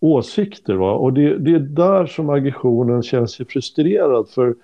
åsikter. 0.00 0.74
Va? 0.74 0.92
Och 0.92 1.12
det, 1.12 1.38
det 1.38 1.50
är 1.50 1.58
där 1.58 2.06
som 2.06 2.30
aggressionen 2.30 3.02
känns 3.02 3.32
sig 3.32 3.46
frustrerad. 3.46 4.28
För 4.28 4.54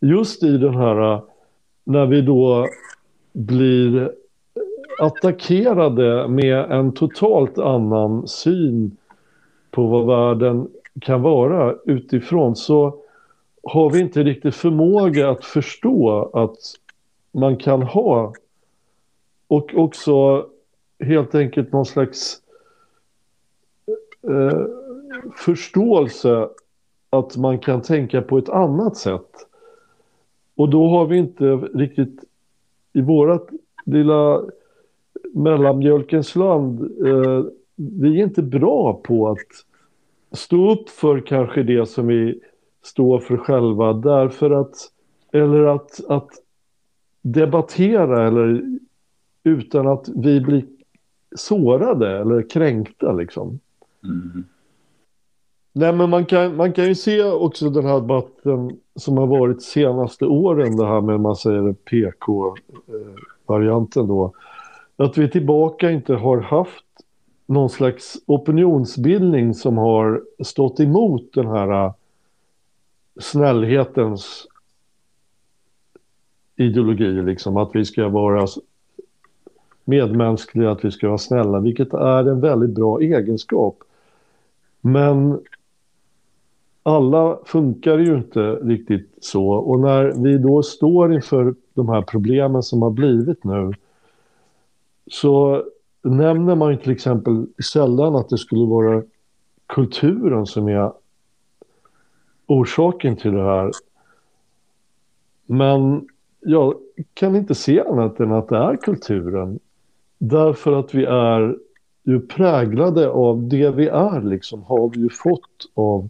just 0.00 0.42
i 0.42 0.56
den 0.56 0.74
här, 0.74 1.20
när 1.84 2.06
vi 2.06 2.20
då 2.20 2.66
blir 3.32 4.12
attackerade 4.98 6.28
med 6.28 6.70
en 6.70 6.92
totalt 6.92 7.58
annan 7.58 8.28
syn 8.28 8.96
på 9.70 9.86
vad 9.86 10.06
världen 10.06 10.68
kan 11.00 11.22
vara 11.22 11.74
utifrån 11.84 12.56
så 12.56 13.01
har 13.62 13.90
vi 13.90 14.00
inte 14.00 14.22
riktigt 14.22 14.54
förmåga 14.54 15.30
att 15.30 15.44
förstå 15.44 16.30
att 16.32 16.56
man 17.32 17.56
kan 17.56 17.82
ha 17.82 18.32
och 19.48 19.74
också 19.74 20.46
helt 20.98 21.34
enkelt 21.34 21.72
någon 21.72 21.86
slags 21.86 22.40
eh, 24.28 24.66
förståelse 25.36 26.48
att 27.10 27.36
man 27.36 27.58
kan 27.58 27.82
tänka 27.82 28.22
på 28.22 28.38
ett 28.38 28.48
annat 28.48 28.96
sätt. 28.96 29.46
Och 30.54 30.68
då 30.68 30.88
har 30.88 31.06
vi 31.06 31.16
inte 31.16 31.44
riktigt 31.54 32.24
i 32.92 33.00
vårat 33.00 33.48
lilla 33.84 34.42
mellanmjölkens 35.34 36.36
land, 36.36 36.80
eh, 37.06 37.44
vi 37.76 38.20
är 38.20 38.24
inte 38.24 38.42
bra 38.42 39.00
på 39.04 39.28
att 39.28 39.38
stå 40.32 40.72
upp 40.72 40.88
för 40.88 41.20
kanske 41.20 41.62
det 41.62 41.86
som 41.86 42.06
vi 42.06 42.40
står 42.82 43.18
för 43.18 43.36
själva 43.36 43.92
därför 43.92 44.50
att, 44.50 44.74
eller 45.32 45.64
att, 45.64 46.00
att 46.08 46.28
debattera 47.22 48.26
eller 48.26 48.62
utan 49.44 49.86
att 49.86 50.08
vi 50.14 50.40
blir 50.40 50.64
sårade 51.36 52.18
eller 52.18 52.50
kränkta 52.50 53.12
liksom. 53.12 53.58
Mm. 54.04 54.44
Nej, 55.72 55.92
men 55.92 56.10
man 56.10 56.26
kan, 56.26 56.56
man 56.56 56.72
kan 56.72 56.84
ju 56.84 56.94
se 56.94 57.24
också 57.24 57.70
den 57.70 57.84
här 57.84 58.00
debatten 58.00 58.78
som 58.96 59.18
har 59.18 59.26
varit 59.26 59.62
senaste 59.62 60.26
åren, 60.26 60.76
det 60.76 60.86
här 60.86 61.00
med 61.00 61.20
man 61.20 61.36
säger 61.36 61.72
PK-varianten 61.72 64.06
då. 64.06 64.32
Att 64.96 65.18
vi 65.18 65.30
tillbaka 65.30 65.90
inte 65.90 66.14
har 66.14 66.40
haft 66.40 66.84
någon 67.46 67.70
slags 67.70 68.16
opinionsbildning 68.26 69.54
som 69.54 69.78
har 69.78 70.22
stått 70.44 70.80
emot 70.80 71.32
den 71.34 71.46
här 71.46 71.92
snällhetens 73.22 74.46
ideologi, 76.56 77.22
liksom 77.22 77.56
att 77.56 77.70
vi 77.74 77.84
ska 77.84 78.08
vara 78.08 78.46
medmänskliga, 79.84 80.70
att 80.70 80.84
vi 80.84 80.90
ska 80.90 81.06
vara 81.08 81.18
snälla, 81.18 81.60
vilket 81.60 81.94
är 81.94 82.28
en 82.28 82.40
väldigt 82.40 82.70
bra 82.70 83.00
egenskap. 83.00 83.78
Men 84.80 85.40
alla 86.82 87.38
funkar 87.44 87.98
ju 87.98 88.16
inte 88.16 88.40
riktigt 88.40 89.18
så. 89.20 89.48
Och 89.48 89.80
när 89.80 90.12
vi 90.22 90.38
då 90.38 90.62
står 90.62 91.14
inför 91.14 91.54
de 91.74 91.88
här 91.88 92.02
problemen 92.02 92.62
som 92.62 92.82
har 92.82 92.90
blivit 92.90 93.44
nu 93.44 93.72
så 95.06 95.64
nämner 96.02 96.54
man 96.54 96.70
ju 96.70 96.76
till 96.76 96.92
exempel 96.92 97.46
sällan 97.72 98.16
att 98.16 98.28
det 98.28 98.38
skulle 98.38 98.66
vara 98.66 99.02
kulturen 99.66 100.46
som 100.46 100.68
är 100.68 100.92
orsaken 102.52 103.16
till 103.16 103.32
det 103.32 103.42
här. 103.42 103.70
Men 105.46 106.08
jag 106.40 106.74
kan 107.14 107.36
inte 107.36 107.54
se 107.54 107.80
annat 107.80 108.20
än 108.20 108.32
att 108.32 108.48
det 108.48 108.56
är 108.56 108.76
kulturen. 108.76 109.58
Därför 110.18 110.72
att 110.72 110.94
vi 110.94 111.04
är 111.04 111.56
ju 112.04 112.20
präglade 112.20 113.08
av 113.08 113.48
det 113.48 113.70
vi 113.70 113.88
är, 113.88 114.22
liksom, 114.22 114.62
har 114.62 114.88
vi 114.88 115.00
ju 115.00 115.08
fått 115.08 115.70
av, 115.74 116.08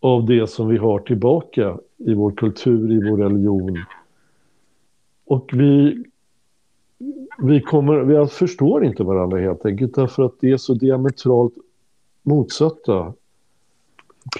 av 0.00 0.26
det 0.26 0.50
som 0.50 0.68
vi 0.68 0.76
har 0.76 0.98
tillbaka 0.98 1.78
i 1.96 2.14
vår 2.14 2.30
kultur, 2.30 2.92
i 2.92 3.10
vår 3.10 3.16
religion. 3.16 3.78
Och 5.26 5.50
vi, 5.52 6.04
vi, 7.38 7.60
kommer, 7.60 8.00
vi 8.00 8.26
förstår 8.26 8.84
inte 8.84 9.02
varandra 9.02 9.38
helt 9.38 9.66
enkelt 9.66 9.94
därför 9.94 10.22
att 10.22 10.34
det 10.40 10.50
är 10.50 10.56
så 10.56 10.74
diametralt 10.74 11.54
motsatta 12.22 13.12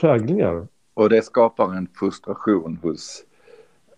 präglingar. 0.01 0.67
Och 0.95 1.09
det 1.09 1.23
skapar 1.23 1.75
en 1.75 1.89
frustration 1.95 2.79
hos 2.83 3.25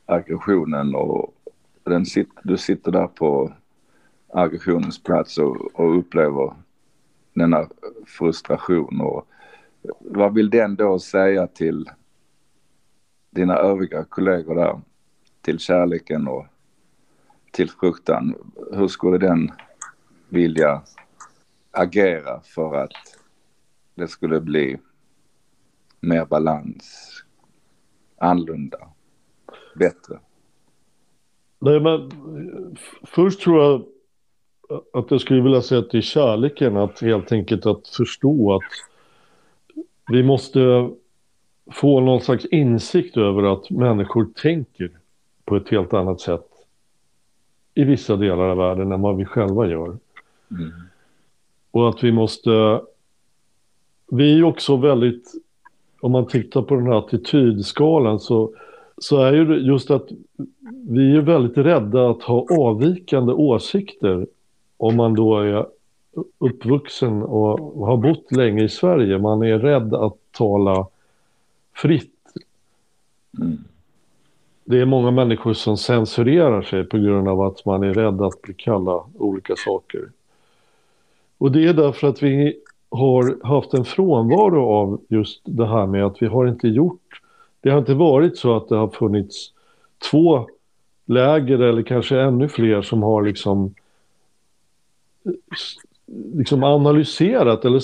aggressionen 0.07 0.95
och 0.95 1.35
den 1.85 2.07
sit, 2.07 2.29
du 2.43 2.57
sitter 2.57 2.93
där 2.93 3.07
på 3.07 3.53
aggressionens 4.29 5.03
plats 5.03 5.39
och, 5.39 5.81
och 5.81 5.99
upplever 5.99 6.55
denna 7.35 7.69
frustration. 8.07 9.01
Och 9.01 9.29
vad 10.01 10.35
vill 10.35 10.51
den 10.51 10.77
då 10.77 10.99
säga 10.99 11.47
till 11.47 11.91
dina 13.31 13.57
övriga 13.57 14.05
kollegor 14.05 14.55
där? 14.55 14.81
Till 15.41 15.59
kärleken 15.59 16.29
och 16.29 16.47
till 17.51 17.71
fruktan. 17.71 18.35
Hur 18.73 18.89
skulle 18.89 19.19
den 19.19 19.53
vilja 20.29 20.83
agera 21.71 22.41
för 22.41 22.77
att 22.77 23.19
det 23.95 24.09
skulle 24.09 24.41
bli 24.41 24.79
mer 26.01 26.25
balans, 26.25 27.09
annorlunda, 28.19 28.79
bättre? 29.75 30.19
Nej, 31.59 31.81
men 31.81 32.11
först 33.03 33.41
tror 33.41 33.63
jag 33.63 33.83
att 34.93 35.11
jag 35.11 35.21
skulle 35.21 35.43
vilja 35.43 35.63
säga 35.63 35.83
till 35.83 36.03
kärleken 36.03 36.77
att 36.77 37.01
helt 37.01 37.33
enkelt 37.33 37.67
att 37.67 37.89
förstå 37.89 38.55
att 38.55 38.63
vi 40.13 40.23
måste 40.23 40.91
få 41.73 42.01
någon 42.01 42.21
slags 42.21 42.45
insikt 42.45 43.17
över 43.17 43.53
att 43.53 43.71
människor 43.71 44.29
tänker 44.43 44.91
på 45.45 45.57
ett 45.57 45.69
helt 45.69 45.95
annat 45.95 46.21
sätt 46.21 46.47
i 47.75 47.85
vissa 47.85 48.17
delar 48.17 48.49
av 48.49 48.57
världen 48.57 48.93
än 48.93 49.01
vad 49.01 49.17
vi 49.17 49.25
själva 49.25 49.67
gör. 49.67 49.99
Mm. 50.51 50.73
Och 51.71 51.89
att 51.89 52.05
vi 52.05 52.13
måste... 52.13 52.81
Vi 54.11 54.39
är 54.39 54.45
också 54.45 54.77
väldigt... 54.77 55.33
Om 56.07 56.13
man 56.13 56.27
tittar 56.27 56.63
på 56.63 56.75
den 56.75 56.87
här 56.87 56.99
attitydskalan 56.99 58.21
så, 58.21 58.53
så 58.99 59.23
är 59.23 59.33
ju 59.33 59.55
just 59.55 59.91
att 59.91 60.09
vi 60.89 61.17
är 61.17 61.21
väldigt 61.21 61.59
rädda 61.59 62.11
att 62.11 62.23
ha 62.23 62.47
avvikande 62.51 63.33
åsikter 63.33 64.27
om 64.77 64.97
man 64.97 65.15
då 65.15 65.41
är 65.41 65.67
uppvuxen 66.39 67.23
och 67.23 67.87
har 67.87 67.97
bott 67.97 68.33
länge 68.33 68.65
i 68.65 68.69
Sverige. 68.69 69.19
Man 69.19 69.43
är 69.43 69.59
rädd 69.59 69.95
att 69.95 70.17
tala 70.33 70.87
fritt. 71.75 72.13
Mm. 73.39 73.59
Det 74.65 74.81
är 74.81 74.87
många 74.87 75.11
människor 75.11 75.55
som 75.55 75.77
censurerar 75.77 76.63
sig 76.63 76.85
på 76.85 76.99
grund 76.99 77.29
av 77.29 77.41
att 77.41 77.65
man 77.65 77.83
är 77.83 77.95
rädd 77.95 78.23
att 78.23 78.43
bli 78.43 78.55
kallad 78.55 79.03
olika 79.19 79.55
saker. 79.57 80.09
Och 81.39 81.53
det 81.53 81.67
är 81.67 81.75
därför 81.75 82.09
att 82.09 82.23
vi 82.23 82.61
har 82.91 83.47
haft 83.47 83.75
en 83.75 83.85
frånvaro 83.85 84.69
av 84.69 85.01
just 85.09 85.41
det 85.45 85.67
här 85.67 85.87
med 85.87 86.05
att 86.05 86.23
vi 86.23 86.27
har 86.27 86.47
inte 86.47 86.69
gjort... 86.69 87.01
Det 87.61 87.71
har 87.71 87.79
inte 87.79 87.95
varit 87.95 88.37
så 88.37 88.57
att 88.57 88.69
det 88.69 88.77
har 88.77 88.89
funnits 88.89 89.53
två 90.11 90.49
läger 91.07 91.59
eller 91.59 91.83
kanske 91.83 92.21
ännu 92.21 92.49
fler 92.49 92.83
som 92.83 93.03
har 93.03 93.23
liksom 93.23 93.75
liksom 96.35 96.65
analyserat 96.65 97.65
eller 97.65 97.83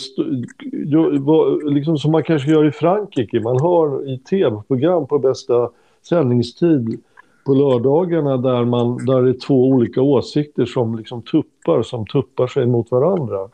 liksom 1.71 1.99
som 1.99 2.13
man 2.13 2.23
kanske 2.23 2.51
gör 2.51 2.69
i 2.69 2.73
Frankrike. 2.73 3.41
Man 3.41 3.61
har 3.61 4.09
i 4.09 4.19
tv-program 4.19 5.07
på 5.07 5.19
bästa 5.19 5.71
sändningstid 6.09 7.01
på 7.47 7.55
lördagarna 7.55 8.37
där, 8.37 8.65
man, 8.65 9.07
där 9.07 9.23
det 9.23 9.31
är 9.31 9.47
två 9.47 9.69
olika 9.69 10.03
åsikter 10.03 10.67
som 10.67 10.97
liksom 10.97 11.23
tuppar, 11.23 11.83
som 11.83 12.07
tuppar 12.07 12.47
sig 12.47 12.67
mot 12.67 12.91
varandra. 12.91 13.49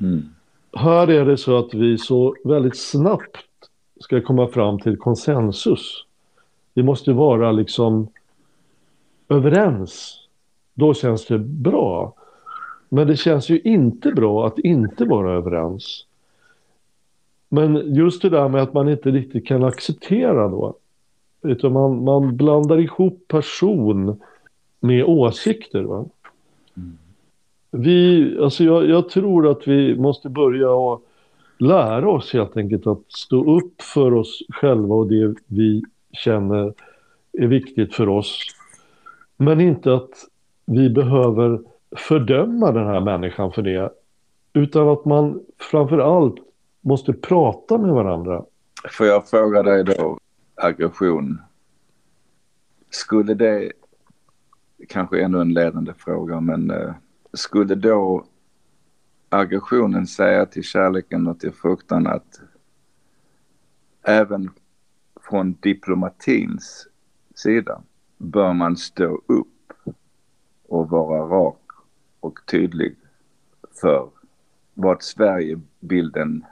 Mm. 0.00 0.22
Här 0.72 1.10
är 1.10 1.24
det 1.24 1.36
så 1.36 1.58
att 1.58 1.74
vi 1.74 1.98
så 1.98 2.34
väldigt 2.44 2.76
snabbt 2.76 3.46
ska 4.00 4.20
komma 4.20 4.48
fram 4.48 4.78
till 4.78 4.96
konsensus. 4.96 6.04
Vi 6.74 6.82
måste 6.82 7.12
vara 7.12 7.52
liksom 7.52 8.08
överens. 9.28 10.20
Då 10.74 10.94
känns 10.94 11.26
det 11.26 11.38
bra. 11.38 12.14
Men 12.88 13.06
det 13.06 13.16
känns 13.16 13.48
ju 13.48 13.60
inte 13.60 14.12
bra 14.12 14.46
att 14.46 14.58
inte 14.58 15.04
vara 15.04 15.32
överens. 15.32 16.06
Men 17.48 17.94
just 17.94 18.22
det 18.22 18.28
där 18.28 18.48
med 18.48 18.62
att 18.62 18.72
man 18.72 18.88
inte 18.88 19.10
riktigt 19.10 19.46
kan 19.46 19.64
acceptera 19.64 20.48
då. 20.48 20.74
Utan 21.42 21.72
man, 21.72 22.04
man 22.04 22.36
blandar 22.36 22.78
ihop 22.80 23.28
person 23.28 24.20
med 24.80 25.04
åsikter. 25.04 25.82
Va? 25.82 26.04
Vi, 27.70 28.38
alltså 28.42 28.64
jag, 28.64 28.88
jag, 28.88 29.08
tror 29.08 29.50
att 29.50 29.68
vi 29.68 29.98
måste 29.98 30.28
börja 30.28 30.70
och 30.70 31.04
lära 31.58 32.10
oss 32.10 32.32
helt 32.32 32.56
enkelt 32.56 32.86
att 32.86 33.02
stå 33.08 33.56
upp 33.56 33.82
för 33.82 34.14
oss 34.14 34.42
själva 34.48 34.94
och 34.94 35.08
det 35.08 35.34
vi 35.46 35.82
känner 36.12 36.74
är 37.32 37.46
viktigt 37.46 37.94
för 37.94 38.08
oss. 38.08 38.38
Men 39.36 39.60
inte 39.60 39.94
att 39.94 40.10
vi 40.66 40.90
behöver 40.90 41.60
fördöma 41.96 42.72
den 42.72 42.86
här 42.86 43.00
människan 43.00 43.52
för 43.52 43.62
det. 43.62 43.92
Utan 44.52 44.88
att 44.88 45.04
man 45.04 45.40
framför 45.70 45.98
allt 45.98 46.34
måste 46.80 47.12
prata 47.12 47.78
med 47.78 47.90
varandra. 47.90 48.44
Får 48.90 49.06
jag 49.06 49.28
fråga 49.28 49.62
dig 49.62 49.84
då, 49.84 50.18
aggression. 50.54 51.38
Skulle 52.90 53.34
det, 53.34 53.72
kanske 54.88 55.22
ännu 55.22 55.40
en 55.40 55.54
ledande 55.54 55.92
fråga, 55.98 56.40
men 56.40 56.70
eh, 56.70 56.94
skulle 57.32 57.74
då 57.74 58.26
aggressionen 59.28 60.06
säga 60.06 60.46
till 60.46 60.62
kärleken 60.62 61.26
och 61.26 61.40
till 61.40 61.52
fruktan 61.52 62.06
att 62.06 62.40
även 64.02 64.50
från 65.20 65.52
diplomatins 65.52 66.88
sida 67.34 67.82
bör 68.16 68.52
man 68.52 68.76
stå 68.76 69.22
upp 69.26 69.72
och 70.68 70.88
vara 70.90 71.20
rak 71.20 71.62
och 72.20 72.38
tydlig 72.46 72.96
för 73.80 74.10
vad 74.74 75.02
Sverigebilden 75.02 76.44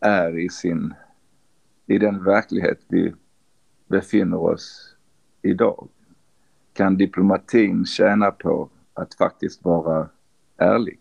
är 0.00 0.38
i 0.38 0.48
sin, 0.48 0.94
i 1.86 1.98
den 1.98 2.24
verklighet 2.24 2.80
vi 2.88 3.14
befinner 3.86 4.36
oss 4.36 4.96
idag. 5.42 5.88
Kan 6.72 6.96
diplomatin 6.96 7.84
tjäna 7.84 8.30
på 8.30 8.70
att 8.94 9.14
faktiskt 9.14 9.64
vara 9.64 10.08
ärlig? 10.60 10.98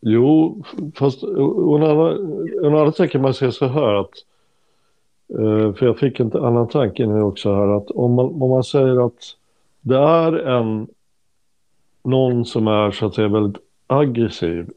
Jo, 0.00 0.62
fast 0.94 1.24
å 1.24 1.76
andra 1.76 2.92
sidan 2.92 3.08
kan 3.08 3.22
man 3.22 3.34
säga 3.34 3.52
så 3.52 3.66
här 3.66 3.94
att 3.94 4.14
eh, 5.28 5.72
för 5.74 5.86
jag 5.86 5.98
fick 5.98 6.20
en 6.20 6.32
annan 6.32 6.68
tanke 6.68 7.06
nu 7.06 7.22
också 7.22 7.54
här 7.54 7.76
att 7.76 7.90
om 7.90 8.14
man, 8.14 8.26
om 8.26 8.50
man 8.50 8.64
säger 8.64 9.06
att 9.06 9.36
det 9.80 9.98
är 9.98 10.32
en 10.32 10.88
någon 12.02 12.44
som 12.44 12.68
är 12.68 12.90
så 12.90 13.06
att 13.06 13.14
säga 13.14 13.28
väldigt 13.28 13.62
aggressiv 13.86 14.70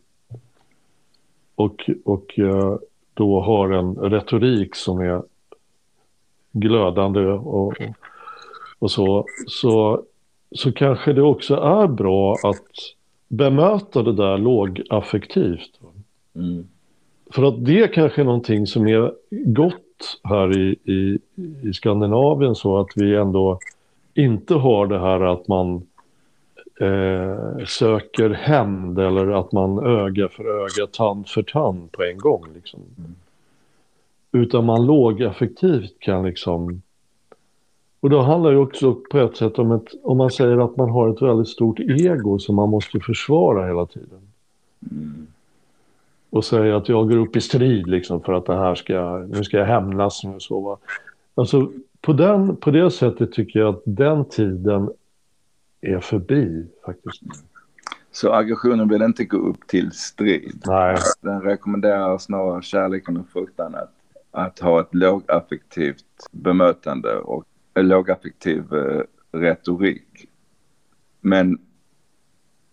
och, 1.55 1.89
och 2.05 2.39
eh, 2.39 2.77
då 3.13 3.41
har 3.41 3.69
en 3.69 3.95
retorik 3.95 4.75
som 4.75 4.99
är 4.99 5.23
glödande 6.51 7.25
och, 7.25 7.73
och 8.79 8.91
så, 8.91 9.25
så, 9.47 10.03
så 10.51 10.71
kanske 10.71 11.13
det 11.13 11.21
också 11.21 11.55
är 11.55 11.87
bra 11.87 12.33
att 12.43 12.65
bemöta 13.27 14.03
det 14.03 14.13
där 14.13 14.37
lågaffektivt. 14.37 15.79
Mm. 16.35 16.67
För 17.31 17.43
att 17.43 17.65
det 17.65 17.93
kanske 17.93 18.21
är 18.21 18.25
någonting 18.25 18.67
som 18.67 18.87
är 18.87 19.13
gott 19.29 20.19
här 20.23 20.57
i, 20.57 20.75
i, 20.83 21.19
i 21.63 21.73
Skandinavien 21.73 22.55
så 22.55 22.79
att 22.79 22.87
vi 22.95 23.15
ändå 23.15 23.59
inte 24.13 24.53
har 24.53 24.87
det 24.87 24.99
här 24.99 25.21
att 25.21 25.47
man 25.47 25.75
eh, 26.81 27.65
söker 27.67 28.29
hämnd 28.29 28.99
eller 28.99 29.27
att 29.27 29.51
man 29.51 29.85
öga 29.85 30.29
för 30.29 30.63
öga, 30.63 30.87
tand 30.91 31.27
för 31.27 31.43
tand 31.43 31.91
på 31.91 32.03
en 32.03 32.17
gång. 32.17 32.45
Liksom. 32.55 32.79
Mm. 32.97 33.15
Utan 34.31 34.65
man 34.65 34.85
lågaffektivt 34.85 35.99
kan 35.99 36.25
liksom... 36.25 36.81
Och 37.99 38.09
då 38.09 38.21
handlar 38.21 38.51
det 38.51 38.57
också 38.57 38.95
på 39.11 39.19
ett 39.19 39.37
sätt 39.37 39.59
om 39.59 39.71
ett, 39.71 39.87
om 40.03 40.17
man 40.17 40.31
säger 40.31 40.65
att 40.65 40.77
man 40.77 40.89
har 40.89 41.09
ett 41.09 41.21
väldigt 41.21 41.47
stort 41.47 41.79
ego 41.79 42.39
som 42.39 42.55
man 42.55 42.69
måste 42.69 42.99
försvara 42.99 43.67
hela 43.67 43.85
tiden. 43.85 44.19
Mm. 44.91 45.27
Och 46.29 46.45
säga 46.45 46.77
att 46.77 46.89
jag 46.89 47.09
går 47.09 47.17
upp 47.17 47.35
i 47.35 47.41
strid 47.41 47.87
liksom 47.87 48.21
för 48.21 48.33
att 48.33 48.45
det 48.45 48.55
här 48.55 48.75
ska, 48.75 49.25
nu 49.29 49.43
ska 49.43 49.57
jag 49.57 49.65
hämnas. 49.65 50.23
Nu 50.23 50.39
så, 50.39 50.59
va? 50.59 50.77
Alltså 51.35 51.71
på, 52.01 52.13
den, 52.13 52.55
på 52.55 52.71
det 52.71 52.91
sättet 52.91 53.31
tycker 53.31 53.59
jag 53.59 53.75
att 53.75 53.81
den 53.85 54.25
tiden 54.25 54.89
är 55.81 55.99
förbi 55.99 56.67
faktiskt. 56.85 57.21
Så 58.11 58.33
aggressionen 58.33 58.89
vill 58.89 59.01
inte 59.01 59.23
gå 59.23 59.37
upp 59.37 59.67
till 59.67 59.91
strid? 59.91 60.63
Nej. 60.65 60.97
Den 61.21 61.41
rekommenderar 61.41 62.17
snarare 62.17 62.61
kärleken 62.61 63.17
och 63.17 63.27
fruktan 63.27 63.75
att, 63.75 63.93
att 64.31 64.59
ha 64.59 64.81
ett 64.81 64.95
lågaffektivt 64.95 66.05
bemötande 66.31 67.15
och 67.15 67.45
lågaffektiv 67.75 68.73
eh, 68.73 69.01
retorik. 69.31 70.27
Men 71.21 71.59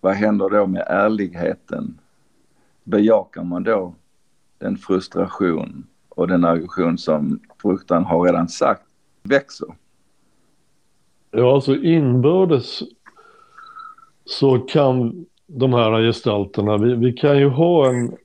vad 0.01 0.15
händer 0.15 0.51
då 0.51 0.67
med 0.67 0.85
ärligheten? 0.87 1.99
Bejakar 2.85 3.45
man 3.45 3.63
då 3.63 3.95
den 4.59 4.77
frustration 4.79 5.87
och 6.09 6.29
den 6.29 6.45
aggression 6.45 6.99
som 6.99 7.41
fruktan 7.63 8.05
har 8.05 8.25
redan 8.25 8.49
sagt 8.49 8.83
växer. 9.23 9.69
Ja, 11.31 11.55
alltså 11.55 11.75
inbördes 11.75 12.83
så 14.25 14.59
kan 14.59 15.27
de 15.47 15.73
här 15.73 16.03
gestalterna, 16.03 16.77
vi, 16.77 16.95
vi 16.95 17.13
kan 17.13 17.39
ju 17.39 17.49
ha 17.49 17.89
en, 17.89 18.17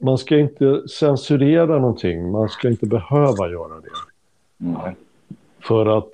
man 0.00 0.18
ska 0.18 0.38
inte 0.38 0.88
censurera 0.88 1.78
någonting, 1.78 2.30
man 2.30 2.48
ska 2.48 2.68
inte 2.68 2.86
behöva 2.86 3.48
göra 3.50 3.80
det. 3.80 3.90
Mm. 4.64 4.94
För 5.60 5.98
att 5.98 6.12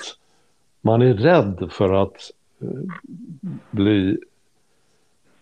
man 0.80 1.02
är 1.02 1.14
rädd 1.14 1.68
för 1.70 2.02
att 2.02 2.30
eh, 2.60 2.68
bli 3.70 4.18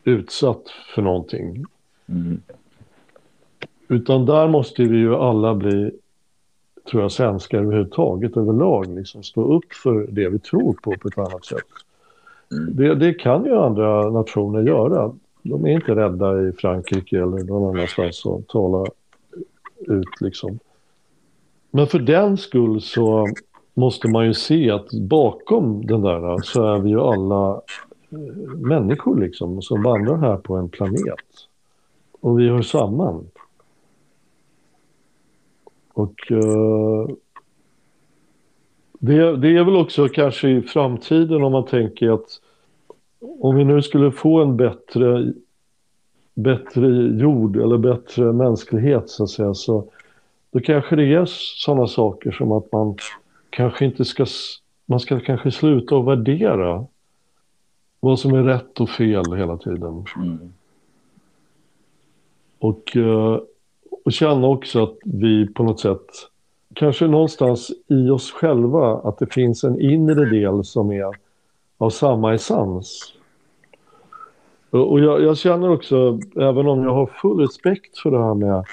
utsatt 0.05 0.63
för 0.95 1.03
någonting. 1.03 1.65
Mm. 2.07 2.41
Utan 3.89 4.27
där 4.27 4.49
måste 4.49 4.83
vi 4.83 4.99
ju 4.99 5.15
alla 5.15 5.55
bli 5.55 5.91
tror 6.91 7.03
jag, 7.03 7.13
svenskar 7.13 7.59
överhuvudtaget 7.59 8.37
överlag 8.37 8.95
liksom 8.95 9.23
stå 9.23 9.57
upp 9.57 9.73
för 9.73 10.07
det 10.11 10.29
vi 10.29 10.39
tror 10.39 10.73
på 10.73 10.95
på 11.01 11.09
ett 11.09 11.19
annat 11.19 11.45
sätt. 11.45 11.67
Mm. 12.53 12.77
Det, 12.77 12.95
det 12.95 13.15
kan 13.15 13.45
ju 13.45 13.57
andra 13.57 14.11
nationer 14.11 14.63
göra. 14.63 15.13
De 15.43 15.67
är 15.67 15.71
inte 15.71 15.95
rädda 15.95 16.43
i 16.43 16.53
Frankrike 16.53 17.17
eller 17.17 17.45
någon 17.45 17.77
annanstans 17.77 18.27
att 18.27 18.49
tala 18.49 18.87
ut 19.81 20.21
liksom. 20.21 20.59
Men 21.71 21.87
för 21.87 21.99
den 21.99 22.37
skull 22.37 22.81
så 22.81 23.29
måste 23.75 24.09
man 24.09 24.27
ju 24.27 24.35
se 24.35 24.71
att 24.71 24.93
bakom 24.93 25.87
den 25.87 26.03
där 26.03 26.43
så 26.43 26.75
är 26.75 26.79
vi 26.79 26.91
ju 26.91 27.01
alla 27.01 27.61
eh, 28.11 28.19
människor 28.57 29.21
liksom 29.21 29.63
som 29.63 29.83
vandrar 29.83 30.17
här 30.17 30.37
på 30.37 30.57
en 30.57 30.69
planet. 30.69 31.49
Och 32.21 32.41
vi 32.41 32.49
hör 32.49 32.63
samman. 32.63 33.27
Och 35.95 36.31
uh, 36.31 37.09
det, 38.99 39.37
det 39.37 39.57
är 39.57 39.65
väl 39.65 39.77
också 39.77 40.09
kanske 40.09 40.49
i 40.49 40.63
framtiden 40.63 41.43
om 41.43 41.53
man 41.53 41.67
tänker 41.67 42.11
att 42.15 42.41
om 43.41 43.57
vi 43.57 43.65
nu 43.65 43.83
skulle 43.83 44.13
få 44.13 44.43
en 44.43 44.57
bättre, 44.57 45.33
bättre 46.35 46.87
jord 47.21 47.57
eller 47.57 47.79
bättre 47.79 48.33
mänsklighet 48.33 49.11
så 49.11 49.25
att 49.25 49.31
säga 49.31 49.55
så 49.55 49.85
då 50.51 50.61
kanske 50.61 50.97
det 50.97 51.15
är 51.15 51.25
sådana 51.27 51.87
saker 51.87 52.31
som 52.31 52.53
att 52.53 52.73
man 52.73 52.97
kanske 53.53 53.85
inte 53.85 54.05
ska, 54.05 54.27
man 54.87 55.01
ska 55.01 55.21
kanske 55.21 55.51
sluta 55.51 55.97
att 55.97 56.07
värdera 56.07 56.87
vad 58.01 58.19
som 58.19 58.35
är 58.35 58.43
rätt 58.43 58.81
och 58.81 58.91
fel 58.91 59.35
hela 59.37 59.57
tiden. 59.57 60.05
Mm. 60.17 60.53
Och 62.59 62.97
uh, 62.97 63.39
och 64.05 64.13
känna 64.13 64.47
också 64.47 64.83
att 64.83 64.99
vi 65.05 65.47
på 65.47 65.63
något 65.63 65.81
sätt, 65.81 66.07
kanske 66.75 67.07
någonstans 67.07 67.73
i 67.89 68.09
oss 68.09 68.31
själva, 68.31 68.99
att 68.99 69.19
det 69.19 69.33
finns 69.33 69.65
en 69.65 69.81
inre 69.81 70.25
del 70.25 70.65
som 70.65 70.93
är 70.93 71.13
av 71.79 71.91
samma 71.91 72.35
essens. 72.35 73.15
Och 74.71 75.01
jag, 75.01 75.23
jag, 75.23 75.39
känner 75.39 75.71
också, 75.71 76.19
även 76.37 76.67
om 76.67 76.83
jag 76.83 76.95
har 76.95 77.07
full 77.07 77.41
respekt 77.41 77.99
för 77.99 78.11
det 78.11 78.25
här 78.25 78.35
med 78.35 78.65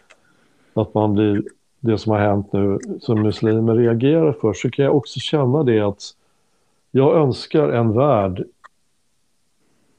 att 0.73 0.93
man 0.93 1.13
blir, 1.13 1.43
det 1.79 1.97
som 1.97 2.11
har 2.11 2.19
hänt 2.19 2.53
nu, 2.53 2.79
som 2.99 3.21
muslimer 3.21 3.75
reagerar 3.75 4.33
för, 4.33 4.53
så 4.53 4.69
kan 4.69 4.85
jag 4.85 4.95
också 4.95 5.19
känna 5.19 5.63
det 5.63 5.79
att 5.79 6.01
jag 6.91 7.15
önskar 7.15 7.69
en 7.69 7.93
värld 7.93 8.43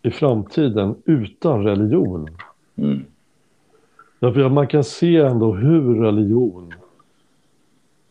i 0.02 0.10
framtiden 0.10 0.94
utan 1.04 1.64
religion. 1.64 2.28
Mm. 2.76 3.04
Därför 4.18 4.40
att 4.40 4.52
man 4.52 4.66
kan 4.66 4.84
se 4.84 5.16
ändå 5.16 5.54
hur 5.54 6.02
religion 6.02 6.74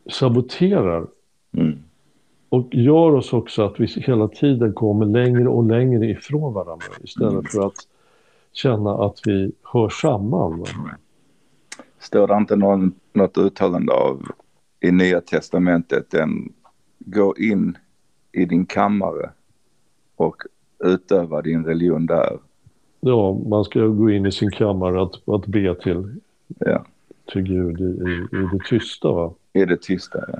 saboterar. 0.09 1.07
Mm. 1.51 1.79
Och 2.49 2.67
gör 2.71 3.15
oss 3.15 3.33
också 3.33 3.63
att 3.63 3.79
vi 3.79 3.85
hela 3.85 4.27
tiden 4.27 4.73
kommer 4.73 5.05
längre 5.05 5.47
och 5.47 5.63
längre 5.63 6.05
ifrån 6.05 6.53
varandra 6.53 6.85
istället 7.03 7.31
mm. 7.31 7.43
för 7.43 7.67
att 7.67 7.87
känna 8.53 9.05
att 9.05 9.19
vi 9.25 9.51
hör 9.63 9.89
samman. 9.89 10.65
Står 11.99 12.27
det 12.27 12.37
inte 12.37 12.55
någon, 12.55 12.93
något 13.13 13.37
uttalande 13.37 13.93
av 13.93 14.31
i 14.79 14.91
Nya 14.91 15.21
Testamentet, 15.21 16.11
den 16.11 16.53
gå 16.99 17.37
in 17.37 17.77
i 18.31 18.45
din 18.45 18.65
kammare 18.65 19.29
och 20.15 20.43
utöva 20.83 21.41
din 21.41 21.65
religion 21.65 22.05
där. 22.05 22.39
Ja, 22.99 23.33
man 23.33 23.63
ska 23.63 23.87
gå 23.87 24.09
in 24.09 24.25
i 24.25 24.31
sin 24.31 24.51
kammare 24.51 25.01
att, 25.01 25.27
att 25.29 25.45
be 25.45 25.75
till, 25.75 26.21
ja. 26.47 26.85
till 27.31 27.41
Gud 27.41 27.81
i, 27.81 27.83
i, 27.83 28.37
i 28.37 28.47
det 28.51 28.59
tysta 28.69 29.11
va? 29.11 29.33
I 29.53 29.65
det 29.65 29.81
tysta, 29.81 30.25
ja. 30.27 30.39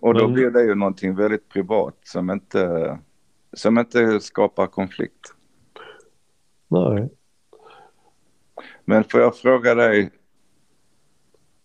Och 0.00 0.14
då 0.14 0.24
Men... 0.24 0.32
blir 0.32 0.50
det 0.50 0.62
ju 0.62 0.74
någonting 0.74 1.14
väldigt 1.14 1.48
privat 1.48 1.96
som 2.04 2.30
inte, 2.30 2.98
som 3.52 3.78
inte 3.78 4.20
skapar 4.20 4.66
konflikt. 4.66 5.34
Nej. 6.68 7.08
Men 8.92 9.04
får 9.04 9.20
jag 9.20 9.36
fråga 9.36 9.74
dig 9.74 10.10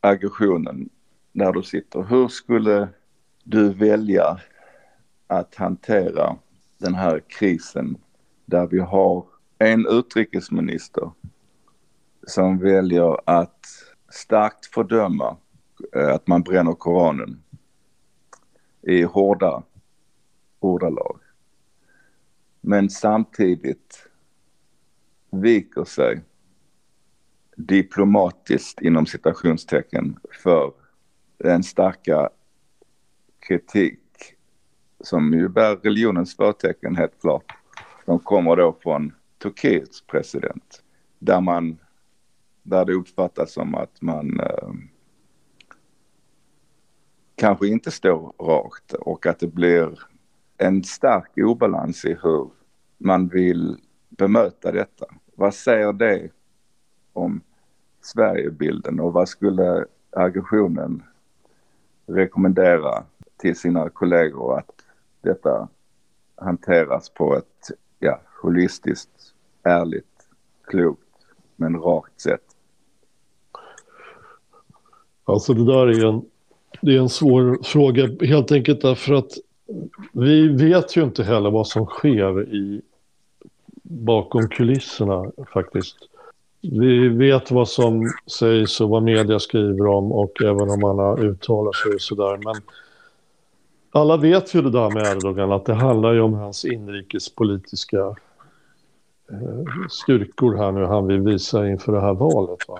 aggressionen 0.01 0.89
där 1.31 1.53
du 1.53 1.63
sitter. 1.63 2.03
Hur 2.03 2.27
skulle 2.27 2.89
du 3.43 3.73
välja 3.73 4.39
att 5.27 5.55
hantera 5.55 6.37
den 6.77 6.95
här 6.95 7.21
krisen 7.27 7.97
där 8.45 8.67
vi 8.67 8.79
har 8.79 9.25
en 9.57 9.87
utrikesminister 9.89 11.11
som 12.27 12.59
väljer 12.59 13.17
att 13.29 13.65
starkt 14.09 14.65
fördöma 14.65 15.37
eh, 15.95 16.09
att 16.09 16.27
man 16.27 16.41
bränner 16.41 16.73
Koranen 16.73 17.43
i 18.81 19.03
hårda 19.03 19.63
ordalag. 20.59 21.19
Men 22.61 22.89
samtidigt 22.89 24.09
viker 25.31 25.83
sig 25.83 26.21
diplomatiskt 27.57 28.81
inom 28.81 29.05
citationstecken 29.05 30.19
för 30.43 30.73
den 31.37 31.63
starka 31.63 32.29
kritik 33.47 33.99
som 34.99 35.33
ju 35.33 35.49
bär 35.49 35.75
religionens 35.75 36.35
förtecken 36.35 36.95
helt 36.95 37.21
klart. 37.21 37.51
De 38.05 38.19
kommer 38.19 38.55
då 38.55 38.77
från 38.83 39.13
Turkiets 39.41 40.01
president 40.01 40.83
där 41.19 41.41
man 41.41 41.77
där 42.63 42.85
det 42.85 42.93
uppfattas 42.93 43.53
som 43.53 43.75
att 43.75 44.01
man 44.01 44.39
eh, 44.39 44.71
kanske 47.35 47.67
inte 47.67 47.91
står 47.91 48.33
rakt 48.39 48.93
och 48.93 49.25
att 49.25 49.39
det 49.39 49.47
blir 49.47 49.99
en 50.57 50.83
stark 50.83 51.31
obalans 51.37 52.05
i 52.05 52.17
hur 52.23 52.49
man 52.97 53.27
vill 53.27 53.77
bemöta 54.09 54.71
detta. 54.71 55.05
Vad 55.35 55.53
säger 55.53 55.93
det 55.93 56.29
om 57.13 57.41
Sverigebilden 58.07 58.99
och 58.99 59.13
vad 59.13 59.29
skulle 59.29 59.85
aggressionen 60.09 61.03
rekommendera 62.05 63.03
till 63.37 63.55
sina 63.55 63.89
kollegor 63.89 64.57
att 64.57 64.71
detta 65.21 65.67
hanteras 66.35 67.09
på 67.09 67.37
ett 67.37 67.71
ja, 67.99 68.21
holistiskt, 68.41 69.33
ärligt, 69.63 70.27
klokt 70.67 71.01
men 71.55 71.75
rakt 71.75 72.21
sätt? 72.21 72.43
Alltså 75.23 75.53
det 75.53 75.65
där 75.65 75.87
är 75.87 76.05
en, 76.05 76.25
det 76.81 76.95
är 76.95 76.99
en 76.99 77.09
svår 77.09 77.63
fråga 77.63 78.25
helt 78.25 78.51
enkelt 78.51 78.81
därför 78.81 79.13
att 79.13 79.31
vi 80.11 80.47
vet 80.47 80.97
ju 80.97 81.03
inte 81.03 81.23
heller 81.23 81.51
vad 81.51 81.67
som 81.67 81.85
sker 81.85 82.53
i, 82.53 82.81
bakom 83.83 84.49
kulisserna 84.49 85.31
faktiskt. 85.53 85.97
Vi 86.71 87.09
vet 87.09 87.51
vad 87.51 87.67
som 87.67 88.11
sägs 88.39 88.81
och 88.81 88.89
vad 88.89 89.03
media 89.03 89.39
skriver 89.39 89.87
om 89.87 90.11
och 90.11 90.41
även 90.41 90.69
om 90.69 90.79
man 90.79 90.99
har 90.99 91.23
uttalat 91.23 91.75
sig 91.75 91.93
och 91.93 92.01
sådär. 92.01 92.37
Men 92.37 92.55
alla 93.91 94.17
vet 94.17 94.55
ju 94.55 94.61
det 94.61 94.71
där 94.71 94.89
med 94.89 95.17
Erdogan, 95.17 95.51
att 95.51 95.65
det 95.65 95.73
handlar 95.73 96.13
ju 96.13 96.21
om 96.21 96.33
hans 96.33 96.65
inrikespolitiska 96.65 98.15
eh, 99.31 99.65
styrkor 99.89 100.57
här 100.57 100.71
nu 100.71 100.85
han 100.85 101.07
vill 101.07 101.21
visa 101.21 101.67
inför 101.67 101.91
det 101.91 102.01
här 102.01 102.13
valet. 102.13 102.59
Va? 102.67 102.79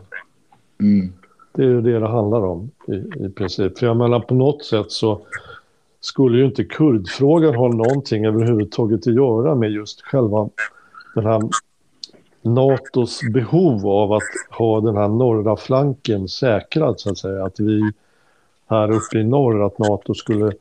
Mm. 0.80 1.14
Det 1.52 1.64
är 1.64 1.68
ju 1.68 1.82
det 1.82 2.00
det 2.00 2.08
handlar 2.08 2.46
om 2.46 2.72
i, 2.88 3.26
i 3.26 3.30
princip. 3.30 3.80
För 3.80 3.86
jag 3.86 3.98
menar 3.98 4.20
på 4.20 4.36
något 4.36 4.66
sätt 4.66 4.92
så 4.92 5.22
skulle 6.00 6.38
ju 6.38 6.46
inte 6.46 6.64
kurdfrågan 6.64 7.56
ha 7.56 7.68
någonting 7.68 8.26
överhuvudtaget 8.26 9.08
att 9.08 9.14
göra 9.14 9.56
med 9.56 9.72
just 9.72 10.02
själva 10.02 10.50
den 11.16 11.26
här 11.26 11.42
NATOs 12.54 13.22
behov 13.34 13.88
av 13.88 14.14
att 14.14 14.24
ha 14.50 14.82
den 14.82 14.98
här 14.98 15.08
norra 15.08 15.58
flanken 15.58 16.28
säkrad 16.28 17.00
så 17.00 17.10
att 17.10 17.18
säga. 17.18 17.46
Att 17.46 17.60
vi 17.60 17.92
här 18.68 18.92
uppe 18.92 19.18
i 19.18 19.24
norr, 19.24 19.66
att 19.66 19.80
NATO 19.80 20.14
skulle... 20.14 20.52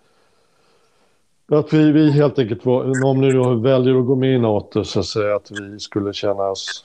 Att 1.48 1.72
vi, 1.72 1.92
vi 1.92 2.10
helt 2.10 2.38
enkelt, 2.38 2.66
var, 2.66 3.04
om 3.04 3.20
ni 3.20 3.32
då 3.32 3.54
väljer 3.54 4.00
att 4.00 4.06
gå 4.06 4.14
med 4.14 4.34
i 4.34 4.38
NATO 4.38 4.84
så 4.84 5.00
att 5.00 5.06
säga, 5.06 5.36
att 5.36 5.50
vi 5.50 5.80
skulle 5.80 6.12
känna 6.12 6.42
oss... 6.42 6.84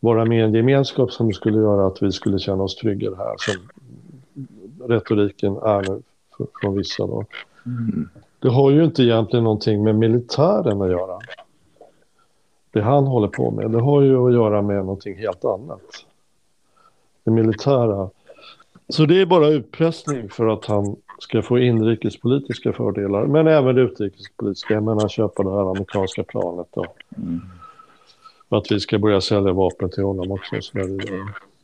Vara 0.00 0.24
med 0.24 0.38
i 0.38 0.42
en 0.42 0.54
gemenskap 0.54 1.12
som 1.12 1.32
skulle 1.32 1.58
göra 1.58 1.86
att 1.86 2.02
vi 2.02 2.12
skulle 2.12 2.38
känna 2.38 2.62
oss 2.62 2.76
tryggare 2.76 3.14
här. 3.18 3.34
Som 3.38 3.68
retoriken 4.88 5.56
är 5.56 5.82
nu 5.82 6.02
från 6.60 6.76
vissa 6.76 7.06
då. 7.06 7.24
Mm. 7.66 8.08
Det 8.38 8.48
har 8.48 8.70
ju 8.70 8.84
inte 8.84 9.02
egentligen 9.02 9.44
någonting 9.44 9.84
med 9.84 9.94
militären 9.94 10.82
att 10.82 10.90
göra 10.90 11.18
det 12.72 12.82
han 12.82 13.06
håller 13.06 13.28
på 13.28 13.50
med, 13.50 13.70
det 13.70 13.80
har 13.80 14.02
ju 14.02 14.26
att 14.26 14.32
göra 14.32 14.62
med 14.62 14.76
någonting 14.76 15.18
helt 15.18 15.44
annat. 15.44 15.80
Det 17.24 17.30
militära. 17.30 18.10
Så 18.88 19.06
det 19.06 19.20
är 19.20 19.26
bara 19.26 19.48
utpressning 19.48 20.28
för 20.28 20.46
att 20.46 20.64
han 20.64 20.96
ska 21.18 21.42
få 21.42 21.58
inrikespolitiska 21.58 22.72
fördelar, 22.72 23.26
men 23.26 23.46
även 23.46 23.78
utrikespolitiska. 23.78 24.74
Jag 24.74 24.82
menar 24.82 25.08
köpa 25.08 25.42
det 25.42 25.50
här 25.50 25.70
amerikanska 25.70 26.24
planet 26.24 26.66
då. 26.70 26.86
Mm. 27.16 27.40
att 28.48 28.72
vi 28.72 28.80
ska 28.80 28.98
börja 28.98 29.20
sälja 29.20 29.52
vapen 29.52 29.90
till 29.90 30.02
honom 30.02 30.30
också. 30.32 30.56
Och, 30.56 30.64
så 30.64 30.78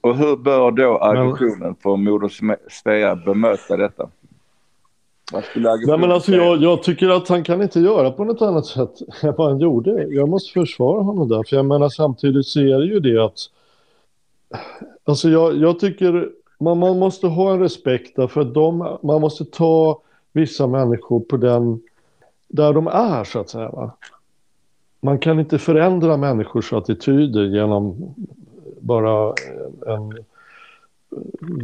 och 0.00 0.16
hur 0.16 0.36
bör 0.36 0.70
då 0.70 0.98
aggressionen 0.98 1.74
för 1.74 1.96
Moder 1.96 2.59
Svea 2.70 3.16
bemöta 3.16 3.76
detta? 3.76 4.09
Nej, 5.33 5.99
men 5.99 6.12
alltså, 6.12 6.33
jag, 6.33 6.62
jag, 6.62 6.83
tycker 6.83 7.09
att 7.09 7.29
han 7.29 7.45
kan 7.45 7.62
inte 7.62 7.81
göra 7.81 8.11
på 8.11 8.24
något 8.24 8.43
annat 8.43 8.66
sätt 8.66 9.01
än 9.22 9.35
vad 9.37 9.51
han 9.51 9.61
gjorde. 9.61 10.03
Jag 10.03 10.29
måste 10.29 10.53
försvara 10.53 11.03
honom 11.03 11.29
där. 11.29 11.43
För 11.49 11.57
jag 11.57 11.66
menar 11.66 11.89
samtidigt 11.89 12.47
så 12.47 12.61
är 12.61 12.79
det 12.79 12.87
ju 12.87 13.01
det 13.01 13.24
att... 13.24 13.39
Alltså 15.05 15.29
jag, 15.29 15.57
jag 15.57 15.79
tycker 15.79 16.29
man, 16.61 16.79
man 16.79 16.99
måste 16.99 17.26
ha 17.26 17.53
en 17.53 17.61
respekt 17.61 18.14
för 18.14 18.41
att 18.41 18.55
de, 18.55 18.99
man 19.03 19.20
måste 19.20 19.45
ta 19.45 20.01
vissa 20.33 20.66
människor 20.66 21.20
på 21.20 21.37
den... 21.37 21.81
Där 22.49 22.72
de 22.72 22.87
är 22.87 23.24
så 23.24 23.41
att 23.41 23.51
säga. 23.51 23.70
Va? 23.70 23.91
Man 25.01 25.18
kan 25.18 25.41
inte 25.41 25.59
förändra 25.59 26.16
människors 26.16 26.72
attityder 26.72 27.45
genom 27.45 28.14
bara 28.81 29.35
en 29.87 30.24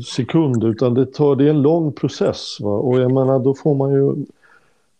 sekund 0.07 0.65
utan 0.65 0.95
det, 0.95 1.07
tar, 1.07 1.37
det 1.37 1.45
är 1.45 1.51
en 1.51 1.63
lång 1.63 1.93
process. 1.93 2.61
Va? 2.61 2.71
Och 2.71 3.01
jag 3.01 3.13
menar 3.13 3.39
då 3.39 3.55
får 3.55 3.75
man 3.75 3.93
ju, 3.93 4.15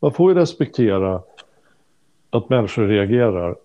man 0.01 0.13
får 0.13 0.33
ju 0.33 0.39
respektera 0.39 1.23
att 2.31 2.49
människor 2.49 2.87
reagerar. 2.87 3.57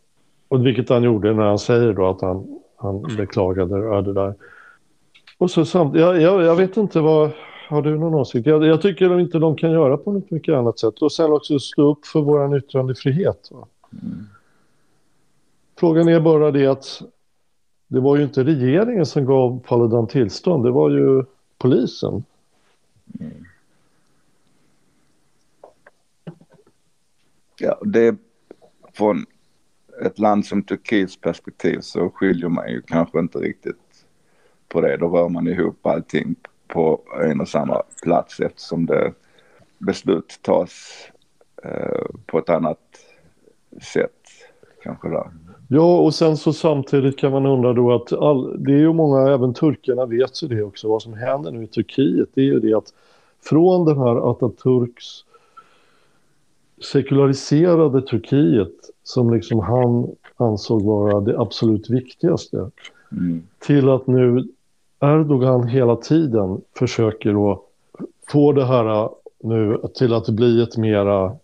Och 0.48 0.66
vilket 0.66 0.90
han 0.90 1.04
gjorde 1.04 1.34
när 1.34 1.44
han 1.44 1.60
säger 1.60 1.94
då 1.94 2.10
att 2.10 2.22
han, 2.22 2.60
han 2.76 3.02
beklagade 3.02 4.02
det 4.02 4.14
där. 4.14 4.34
Och 5.38 5.52
så 5.52 5.66
samt, 5.66 5.96
jag, 5.96 6.22
jag, 6.22 6.44
jag 6.44 6.56
vet 6.56 6.78
inte 6.78 7.00
vad, 7.00 7.32
har 7.70 7.82
du 7.82 7.98
någon 7.98 8.14
åsikt? 8.14 8.48
Jag, 8.48 8.66
jag 8.66 8.82
tycker 8.82 9.20
inte 9.20 9.40
de 9.40 9.56
kan 9.56 9.72
göra 9.72 9.98
på 9.98 10.12
något 10.12 10.32
mycket 10.32 10.56
annat 10.56 10.80
sätt. 10.80 11.02
Och 11.02 11.12
sen 11.12 11.32
också 11.32 11.60
stå 11.60 11.92
upp 11.92 12.06
för 12.06 12.22
vår 12.22 12.58
yttrandefrihet. 12.58 13.50
Mm. 13.52 14.28
Frågan 15.80 16.08
är 16.08 16.20
bara 16.20 16.52
det 16.52 16.68
att 16.68 17.02
det 17.92 18.00
var 18.00 18.18
ju 18.18 18.24
inte 18.24 18.44
regeringen 18.44 19.06
som 19.06 19.26
gav 19.26 19.60
Paludan 19.60 20.08
tillstånd, 20.08 20.64
det 20.64 20.72
var 20.72 20.90
ju 20.90 21.24
polisen. 21.58 22.24
Mm. 23.20 23.46
Ja, 27.60 27.80
det 27.86 28.16
från 28.94 29.26
ett 30.02 30.20
land 30.20 30.46
som 30.46 30.64
Turkiets 30.64 31.22
perspektiv 31.22 31.80
så 31.80 32.10
skiljer 32.10 32.50
man 32.50 32.70
ju 32.70 32.82
kanske 32.82 33.20
inte 33.20 33.38
riktigt 33.40 34.06
på 34.68 34.82
det. 34.82 34.98
Då 34.98 35.08
rör 35.10 35.30
man 35.30 35.48
ihop 35.48 35.86
allting 35.86 36.36
på 36.68 37.02
en 37.24 37.42
och 37.42 37.48
samma 37.48 37.84
plats 38.04 38.40
eftersom 38.40 38.86
det 38.86 39.14
beslut 39.78 40.40
tas 40.42 40.92
eh, 41.64 42.06
på 42.26 42.40
ett 42.40 42.50
annat 42.50 42.80
sätt 43.82 44.22
kanske 44.84 45.10
där. 45.10 45.32
Ja, 45.72 46.00
och 46.00 46.14
sen 46.14 46.38
så 46.38 46.54
samtidigt 46.54 47.18
kan 47.18 47.32
man 47.32 47.46
undra 47.46 47.74
då 47.74 47.94
att 47.94 48.14
all, 48.14 48.64
det 48.64 48.72
är 48.72 48.78
ju 48.78 48.94
många, 48.94 49.34
även 49.34 49.54
turkarna 49.54 50.06
vet 50.06 50.44
ju 50.44 50.48
det 50.48 50.64
också, 50.64 50.90
vad 50.90 51.02
som 51.02 51.14
händer 51.14 51.52
nu 51.52 51.64
i 51.64 51.68
Turkiet, 51.68 52.30
det 52.34 52.42
är 52.42 52.46
ju 52.46 52.60
det 52.60 52.74
att 52.74 52.94
från 53.44 53.86
den 53.86 53.98
här 53.98 54.16
Atatürks 54.16 55.24
sekulariserade 56.92 58.02
Turkiet 58.02 58.74
som 59.04 59.34
liksom 59.34 59.60
han 59.60 60.08
ansåg 60.38 60.84
vara 60.84 61.20
det 61.20 61.40
absolut 61.40 61.90
viktigaste 61.90 62.72
mm. 63.12 63.44
till 63.60 63.90
att 63.90 64.08
nu 64.08 64.48
Erdogan 65.00 65.68
hela 65.68 65.96
tiden 65.96 66.62
försöker 66.80 67.34
då 67.34 67.64
få 68.28 68.52
det 68.52 68.66
här 68.66 69.10
nu 69.44 69.82
till 69.94 70.14
att 70.14 70.30
bli 70.30 70.62
ett 70.62 70.78
mera 70.78 71.36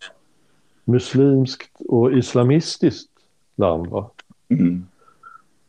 muslimskt 0.84 1.72
och 1.88 2.14
islamistiskt 2.14 3.12
land. 3.56 3.88
Va? 3.88 4.10
Mm. 4.50 4.86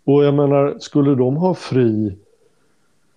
Och 0.04 0.24
jag 0.24 0.34
menar, 0.34 0.76
skulle 0.78 1.14
de 1.14 1.36
ha 1.36 1.54
fri 1.54 2.16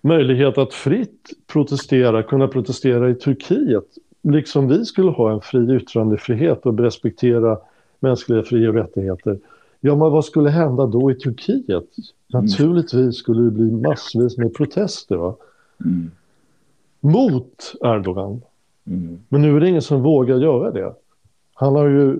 möjlighet 0.00 0.58
att 0.58 0.74
fritt 0.74 1.30
protestera, 1.46 2.22
kunna 2.22 2.48
protestera 2.48 3.10
i 3.10 3.14
Turkiet, 3.14 3.84
liksom 4.22 4.68
vi 4.68 4.84
skulle 4.84 5.10
ha 5.10 5.32
en 5.32 5.40
fri 5.40 5.76
yttrandefrihet 5.76 6.66
och 6.66 6.78
respektera 6.78 7.58
mänskliga 8.00 8.42
fri 8.42 8.68
och 8.68 8.74
rättigheter. 8.74 9.38
Ja, 9.80 9.96
men 9.96 10.10
vad 10.10 10.24
skulle 10.24 10.50
hända 10.50 10.86
då 10.86 11.10
i 11.10 11.14
Turkiet? 11.14 11.68
Mm. 11.68 11.84
Naturligtvis 12.28 13.16
skulle 13.16 13.42
det 13.42 13.50
bli 13.50 13.70
massvis 13.70 14.38
med 14.38 14.54
protester 14.54 15.16
va? 15.16 15.36
Mm. 15.84 16.10
mot 17.00 17.74
Erdogan. 17.80 18.42
Mm. 18.86 19.18
Men 19.28 19.42
nu 19.42 19.56
är 19.56 19.60
det 19.60 19.68
ingen 19.68 19.82
som 19.82 20.02
vågar 20.02 20.36
göra 20.36 20.70
det. 20.70 20.94
Han 21.54 21.74
har 21.74 21.86
ju 21.86 22.18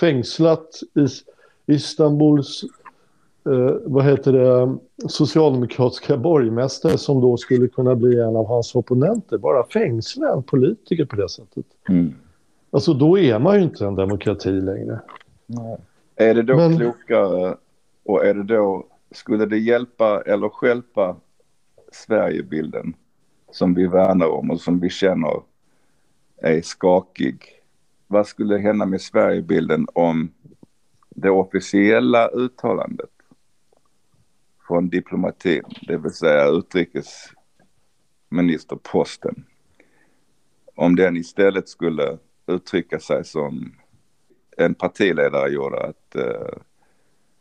fängslat 0.00 0.80
is 0.94 1.24
Istanbuls 1.66 2.64
eh, 3.52 3.76
vad 3.84 4.04
heter 4.04 4.32
det, 4.32 4.76
socialdemokratiska 5.08 6.16
borgmästare 6.16 6.98
som 6.98 7.20
då 7.20 7.36
skulle 7.36 7.68
kunna 7.68 7.94
bli 7.94 8.20
en 8.20 8.36
av 8.36 8.46
hans 8.46 8.74
opponenter. 8.74 9.38
Bara 9.38 9.66
fängsla 9.66 10.32
en 10.32 10.42
politiker 10.42 11.04
på 11.04 11.16
det 11.16 11.28
sättet. 11.28 11.66
Mm. 11.88 12.14
Alltså 12.70 12.94
då 12.94 13.18
är 13.18 13.38
man 13.38 13.56
ju 13.56 13.62
inte 13.62 13.86
en 13.86 13.94
demokrati 13.94 14.50
längre. 14.50 15.00
Nej. 15.46 15.76
Är 16.16 16.34
det 16.34 16.42
då 16.42 16.56
Men... 16.56 16.76
klokare 16.76 17.56
och 18.04 18.26
är 18.26 18.34
det 18.34 18.42
då, 18.42 18.86
skulle 19.10 19.46
det 19.46 19.58
hjälpa 19.58 20.22
eller 20.26 20.48
skälpa 20.48 21.16
Sverigebilden 21.92 22.94
som 23.52 23.74
vi 23.74 23.86
värnar 23.86 24.26
om 24.26 24.50
och 24.50 24.60
som 24.60 24.80
vi 24.80 24.90
känner 24.90 25.42
är 26.36 26.60
skakig? 26.60 27.42
Vad 28.06 28.26
skulle 28.26 28.58
hända 28.58 28.86
med 28.86 29.00
Sverigebilden 29.00 29.86
om 29.92 30.30
det 31.10 31.30
officiella 31.30 32.28
uttalandet 32.28 33.10
från 34.68 34.88
diplomatin, 34.88 35.62
det 35.86 35.96
vill 35.96 36.12
säga 36.12 36.48
utrikesministerposten, 36.48 39.44
om 40.74 40.96
den 40.96 41.16
istället 41.16 41.68
skulle 41.68 42.18
uttrycka 42.46 43.00
sig 43.00 43.24
som 43.24 43.72
en 44.56 44.74
partiledare 44.74 45.50
gjorde 45.50 45.80
att 45.80 46.14
eh, 46.14 46.58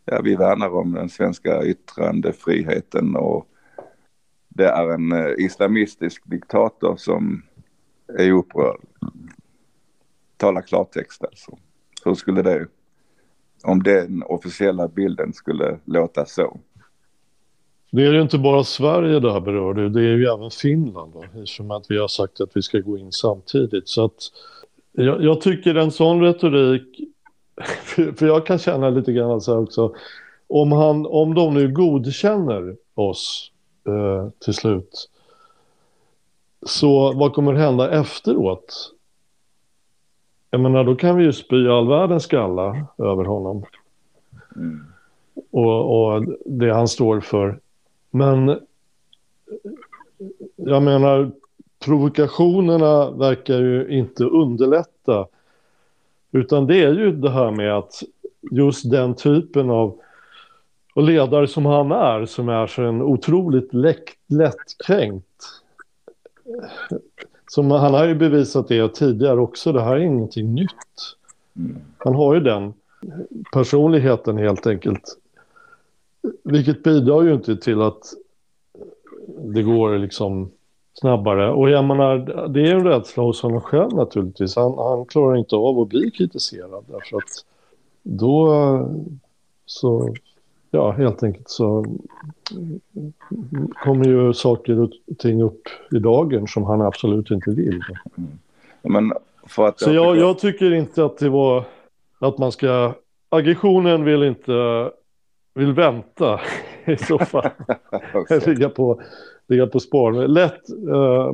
ja, 0.06 0.22
vi 0.22 0.36
värnar 0.36 0.70
om 0.70 0.94
den 0.94 1.10
svenska 1.10 1.64
yttrandefriheten 1.64 3.16
och 3.16 3.48
det 4.50 4.68
är 4.68 4.94
en 4.94 5.12
eh, 5.12 5.34
islamistisk 5.38 6.24
diktator 6.26 6.96
som 6.98 7.42
är 8.20 8.32
upprörd. 8.32 8.82
Tala 10.38 10.62
klartext 10.62 11.24
alltså. 11.24 11.58
Hur 12.06 12.14
skulle 12.14 12.42
det, 12.42 12.68
om 13.64 13.84
den 13.84 14.24
officiella 14.24 14.88
bilden 14.88 15.34
skulle 15.34 15.80
låta 15.86 16.26
så? 16.26 16.60
Det 17.92 18.06
är 18.06 18.14
ju 18.14 18.22
inte 18.22 18.38
bara 18.38 18.64
Sverige 18.64 19.20
det 19.20 19.34
här 19.34 19.40
berör, 19.40 19.74
det 19.74 20.00
är 20.00 20.18
ju 20.18 20.26
även 20.26 20.52
Finland. 20.52 21.14
Då, 21.14 21.24
eftersom 21.24 21.72
att 21.72 21.92
vi 21.92 21.98
har 21.98 22.08
sagt 22.08 22.42
att 22.42 22.58
vi 22.58 22.62
ska 22.62 22.80
gå 22.80 22.98
in 22.98 23.12
samtidigt. 23.12 23.90
Så 23.90 24.06
att 24.06 24.32
jag, 24.92 25.24
jag 25.24 25.42
tycker 25.42 25.76
en 25.76 25.92
sån 25.92 26.22
retorik, 26.22 27.00
för 28.16 28.28
jag 28.28 28.46
kan 28.46 28.60
känna 28.60 28.90
lite 28.90 29.14
grann 29.14 29.42
så 29.42 29.54
här 29.54 29.62
också, 29.62 29.96
om, 30.48 30.72
han, 30.72 31.06
om 31.06 31.36
de 31.36 31.54
nu 31.54 31.68
godkänner 31.72 32.76
oss 32.96 33.52
eh, 33.88 34.30
till 34.40 34.54
slut, 34.54 35.10
så 36.66 37.14
vad 37.14 37.34
kommer 37.34 37.54
hända 37.54 37.92
efteråt? 37.92 38.94
Jag 40.50 40.62
menar, 40.62 40.84
då 40.84 40.96
kan 40.96 41.18
vi 41.18 41.24
ju 41.24 41.34
spy 41.34 41.68
all 41.68 41.88
världens 41.88 42.24
skalla 42.24 42.88
över 42.98 43.24
honom. 43.24 43.66
Mm. 44.56 44.86
Och, 45.52 46.14
och 46.16 46.26
det 46.46 46.74
han 46.74 46.88
står 46.88 47.20
för. 47.20 47.60
Men 48.18 48.60
jag 50.56 50.84
menar, 50.84 51.32
provokationerna 51.86 53.12
verkar 53.12 53.60
ju 53.60 53.88
inte 53.90 54.24
underlätta. 54.24 55.28
Utan 56.32 56.68
det 56.68 56.84
är 56.84 56.94
ju 56.94 57.12
det 57.12 57.30
här 57.30 57.52
med 57.52 57.78
att 57.78 58.04
just 58.52 58.92
den 58.92 59.16
typen 59.16 59.70
av 59.70 60.00
och 60.96 61.04
ledare 61.04 61.48
som 61.48 61.66
han 61.66 61.92
är, 61.92 62.26
som 62.26 62.50
är 62.50 62.68
så 62.68 62.84
en 62.84 63.02
otroligt 63.02 63.74
lätt, 63.74 64.04
lättkränkt. 64.28 65.44
Som 67.48 67.72
han 67.72 67.94
har 67.94 68.06
ju 68.06 68.16
bevisat 68.16 68.68
det 68.68 68.94
tidigare 68.94 69.40
också, 69.40 69.72
det 69.72 69.82
här 69.82 69.96
är 69.96 70.00
ingenting 70.00 70.54
nytt. 70.54 71.16
Han 71.98 72.16
har 72.16 72.34
ju 72.34 72.40
den 72.40 72.74
personligheten 73.54 74.38
helt 74.38 74.68
enkelt. 74.68 75.18
Vilket 76.44 76.84
bidrar 76.84 77.22
ju 77.22 77.34
inte 77.34 77.58
till 77.58 77.82
att 77.82 78.04
det 79.38 79.64
går 79.64 79.98
liksom 79.98 80.52
snabbare. 80.94 81.52
Och 81.52 81.70
jag 81.70 81.86
menar, 81.86 82.48
det 82.48 82.62
är 82.62 82.76
en 82.76 82.84
rädsla 82.84 83.24
hos 83.24 83.42
honom 83.42 83.62
själv 83.62 83.94
naturligtvis. 83.94 84.56
Han, 84.56 84.78
han 84.78 85.06
klarar 85.06 85.38
inte 85.38 85.56
av 85.56 85.80
att 85.80 85.90
bli 85.90 86.12
kritiserad 86.12 86.86
därför 86.88 87.18
att 87.18 87.46
då 88.04 88.54
så, 89.66 90.16
ja 90.72 90.92
helt 90.92 91.24
enkelt 91.24 91.50
så 91.50 91.86
kommer 93.84 94.06
ju 94.06 94.34
saker 94.34 94.80
och 94.80 94.92
ting 95.18 95.42
upp 95.42 95.62
i 95.92 96.00
dagen 96.00 96.48
som 96.48 96.64
han 96.64 96.82
absolut 96.82 97.32
inte 97.32 97.52
vill. 97.52 97.82
Mm. 98.84 99.12
Att 99.58 99.80
så 99.80 99.94
jag, 99.94 100.18
jag 100.18 100.40
tycker 100.40 100.74
inte 100.74 101.06
att 101.06 101.18
det 101.18 101.30
var 101.30 101.64
att 102.20 102.38
man 102.38 102.52
ska, 102.52 102.94
aggressionen 103.30 104.04
vill 104.04 104.24
inte, 104.24 104.92
vill 105.58 105.74
vänta 105.74 106.40
i 106.86 106.98
så 106.98 107.20
fall. 107.20 107.50
ligga 108.46 108.70
på 108.70 109.02
ligga 109.48 109.68
på 109.68 109.80
spår. 109.80 110.12
Lätt, 110.12 110.70
uh, 110.88 111.34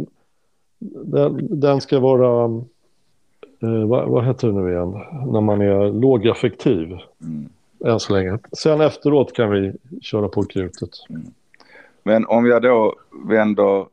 den, 0.80 1.60
den, 1.60 1.82
ska 1.82 2.00
vara, 2.00 2.48
uh, 3.64 3.86
vad, 3.86 4.10
vad 4.10 4.26
heter 4.26 4.48
det 4.48 4.54
nu 4.54 4.72
igen, 4.72 4.92
när 5.32 5.42
man 5.42 5.62
är 5.62 5.92
lågaffektiv. 5.92 6.88
Mm. 7.22 7.50
Än 7.86 8.00
så 8.00 8.14
länge. 8.14 8.40
Sen 8.52 8.82
efteråt 8.82 9.34
kan 9.34 9.52
vi 9.52 9.74
köra 10.02 10.28
på 10.28 10.44
krutet. 10.44 10.90
Mm. 11.10 11.22
Men 12.04 12.26
om 12.26 12.46
jag 12.46 12.62
då 12.62 12.96
vänder 13.28 13.86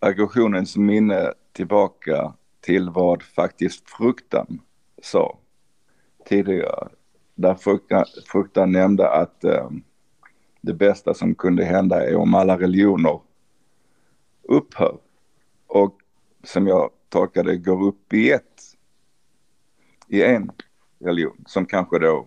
aggressionens 0.00 0.76
minne 0.76 1.32
tillbaka 1.52 2.32
till 2.60 2.90
vad 2.90 3.22
faktiskt 3.22 3.90
fruktan 3.90 4.60
sa 5.02 5.38
tidigare. 6.28 6.88
Där 7.42 7.54
fruktan, 7.54 8.04
fruktan 8.26 8.72
nämnde 8.72 9.08
att 9.08 9.44
um, 9.44 9.82
det 10.60 10.72
bästa 10.72 11.14
som 11.14 11.34
kunde 11.34 11.64
hända 11.64 12.06
är 12.06 12.16
om 12.16 12.34
alla 12.34 12.58
religioner 12.58 13.20
upphör. 14.42 14.96
Och 15.66 15.96
som 16.44 16.66
jag 16.66 16.90
tolkar 17.08 17.44
det 17.44 17.56
går 17.56 17.86
upp 17.86 18.12
i 18.12 18.30
ett. 18.30 18.42
I 20.08 20.22
en 20.22 20.50
religion 20.98 21.44
som 21.46 21.66
kanske 21.66 21.98
då... 21.98 22.26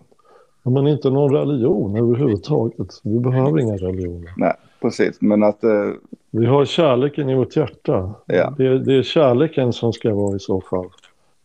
Ja, 0.62 0.70
men 0.70 0.86
inte 0.86 1.10
någon 1.10 1.32
religion 1.32 1.96
överhuvudtaget. 1.96 3.00
Vi 3.04 3.18
behöver 3.18 3.60
inga 3.60 3.76
religioner. 3.76 4.32
Nej, 4.36 4.54
precis. 4.80 5.20
Men 5.20 5.42
att... 5.42 5.64
Uh... 5.64 5.92
Vi 6.30 6.46
har 6.46 6.64
kärleken 6.64 7.28
i 7.28 7.34
vårt 7.34 7.56
hjärta. 7.56 8.14
Ja. 8.26 8.54
Det, 8.58 8.78
det, 8.78 8.94
är 8.94 9.02
kärleken 9.02 9.72
som 9.72 9.92
ska 9.92 10.14
vara 10.14 10.36
i 10.36 10.38
så 10.38 10.60
fall. 10.60 10.88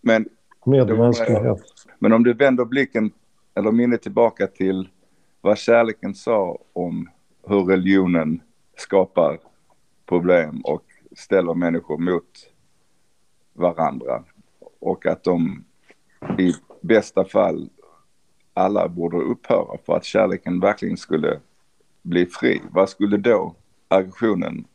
Men... 0.02 0.26
Medmänsklighet. 0.66 1.62
Men 2.00 2.14
om 2.14 2.24
du 2.24 2.34
vänder 2.34 2.66
blicken 2.66 3.12
eller 3.62 3.72
minnet 3.72 4.02
tillbaka 4.02 4.48
till 4.48 4.90
vad 5.42 5.58
kärleken 5.58 6.16
sa 6.16 6.58
om 6.74 7.10
hur 7.48 7.64
religionen 7.64 8.42
skapar 8.78 9.40
problem 10.06 10.62
och 10.62 10.84
ställer 11.16 11.54
människor 11.54 11.98
mot 11.98 12.50
varandra 13.54 14.24
och 14.80 15.06
att 15.06 15.24
de 15.24 15.64
i 16.40 16.54
bästa 16.82 17.26
fall 17.26 17.70
alla 18.54 18.88
borde 18.88 19.18
upphöra 19.18 19.78
för 19.86 19.96
att 19.96 20.06
kärleken 20.06 20.60
verkligen 20.60 20.98
skulle 20.98 21.40
bli 22.02 22.26
fri. 22.26 22.62
Vad 22.72 22.90
skulle 22.90 23.18
då 23.18 23.56
aggressionen 23.88 24.66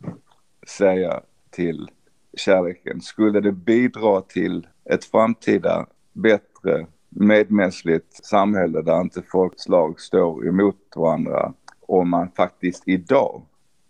säga 0.67 1.21
till 1.51 1.91
kärleken? 2.37 3.01
Skulle 3.01 3.41
det 3.41 3.53
bidra 3.53 4.21
till 4.21 4.67
ett 4.85 5.05
framtida 5.05 5.87
bättre 6.13 6.87
medmänskligt 7.19 8.25
samhälle 8.25 8.83
där 8.83 9.01
inte 9.01 9.23
folkslag 9.23 10.01
står 10.01 10.49
emot 10.49 10.77
varandra 10.97 11.53
om 11.81 12.11
man 12.11 12.31
faktiskt 12.31 12.83
idag 12.89 13.43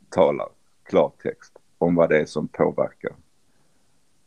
talar 0.09 0.49
klartext 0.83 1.53
om 1.79 1.95
vad 1.95 2.09
det 2.09 2.21
är 2.21 2.27
som 2.27 2.49
påverkar. 2.49 3.13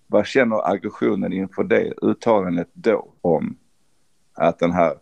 Vad 0.08 0.26
känner 0.26 0.72
aggressionen 0.72 1.34
inför 1.34 1.64
det 1.64 1.94
uttalandet 2.02 2.70
då 2.74 3.12
om 3.22 3.58
att 4.34 4.60
den 4.60 4.72
här 4.72 4.98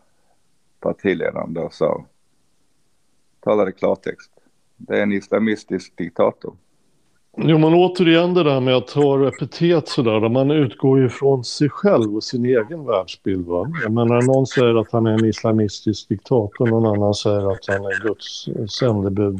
partiledaren 0.80 1.54
då 1.54 1.70
sa, 1.70 2.06
talade 3.40 3.72
klartext. 3.72 4.32
Det 4.78 4.98
är 4.98 5.04
en 5.04 5.14
islamistisk 5.14 5.98
diktator. 5.98 6.56
Jo, 7.40 7.58
men 7.58 7.74
återigen 7.74 8.34
det 8.34 8.44
där 8.44 8.60
med 8.60 8.76
att 8.76 8.90
ha 8.90 9.28
epitet 9.28 9.88
sådär, 9.88 10.30
man 10.30 10.52
utgår 10.52 11.00
ju 11.00 11.10
från 11.10 11.44
sig 11.44 11.70
själv 11.70 12.16
och 12.16 12.24
sin 12.24 12.46
egen 12.46 12.86
världsbild. 12.86 13.48
Va? 13.48 13.72
Jag 13.84 13.92
menar, 13.92 14.22
någon 14.22 14.48
säger 14.48 14.82
att 14.82 14.92
han 14.92 15.08
är 15.08 15.12
en 15.12 15.26
islamistisk 15.26 16.10
diktator, 16.10 16.68
någon 16.68 16.86
annan 16.86 17.14
säger 17.14 17.52
att 17.52 17.68
han 17.68 17.86
är 17.86 18.04
Guds 18.04 18.50
sändebud. 18.80 19.40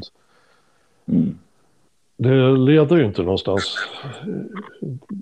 Mm. 1.06 1.38
Det 2.18 2.52
leder 2.52 2.98
ju 2.98 3.06
inte 3.06 3.22
någonstans. 3.22 3.78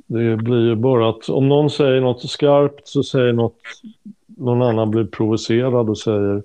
Det 0.07 0.38
blir 0.38 0.69
ju 0.69 0.76
bara 0.76 1.09
att 1.09 1.30
om 1.30 1.49
någon 1.49 1.69
säger 1.69 2.01
något 2.01 2.30
skarpt 2.30 2.88
så 2.88 3.03
säger 3.03 3.34
något, 3.34 3.57
någon 4.26 4.61
annan 4.61 4.91
blir 4.91 5.05
provocerad 5.05 5.89
och 5.89 5.97
säger, 5.97 6.43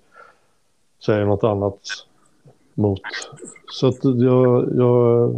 säger 1.06 1.24
något 1.24 1.44
annat 1.44 1.80
mot. 2.74 3.00
Så 3.72 3.86
att 3.86 4.04
jag, 4.04 4.68
jag 4.76 5.34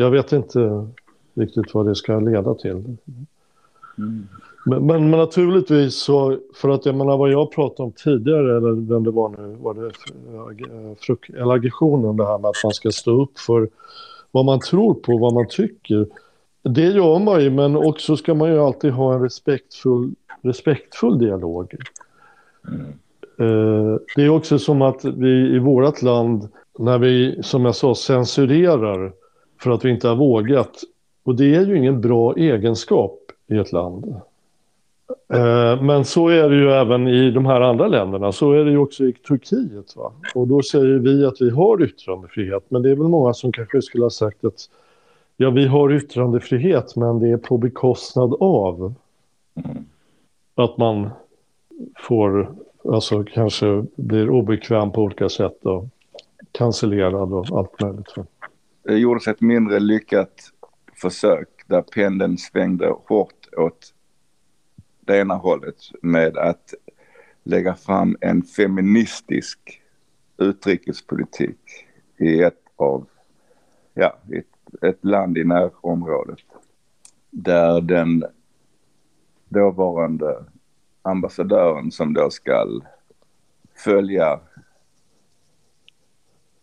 jag 0.00 0.10
vet 0.10 0.32
inte 0.32 0.86
riktigt 1.34 1.74
vad 1.74 1.86
det 1.86 1.94
ska 1.94 2.20
leda 2.20 2.54
till. 2.54 2.70
Mm. 3.98 4.28
Men, 4.66 4.86
men, 4.86 5.10
naturligtvis 5.10 5.94
så, 5.94 6.38
för 6.54 6.68
att 6.68 6.86
jag 6.86 6.94
menar 6.94 7.16
vad 7.16 7.30
jag 7.30 7.52
pratade 7.52 7.82
om 7.82 7.92
tidigare, 7.92 8.56
eller 8.56 8.88
vem 8.88 9.04
det 9.04 9.10
var 9.10 9.28
nu, 9.28 9.56
var 9.60 9.74
det 9.74 9.86
eh, 9.86 10.96
fruk, 10.98 11.28
eller 11.28 11.52
aggressionen, 11.52 12.16
det 12.16 12.26
här 12.26 12.38
med 12.38 12.48
att 12.48 12.64
man 12.64 12.72
ska 12.72 12.90
stå 12.90 13.22
upp 13.22 13.38
för 13.38 13.68
vad 14.30 14.44
man 14.44 14.60
tror 14.60 14.94
på, 14.94 15.18
vad 15.18 15.34
man 15.34 15.46
tycker. 15.48 16.06
Det 16.62 16.86
gör 16.86 17.18
man 17.18 17.42
ju, 17.42 17.50
men 17.50 17.76
också 17.76 18.16
ska 18.16 18.34
man 18.34 18.48
ju 18.48 18.58
alltid 18.58 18.92
ha 18.92 19.14
en 19.14 19.22
respektfull, 19.22 20.14
respektfull 20.42 21.18
dialog. 21.18 21.74
Mm. 22.68 23.98
Det 24.16 24.22
är 24.22 24.28
också 24.28 24.58
som 24.58 24.82
att 24.82 25.04
vi 25.04 25.54
i 25.54 25.58
vårt 25.58 26.02
land, 26.02 26.48
när 26.78 26.98
vi, 26.98 27.40
som 27.42 27.64
jag 27.64 27.74
sa, 27.74 27.94
censurerar 27.94 29.12
för 29.62 29.70
att 29.70 29.84
vi 29.84 29.90
inte 29.90 30.08
har 30.08 30.16
vågat. 30.16 30.82
Och 31.22 31.34
det 31.34 31.54
är 31.54 31.66
ju 31.66 31.76
ingen 31.76 32.00
bra 32.00 32.34
egenskap 32.36 33.18
i 33.46 33.56
ett 33.56 33.72
land. 33.72 34.20
Eh, 35.32 35.82
men 35.82 36.04
så 36.04 36.28
är 36.28 36.50
det 36.50 36.56
ju 36.56 36.70
även 36.70 37.08
i 37.08 37.30
de 37.30 37.46
här 37.46 37.60
andra 37.60 37.88
länderna. 37.88 38.32
Så 38.32 38.52
är 38.52 38.64
det 38.64 38.70
ju 38.70 38.78
också 38.78 39.04
i 39.04 39.12
Turkiet. 39.12 39.96
Va? 39.96 40.12
Och 40.34 40.48
då 40.48 40.62
säger 40.62 40.98
vi 40.98 41.24
att 41.24 41.40
vi 41.40 41.50
har 41.50 41.82
yttrandefrihet. 41.82 42.64
Men 42.68 42.82
det 42.82 42.90
är 42.90 42.96
väl 42.96 43.08
många 43.08 43.34
som 43.34 43.52
kanske 43.52 43.82
skulle 43.82 44.04
ha 44.04 44.10
sagt 44.10 44.44
att 44.44 44.68
ja, 45.36 45.50
vi 45.50 45.66
har 45.66 45.92
yttrandefrihet 45.92 46.96
men 46.96 47.18
det 47.18 47.28
är 47.28 47.36
på 47.36 47.58
bekostnad 47.58 48.34
av 48.40 48.94
att 50.54 50.76
man 50.76 51.10
får, 51.98 52.54
alltså 52.84 53.24
kanske 53.24 53.84
blir 53.96 54.30
obekväm 54.30 54.90
på 54.90 55.02
olika 55.02 55.28
sätt 55.28 55.66
och 55.66 55.84
cancellerad 56.52 57.32
och 57.32 57.58
allt 57.58 57.80
möjligt. 57.80 58.14
Det 58.82 58.98
gjordes 58.98 59.28
ett 59.28 59.40
mindre 59.40 59.80
lyckat 59.80 60.52
försök 61.00 61.48
där 61.66 61.82
pendeln 61.82 62.38
svängde 62.38 62.94
hårt 63.06 63.48
åt 63.56 63.94
det 65.00 65.18
ena 65.18 65.34
hållet 65.34 65.76
med 66.02 66.36
att 66.36 66.74
lägga 67.42 67.74
fram 67.74 68.16
en 68.20 68.42
feministisk 68.42 69.82
utrikespolitik 70.36 71.86
i 72.16 72.42
ett 72.42 72.62
av, 72.76 73.06
ja, 73.94 74.18
ett, 74.32 74.84
ett 74.84 75.04
land 75.04 75.38
i 75.38 75.44
närområdet. 75.44 76.44
Där 77.30 77.80
den 77.80 78.24
dåvarande 79.48 80.44
ambassadören 81.02 81.90
som 81.90 82.14
då 82.14 82.30
ska 82.30 82.80
följa 83.74 84.40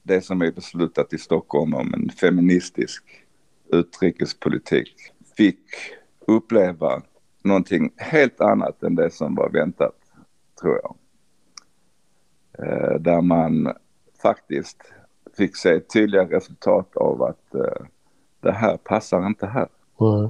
det 0.08 0.22
som 0.22 0.42
är 0.42 0.52
beslutat 0.52 1.14
i 1.14 1.18
Stockholm 1.18 1.74
om 1.74 1.94
en 1.94 2.10
feministisk 2.10 3.04
utrikespolitik 3.72 4.94
fick 5.38 5.60
uppleva 6.28 7.02
någonting 7.44 7.94
helt 7.98 8.42
annat 8.42 8.84
än 8.84 8.96
det 8.96 9.12
som 9.12 9.36
var 9.36 9.50
väntat, 9.50 9.96
tror 10.62 10.80
jag. 10.84 10.96
Eh, 12.60 13.00
där 13.00 13.22
man 13.22 13.74
faktiskt 14.22 14.78
fick 15.38 15.58
se 15.58 15.80
tydliga 15.80 16.24
resultat 16.24 16.98
av 16.98 17.24
att 17.24 17.56
eh, 17.56 17.86
det 18.40 18.52
här 18.52 18.78
passar 18.78 19.28
inte 19.28 19.48
här. 19.48 19.68
Mm. 20.02 20.30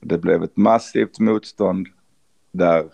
Det 0.00 0.18
blev 0.18 0.42
ett 0.42 0.56
massivt 0.56 1.18
motstånd 1.18 1.86
där 2.52 2.84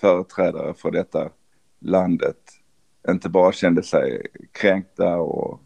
företrädare 0.00 0.74
för 0.74 0.90
detta 0.90 1.30
landet 1.78 2.41
inte 3.08 3.28
bara 3.28 3.52
kände 3.52 3.82
sig 3.82 4.26
kränkta 4.52 5.16
och 5.16 5.60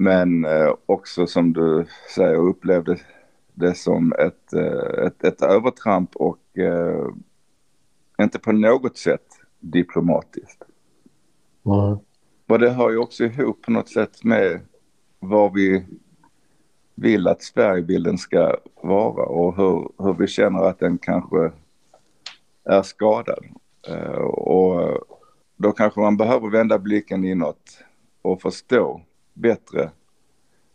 men 0.00 0.44
eh, 0.44 0.74
också 0.86 1.26
som 1.26 1.52
du 1.52 1.86
säger 2.14 2.36
upplevde 2.36 2.98
det 3.54 3.74
som 3.74 4.12
ett, 4.12 4.52
eh, 4.52 5.06
ett, 5.06 5.24
ett 5.24 5.42
övertramp 5.42 6.16
och 6.16 6.58
eh, 6.58 7.08
inte 8.22 8.38
på 8.38 8.52
något 8.52 8.98
sätt 8.98 9.26
diplomatiskt. 9.60 10.62
Mm. 11.66 11.98
Och 12.46 12.58
det 12.58 12.70
hör 12.70 12.90
ju 12.90 12.98
också 12.98 13.24
ihop 13.24 13.62
på 13.62 13.70
något 13.70 13.88
sätt 13.88 14.24
med 14.24 14.60
vad 15.18 15.52
vi 15.52 15.84
vill 16.94 17.28
att 17.28 17.42
Sverigebilden 17.42 18.18
ska 18.18 18.56
vara 18.82 19.26
och 19.26 19.56
hur, 19.56 19.88
hur 19.98 20.14
vi 20.14 20.26
känner 20.26 20.62
att 20.62 20.78
den 20.78 20.98
kanske 20.98 21.52
är 22.64 22.82
skadad. 22.82 23.44
Och 24.22 24.98
då 25.58 25.72
kanske 25.72 26.00
man 26.00 26.16
behöver 26.16 26.50
vända 26.50 26.78
blicken 26.78 27.24
inåt 27.24 27.84
och 28.22 28.42
förstå 28.42 29.02
bättre 29.34 29.90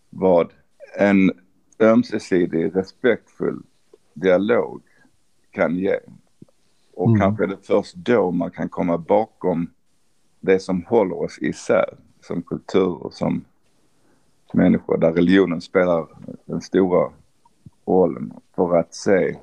vad 0.10 0.53
en 0.97 1.31
ömsesidig 1.80 2.76
respektfull 2.76 3.64
dialog 4.14 4.81
kan 5.51 5.76
ge. 5.76 5.99
Och 6.93 7.07
mm. 7.07 7.19
kanske 7.19 7.43
är 7.43 7.47
det 7.47 7.57
först 7.68 7.95
då 7.95 8.31
man 8.31 8.51
kan 8.51 8.69
komma 8.69 8.97
bakom 8.97 9.69
det 10.39 10.60
som 10.60 10.84
håller 10.84 11.19
oss 11.22 11.38
isär 11.41 11.97
som 12.22 12.41
kultur 12.41 13.03
och 13.03 13.14
som 13.14 13.45
människor 14.53 14.97
där 14.97 15.14
religionen 15.14 15.61
spelar 15.61 16.07
den 16.45 16.61
stora 16.61 17.11
rollen 17.85 18.34
för 18.55 18.77
att 18.77 18.95
se 18.95 19.38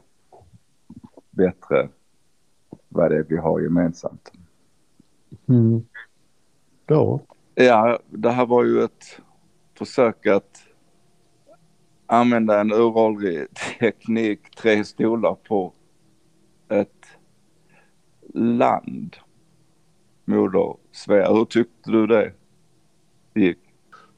bättre 1.31 1.89
vad 2.89 3.11
det 3.11 3.17
är 3.17 3.27
vi 3.29 3.37
har 3.37 3.61
gemensamt. 3.61 4.33
Mm. 5.51 5.83
Ja. 6.87 7.21
Ja, 7.55 7.99
det 8.09 8.31
här 8.31 8.47
var 8.47 8.65
ju 8.65 8.83
ett 8.83 9.21
försök 9.79 10.27
att 10.27 10.63
använda 12.07 12.61
en 12.61 12.73
uråldrig 12.73 13.47
teknik, 13.81 14.41
tre 14.57 14.85
stolar 14.85 15.35
på 15.49 15.73
ett 16.69 17.07
land. 18.35 19.17
Moder 20.25 20.75
Svea, 20.93 21.33
hur 21.33 21.45
tyckte 21.45 21.91
du 21.91 22.07
det 22.07 22.33
gick? 23.35 23.59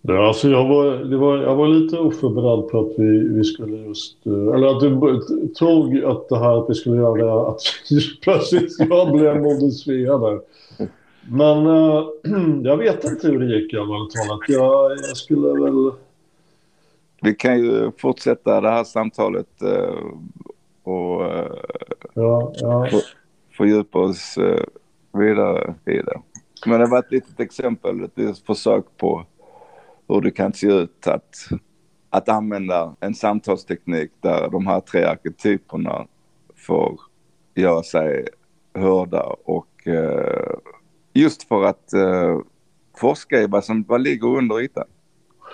Ja, 0.03 0.29
alltså 0.29 0.49
jag, 0.49 0.69
var, 0.69 0.97
det 0.97 1.17
var, 1.17 1.39
jag 1.39 1.57
var 1.57 1.69
lite 1.69 1.99
oförberedd 1.99 2.69
på 2.69 2.81
att 2.81 2.99
vi, 2.99 3.29
vi 3.29 3.45
skulle 3.45 3.77
just... 3.77 4.27
Eh, 4.27 4.33
eller 4.33 4.67
att 4.67 4.81
du 4.81 5.21
tog 5.55 6.05
att 6.05 6.29
det 6.29 6.39
här 6.39 6.63
att 6.63 6.71
vi 6.71 6.75
skulle 6.75 6.97
göra 6.97 7.25
det, 7.25 7.49
att 7.49 7.61
plötsligt 8.23 8.73
jag 8.79 9.13
blev 9.13 9.43
Moder 9.43 9.71
Svea 9.71 10.19
där. 10.19 10.41
Men 11.29 11.67
uh, 11.67 12.05
jag 12.63 12.77
vet 12.77 13.05
inte 13.05 13.29
hur 13.29 13.39
det 13.39 13.59
gick 13.59 13.75
allvarligt 13.75 14.15
talat. 14.15 14.41
Jag, 14.49 14.91
jag 14.91 15.17
skulle 15.17 15.49
väl... 15.49 15.93
Vi 17.23 17.35
kan 17.35 17.59
ju 17.59 17.93
fortsätta 17.99 18.61
det 18.61 18.71
här 18.71 18.85
samtalet 18.85 19.63
uh, 19.63 20.13
och 20.83 21.23
uh, 21.23 21.53
ja, 22.15 22.53
ja. 22.57 22.89
fördjupa 23.57 23.99
oss 23.99 24.39
vidare 25.13 25.75
i 25.87 25.97
det. 25.97 26.21
Men 26.67 26.81
det 26.81 26.87
var 26.87 26.99
ett 26.99 27.13
litet 27.13 27.41
exempel, 27.41 28.05
ett 28.05 28.39
försök 28.47 28.85
på 28.97 29.25
hur 30.09 30.21
det 30.21 30.31
kan 30.31 30.53
se 30.53 30.67
ut 30.67 31.07
att, 31.07 31.37
att 32.11 32.29
använda 32.29 32.97
en 33.01 33.15
samtalsteknik 33.15 34.11
där 34.21 34.49
de 34.51 34.67
här 34.67 34.81
tre 34.81 35.05
arketyperna 35.05 36.07
får 36.57 37.01
göra 37.55 37.83
sig 37.83 38.29
hörda 38.75 39.23
och 39.45 39.89
Just 41.13 41.49
för 41.49 41.65
att 41.65 41.91
uh, 41.95 42.41
forska 42.97 43.41
i 43.41 43.47
vad 43.47 43.65
som 43.65 43.85
vad 43.89 44.01
ligger 44.01 44.29
under 44.29 44.61
ytan. 44.61 44.85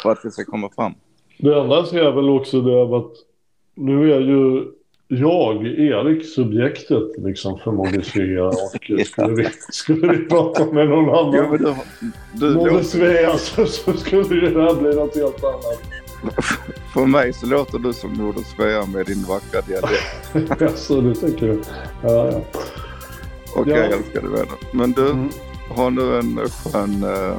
För 0.02 0.12
att 0.12 0.22
det 0.22 0.30
ska 0.30 0.44
komma 0.44 0.70
fram. 0.76 0.94
Det 1.38 1.60
enda 1.60 1.76
är 1.76 2.12
väl 2.12 2.28
också 2.28 2.60
det 2.60 2.96
att 2.96 3.12
nu 3.74 4.12
är 4.12 4.20
ju 4.20 4.64
jag, 5.08 5.66
Erik, 5.66 6.26
subjektet 6.26 7.18
liksom 7.18 7.58
för 7.58 7.72
Modicea 7.72 8.46
och 8.46 8.54
skulle, 9.06 9.34
vi, 9.34 9.48
skulle 9.70 10.12
vi 10.12 10.24
prata 10.24 10.72
med 10.72 10.88
någon 10.88 11.08
annan 11.08 11.34
ja, 11.34 11.74
du, 12.32 12.48
du, 12.48 12.54
Modicea 12.54 13.38
så, 13.38 13.66
så 13.66 13.92
skulle 13.92 14.50
det 14.50 14.62
här 14.62 14.74
bli 14.74 14.96
något 14.96 15.16
helt 15.16 15.44
annat. 15.44 15.82
För 16.94 17.06
mig 17.06 17.32
så 17.32 17.46
låter 17.46 17.78
du 17.78 17.92
som 17.92 18.12
Moder 18.12 18.42
Svea 18.42 18.86
med 18.86 19.06
din 19.06 19.22
vackra 19.22 19.60
dialekt. 19.60 20.60
Jaså, 20.60 21.00
du 21.00 21.14
tänker 21.14 21.46
du? 21.46 21.62
Ja, 22.02 22.30
ja. 22.32 22.40
Okej, 23.56 23.72
okay, 23.72 23.90
ja. 23.90 23.96
älskade 23.96 24.28
vänner. 24.28 24.58
Men 24.72 24.92
du, 24.92 25.10
mm. 25.10 25.28
Ha 25.68 25.90
nu 25.90 26.18
en 26.18 26.40
skön... 26.48 27.04
Uh... 27.04 27.36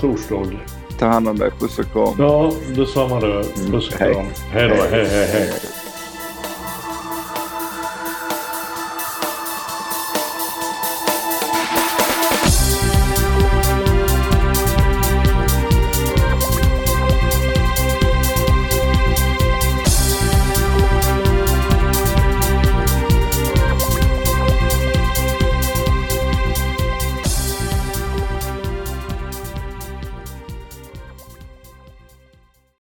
Torsdag. 0.00 0.60
Ta 0.98 1.06
hand 1.06 1.28
om 1.28 1.38
dig. 1.38 1.50
Puss 1.60 1.78
och 1.78 1.92
kram. 1.92 2.14
Ja, 2.18 2.52
detsamma 2.76 3.20
du. 3.20 3.42
Puss 3.70 3.88
och 3.88 3.94
kram. 3.94 4.26
Hej 4.50 4.68
då. 4.68 4.74
hej, 4.74 4.90
hej. 4.90 5.06
hej. 5.06 5.26
hej. 5.26 5.52